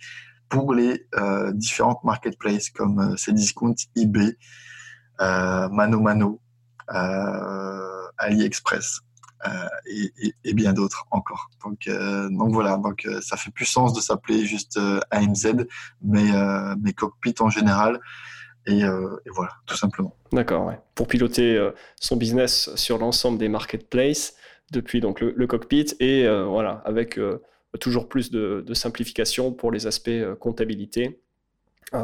pour 0.48 0.74
les 0.74 1.06
différentes 1.54 2.02
marketplaces 2.04 2.70
comme 2.70 3.16
Cdiscount, 3.16 3.74
eBay, 3.96 4.36
Mano 5.20 6.00
Mano, 6.00 6.40
AliExpress. 8.18 9.00
et, 10.44 10.54
bien 10.54 10.72
d'autres 10.72 11.06
encore. 11.10 11.50
Donc, 11.64 11.88
donc 12.30 12.52
voilà, 12.52 12.76
donc 12.76 13.06
ça 13.20 13.36
fait 13.36 13.50
plus 13.50 13.66
sens 13.66 13.92
de 13.92 14.00
s'appeler 14.00 14.46
juste 14.46 14.80
AMZ, 15.10 15.66
mais, 16.02 16.30
mais 16.82 16.92
Cockpit 16.92 17.34
en 17.40 17.50
général, 17.50 18.00
euh, 18.68 19.16
et, 19.26 19.30
voilà, 19.30 19.52
tout 19.66 19.76
simplement. 19.76 20.14
D'accord, 20.32 20.66
ouais. 20.66 20.78
Pour 20.94 21.08
piloter 21.08 21.56
euh, 21.56 21.70
son 22.00 22.16
business 22.16 22.74
sur 22.76 22.98
l'ensemble 22.98 23.38
des 23.38 23.48
marketplaces, 23.48 24.34
depuis 24.70 25.00
donc 25.00 25.20
le, 25.20 25.46
cockpit, 25.46 25.86
et 25.98 26.26
euh, 26.26 26.44
voilà, 26.44 26.82
avec 26.84 27.18
toujours 27.80 28.08
plus 28.08 28.30
de, 28.30 28.74
simplification 28.74 29.52
pour 29.52 29.70
les 29.72 29.86
aspects 29.86 30.10
comptabilité, 30.40 31.20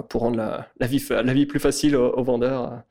pour 0.09 0.23
rendre 0.23 0.37
la, 0.37 0.87
vie, 0.87 1.47
plus 1.47 1.61
facile 1.61 1.97
aux, 1.97 2.23
vendeurs. 2.25 2.83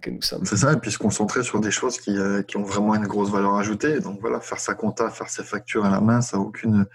que 0.00 0.10
nous 0.10 0.22
sommes. 0.22 0.44
C'est 0.44 0.56
ça, 0.56 0.72
et 0.72 0.76
puis 0.76 0.90
se 0.90 0.98
concentrer 0.98 1.42
sur 1.42 1.60
des 1.60 1.70
choses 1.70 1.98
qui, 1.98 2.16
qui, 2.48 2.56
ont 2.56 2.62
vraiment 2.62 2.94
une 2.94 3.06
grosse 3.06 3.30
valeur 3.30 3.56
ajoutée. 3.56 4.00
Donc 4.00 4.20
voilà, 4.20 4.40
faire 4.40 4.60
sa 4.60 4.74
compta, 4.74 5.10
faire 5.10 5.28
ses 5.28 5.44
factures 5.44 5.84
à 5.84 5.90
la 5.90 6.00
main, 6.00 6.20
ça 6.20 6.36
n'a 6.36 6.42
aucune, 6.42 6.86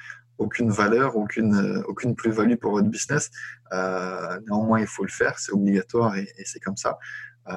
aucune 0.42 0.72
valeur, 0.72 1.16
aucune, 1.16 1.54
euh, 1.56 1.84
aucune 1.88 2.16
plus-value 2.16 2.56
pour 2.56 2.72
votre 2.72 2.88
business. 2.88 3.30
Euh, 3.72 4.40
néanmoins, 4.48 4.80
il 4.80 4.88
faut 4.88 5.04
le 5.04 5.10
faire, 5.10 5.40
c'est 5.40 5.54
obligatoire 5.54 6.16
et, 6.18 6.28
c'est 6.46 6.60
comme 6.60 6.78
ça. 6.78 6.98
Euh, 7.48 7.54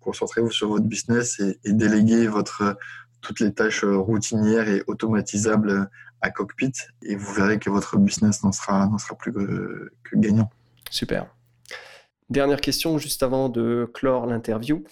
concentrez-vous 0.00 0.50
sur 0.50 0.68
votre 0.68 0.86
business 0.86 1.40
et, 1.40 1.72
déléguez 1.72 2.26
votre, 2.26 2.76
toutes 3.20 3.40
les 3.40 3.52
tâches 3.52 3.84
routinières 3.84 4.68
et 4.68 4.82
automatisables 4.86 5.88
à 6.24 6.30
Cockpit 6.30 6.72
et 7.02 7.16
vous 7.16 7.32
verrez 7.34 7.58
que 7.58 7.70
votre 7.70 7.98
business 7.98 8.42
n'en 8.42 8.52
sera, 8.52 8.90
sera 8.98 9.14
plus 9.16 9.32
que, 9.32 9.92
que 10.02 10.16
gagnant. 10.16 10.50
Super. 10.90 11.26
Dernière 12.30 12.60
question 12.60 12.98
juste 12.98 13.22
avant 13.22 13.48
de 13.48 13.90
clore 13.92 14.26
l'interview. 14.26 14.84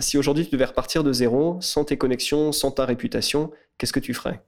si 0.00 0.18
aujourd'hui 0.18 0.44
tu 0.44 0.50
devais 0.50 0.66
repartir 0.66 1.02
de 1.02 1.12
zéro, 1.12 1.58
sans 1.60 1.84
tes 1.84 1.96
connexions, 1.96 2.52
sans 2.52 2.70
ta 2.70 2.84
réputation, 2.84 3.50
qu'est-ce 3.78 3.92
que 3.92 4.00
tu 4.00 4.12
ferais? 4.12 4.42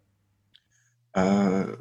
Euh, 1.16 1.74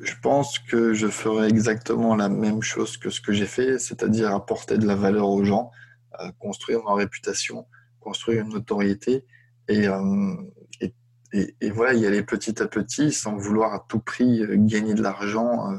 je 0.00 0.14
pense 0.22 0.58
que 0.58 0.94
je 0.94 1.08
ferai 1.08 1.48
exactement 1.48 2.14
la 2.14 2.28
même 2.28 2.62
chose 2.62 2.96
que 2.96 3.10
ce 3.10 3.20
que 3.20 3.32
j'ai 3.32 3.46
fait, 3.46 3.78
c'est-à-dire 3.78 4.32
apporter 4.32 4.78
de 4.78 4.86
la 4.86 4.94
valeur 4.94 5.28
aux 5.28 5.44
gens, 5.44 5.72
euh, 6.20 6.30
construire 6.38 6.82
ma 6.84 6.94
réputation, 6.94 7.66
construire 7.98 8.42
une 8.42 8.50
notoriété 8.50 9.24
euh, 9.70 10.34
et, 10.80 10.94
et, 11.32 11.70
voilà, 11.70 11.94
y 11.94 12.06
aller 12.06 12.22
petit 12.22 12.62
à 12.62 12.66
petit 12.66 13.12
sans 13.12 13.36
vouloir 13.36 13.74
à 13.74 13.84
tout 13.88 14.00
prix 14.00 14.42
gagner 14.66 14.94
de 14.94 15.02
l'argent 15.02 15.76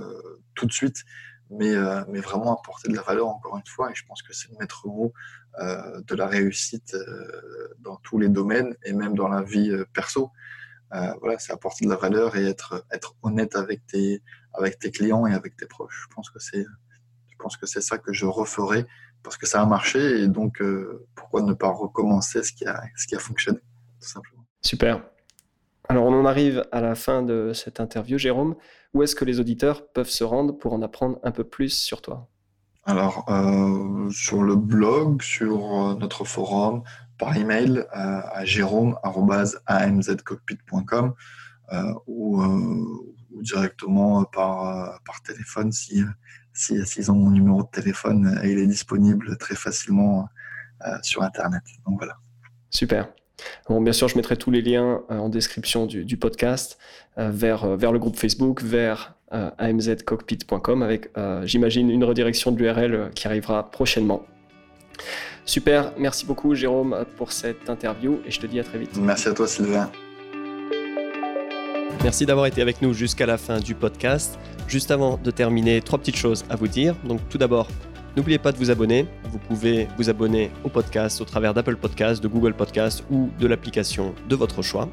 tout 0.56 0.66
de 0.66 0.72
suite, 0.72 1.04
mais, 1.50 1.76
mais 2.08 2.20
vraiment 2.20 2.60
apporter 2.60 2.88
de 2.89 2.95
la 2.95 3.02
valeur 3.02 3.28
encore 3.28 3.58
une 3.58 3.66
fois. 3.66 3.89
Et 3.91 3.95
je 3.95 4.06
pense 4.06 4.22
que 4.22 4.34
c'est 4.34 4.52
le 4.52 4.58
maître 4.60 4.88
mot 4.88 5.12
de 5.60 6.16
la 6.16 6.28
réussite 6.28 6.95
dans 7.80 7.95
tous 7.97 8.20
les 8.20 8.30
domaines 8.30 8.76
et 8.86 8.93
même 8.93 9.16
dans 9.16 9.28
la 9.28 9.41
vie 9.41 9.76
perso. 9.93 10.32
Euh, 10.93 11.14
voilà, 11.22 11.38
c'est 11.38 11.54
apporter 11.54 11.86
de 11.86 11.89
la 11.89 11.95
valeur 11.95 12.36
et 12.36 12.45
être, 12.45 12.86
être 12.91 13.16
honnête 13.22 13.56
avec 13.56 13.86
tes, 13.86 14.24
avec 14.54 14.80
tes 14.80 14.91
clients 14.91 15.28
et 15.28 15.34
avec 15.34 15.56
tes 15.56 15.68
proches. 15.68 16.08
Je 16.10 16.16
pense 16.16 16.30
que 16.30 16.39
c'est, 16.39 16.64
je 16.64 17.36
pense 17.38 17.58
que 17.58 17.68
c'est 17.68 17.82
ça 17.82 17.97
que 17.97 18.12
je 18.12 18.26
referai 18.26 18.86
parce 19.22 19.38
que 19.38 19.45
ça 19.45 19.62
a 19.62 19.66
marché 19.66 20.22
et 20.22 20.28
donc 20.28 20.62
euh, 20.62 21.08
pourquoi 21.14 21.41
ne 21.41 21.54
pas 21.54 21.70
recommencer 21.70 22.41
ce 22.41 22.54
qui 22.54 22.66
a, 22.66 22.82
ce 22.95 23.06
qui 23.06 23.16
a 23.16 23.20
fonctionné, 23.20 23.60
tout 24.02 24.08
simplement. 24.08 24.45
Super. 24.62 25.04
Alors 25.90 26.06
on 26.06 26.14
en 26.14 26.26
arrive 26.26 26.64
à 26.72 26.82
la 26.82 26.96
fin 26.96 27.24
de 27.24 27.52
cette 27.54 27.80
interview, 27.80 28.18
Jérôme. 28.18 28.56
Où 28.94 29.04
est-ce 29.04 29.16
que 29.16 29.26
les 29.26 29.40
auditeurs 29.40 29.88
peuvent 29.92 30.10
se 30.10 30.24
rendre 30.24 30.58
pour 30.58 30.74
en 30.74 30.82
apprendre 30.82 31.20
un 31.24 31.32
peu 31.32 31.44
plus 31.44 31.70
sur 31.70 32.02
toi? 32.02 32.28
Alors, 32.86 33.26
euh, 33.30 34.10
sur 34.10 34.42
le 34.42 34.56
blog, 34.56 35.22
sur 35.22 35.96
notre 36.00 36.24
forum, 36.24 36.82
par 37.20 37.38
email 37.38 37.86
à 37.92 38.44
jérôme.amzcockpit.com 38.46 41.14
euh, 41.72 41.94
ou, 42.08 42.42
euh, 42.42 42.84
ou, 43.32 43.44
directement 43.44 44.24
par, 44.24 44.66
euh, 44.66 44.90
par 45.06 45.22
téléphone 45.22 45.72
si, 45.72 46.04
si, 46.54 46.84
s'ils 46.86 47.12
ont 47.12 47.16
mon 47.16 47.30
numéro 47.30 47.62
de 47.62 47.68
téléphone 47.68 48.40
et 48.44 48.52
il 48.52 48.58
est 48.58 48.66
disponible 48.66 49.38
très 49.38 49.54
facilement 49.56 50.28
sur 51.02 51.24
Internet. 51.24 51.64
Donc 51.86 52.00
voilà. 52.00 52.16
Super. 52.70 53.10
Bon, 53.68 53.82
bien 53.82 53.94
sûr, 53.94 54.08
je 54.08 54.16
mettrai 54.16 54.38
tous 54.38 54.52
les 54.52 54.62
liens 54.62 55.02
en 55.10 55.30
description 55.30 55.86
du, 55.86 56.06
du 56.06 56.18
podcast 56.18 56.78
vers, 57.18 57.76
vers 57.76 57.92
le 57.92 58.00
groupe 58.00 58.16
Facebook, 58.16 58.62
vers 58.62 59.14
amzcockpit.com 59.32 60.84
avec, 60.84 61.10
j'imagine, 61.44 61.90
une 61.90 62.04
redirection 62.04 62.52
de 62.52 62.58
l'URL 62.58 63.12
qui 63.14 63.28
arrivera 63.28 63.70
prochainement. 63.70 64.26
Super, 65.46 65.94
merci 65.98 66.26
beaucoup 66.26 66.54
Jérôme 66.54 67.06
pour 67.18 67.32
cette 67.32 67.70
interview 67.70 68.20
et 68.26 68.32
je 68.32 68.40
te 68.40 68.46
dis 68.46 68.60
à 68.60 68.64
très 68.64 68.78
vite. 68.78 68.96
Merci 68.98 69.30
à 69.30 69.34
toi 69.34 69.48
Sylvain. 69.48 69.90
Merci 72.04 72.26
d'avoir 72.26 72.46
été 72.46 72.62
avec 72.62 72.82
nous 72.82 72.94
jusqu'à 72.94 73.26
la 73.26 73.38
fin 73.38 73.60
du 73.60 73.76
podcast. 73.76 74.40
Juste 74.68 74.92
avant 74.92 75.18
de 75.18 75.32
terminer, 75.32 75.82
trois 75.82 76.00
petites 76.00 76.16
choses 76.16 76.46
à 76.50 76.56
vous 76.56 76.68
dire. 76.68 76.96
Donc 77.04 77.20
tout 77.30 77.38
d'abord, 77.38 77.68
n'oubliez 78.16 78.38
pas 78.38 78.51
de 78.51 78.57
vous 78.57 78.72
abonner. 78.72 79.05
Vous 79.32 79.39
pouvez 79.39 79.88
vous 79.97 80.10
abonner 80.10 80.51
au 80.64 80.70
podcast 80.70 81.22
au 81.22 81.26
travers 81.26 81.53
d'Apple 81.53 81.76
Podcasts, 81.76 82.22
de 82.22 82.28
Google 82.28 82.53
Podcasts 82.53 83.03
ou 83.10 83.30
de 83.39 83.47
l'application 83.47 84.14
de 84.28 84.36
votre 84.36 84.62
choix. 84.62 84.89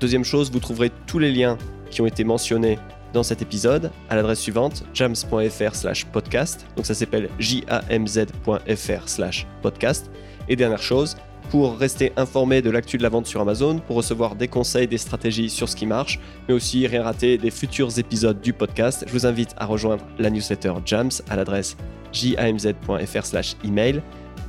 Deuxième 0.00 0.24
chose, 0.24 0.50
vous 0.50 0.60
trouverez 0.60 0.90
tous 1.06 1.18
les 1.18 1.32
liens 1.32 1.58
qui 1.90 2.00
ont 2.00 2.06
été 2.06 2.24
mentionnés 2.24 2.78
dans 3.12 3.22
cet 3.22 3.42
épisode 3.42 3.90
à 4.10 4.16
l'adresse 4.16 4.40
suivante 4.40 4.84
jams.fr 4.94 5.74
slash 5.74 6.04
podcast. 6.06 6.66
Donc 6.76 6.86
ça 6.86 6.94
s'appelle 6.94 7.28
jamz.fr 7.38 9.08
slash 9.08 9.46
podcast. 9.62 10.10
Et 10.48 10.56
dernière 10.56 10.82
chose, 10.82 11.16
pour 11.50 11.78
rester 11.78 12.12
informé 12.16 12.62
de 12.62 12.70
l'actu 12.70 12.98
de 12.98 13.02
la 13.02 13.08
vente 13.08 13.26
sur 13.26 13.40
Amazon, 13.40 13.78
pour 13.78 13.96
recevoir 13.96 14.34
des 14.34 14.48
conseils, 14.48 14.86
des 14.86 14.98
stratégies 14.98 15.50
sur 15.50 15.68
ce 15.68 15.76
qui 15.76 15.86
marche, 15.86 16.20
mais 16.48 16.54
aussi 16.54 16.86
rien 16.86 17.02
rater 17.02 17.38
des 17.38 17.50
futurs 17.50 17.98
épisodes 17.98 18.40
du 18.40 18.52
podcast, 18.52 19.04
je 19.06 19.12
vous 19.12 19.26
invite 19.26 19.54
à 19.56 19.66
rejoindre 19.66 20.04
la 20.18 20.30
newsletter 20.30 20.74
Jams 20.84 21.10
à 21.28 21.36
l'adresse 21.36 21.76
jamz.fr/email. 22.12 24.02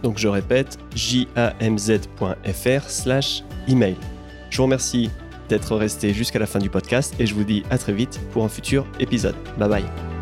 Donc 0.04 0.18
je 0.18 0.28
répète, 0.28 0.78
jamz.fr/email. 0.96 3.96
Je 4.50 4.58
vous 4.58 4.64
remercie 4.64 5.10
d'être 5.50 5.76
resté 5.76 6.14
jusqu'à 6.14 6.40
la 6.40 6.46
fin 6.46 6.60
du 6.60 6.70
podcast 6.70 7.14
et 7.20 7.26
je 7.26 7.34
vous 7.34 7.44
dis 7.44 7.64
à 7.70 7.78
très 7.78 7.92
vite 7.94 8.22
pour 8.32 8.46
un 8.46 8.50
futur 8.50 8.86
épisode. 9.00 9.36
Bye 9.58 9.70
bye. 9.70 10.19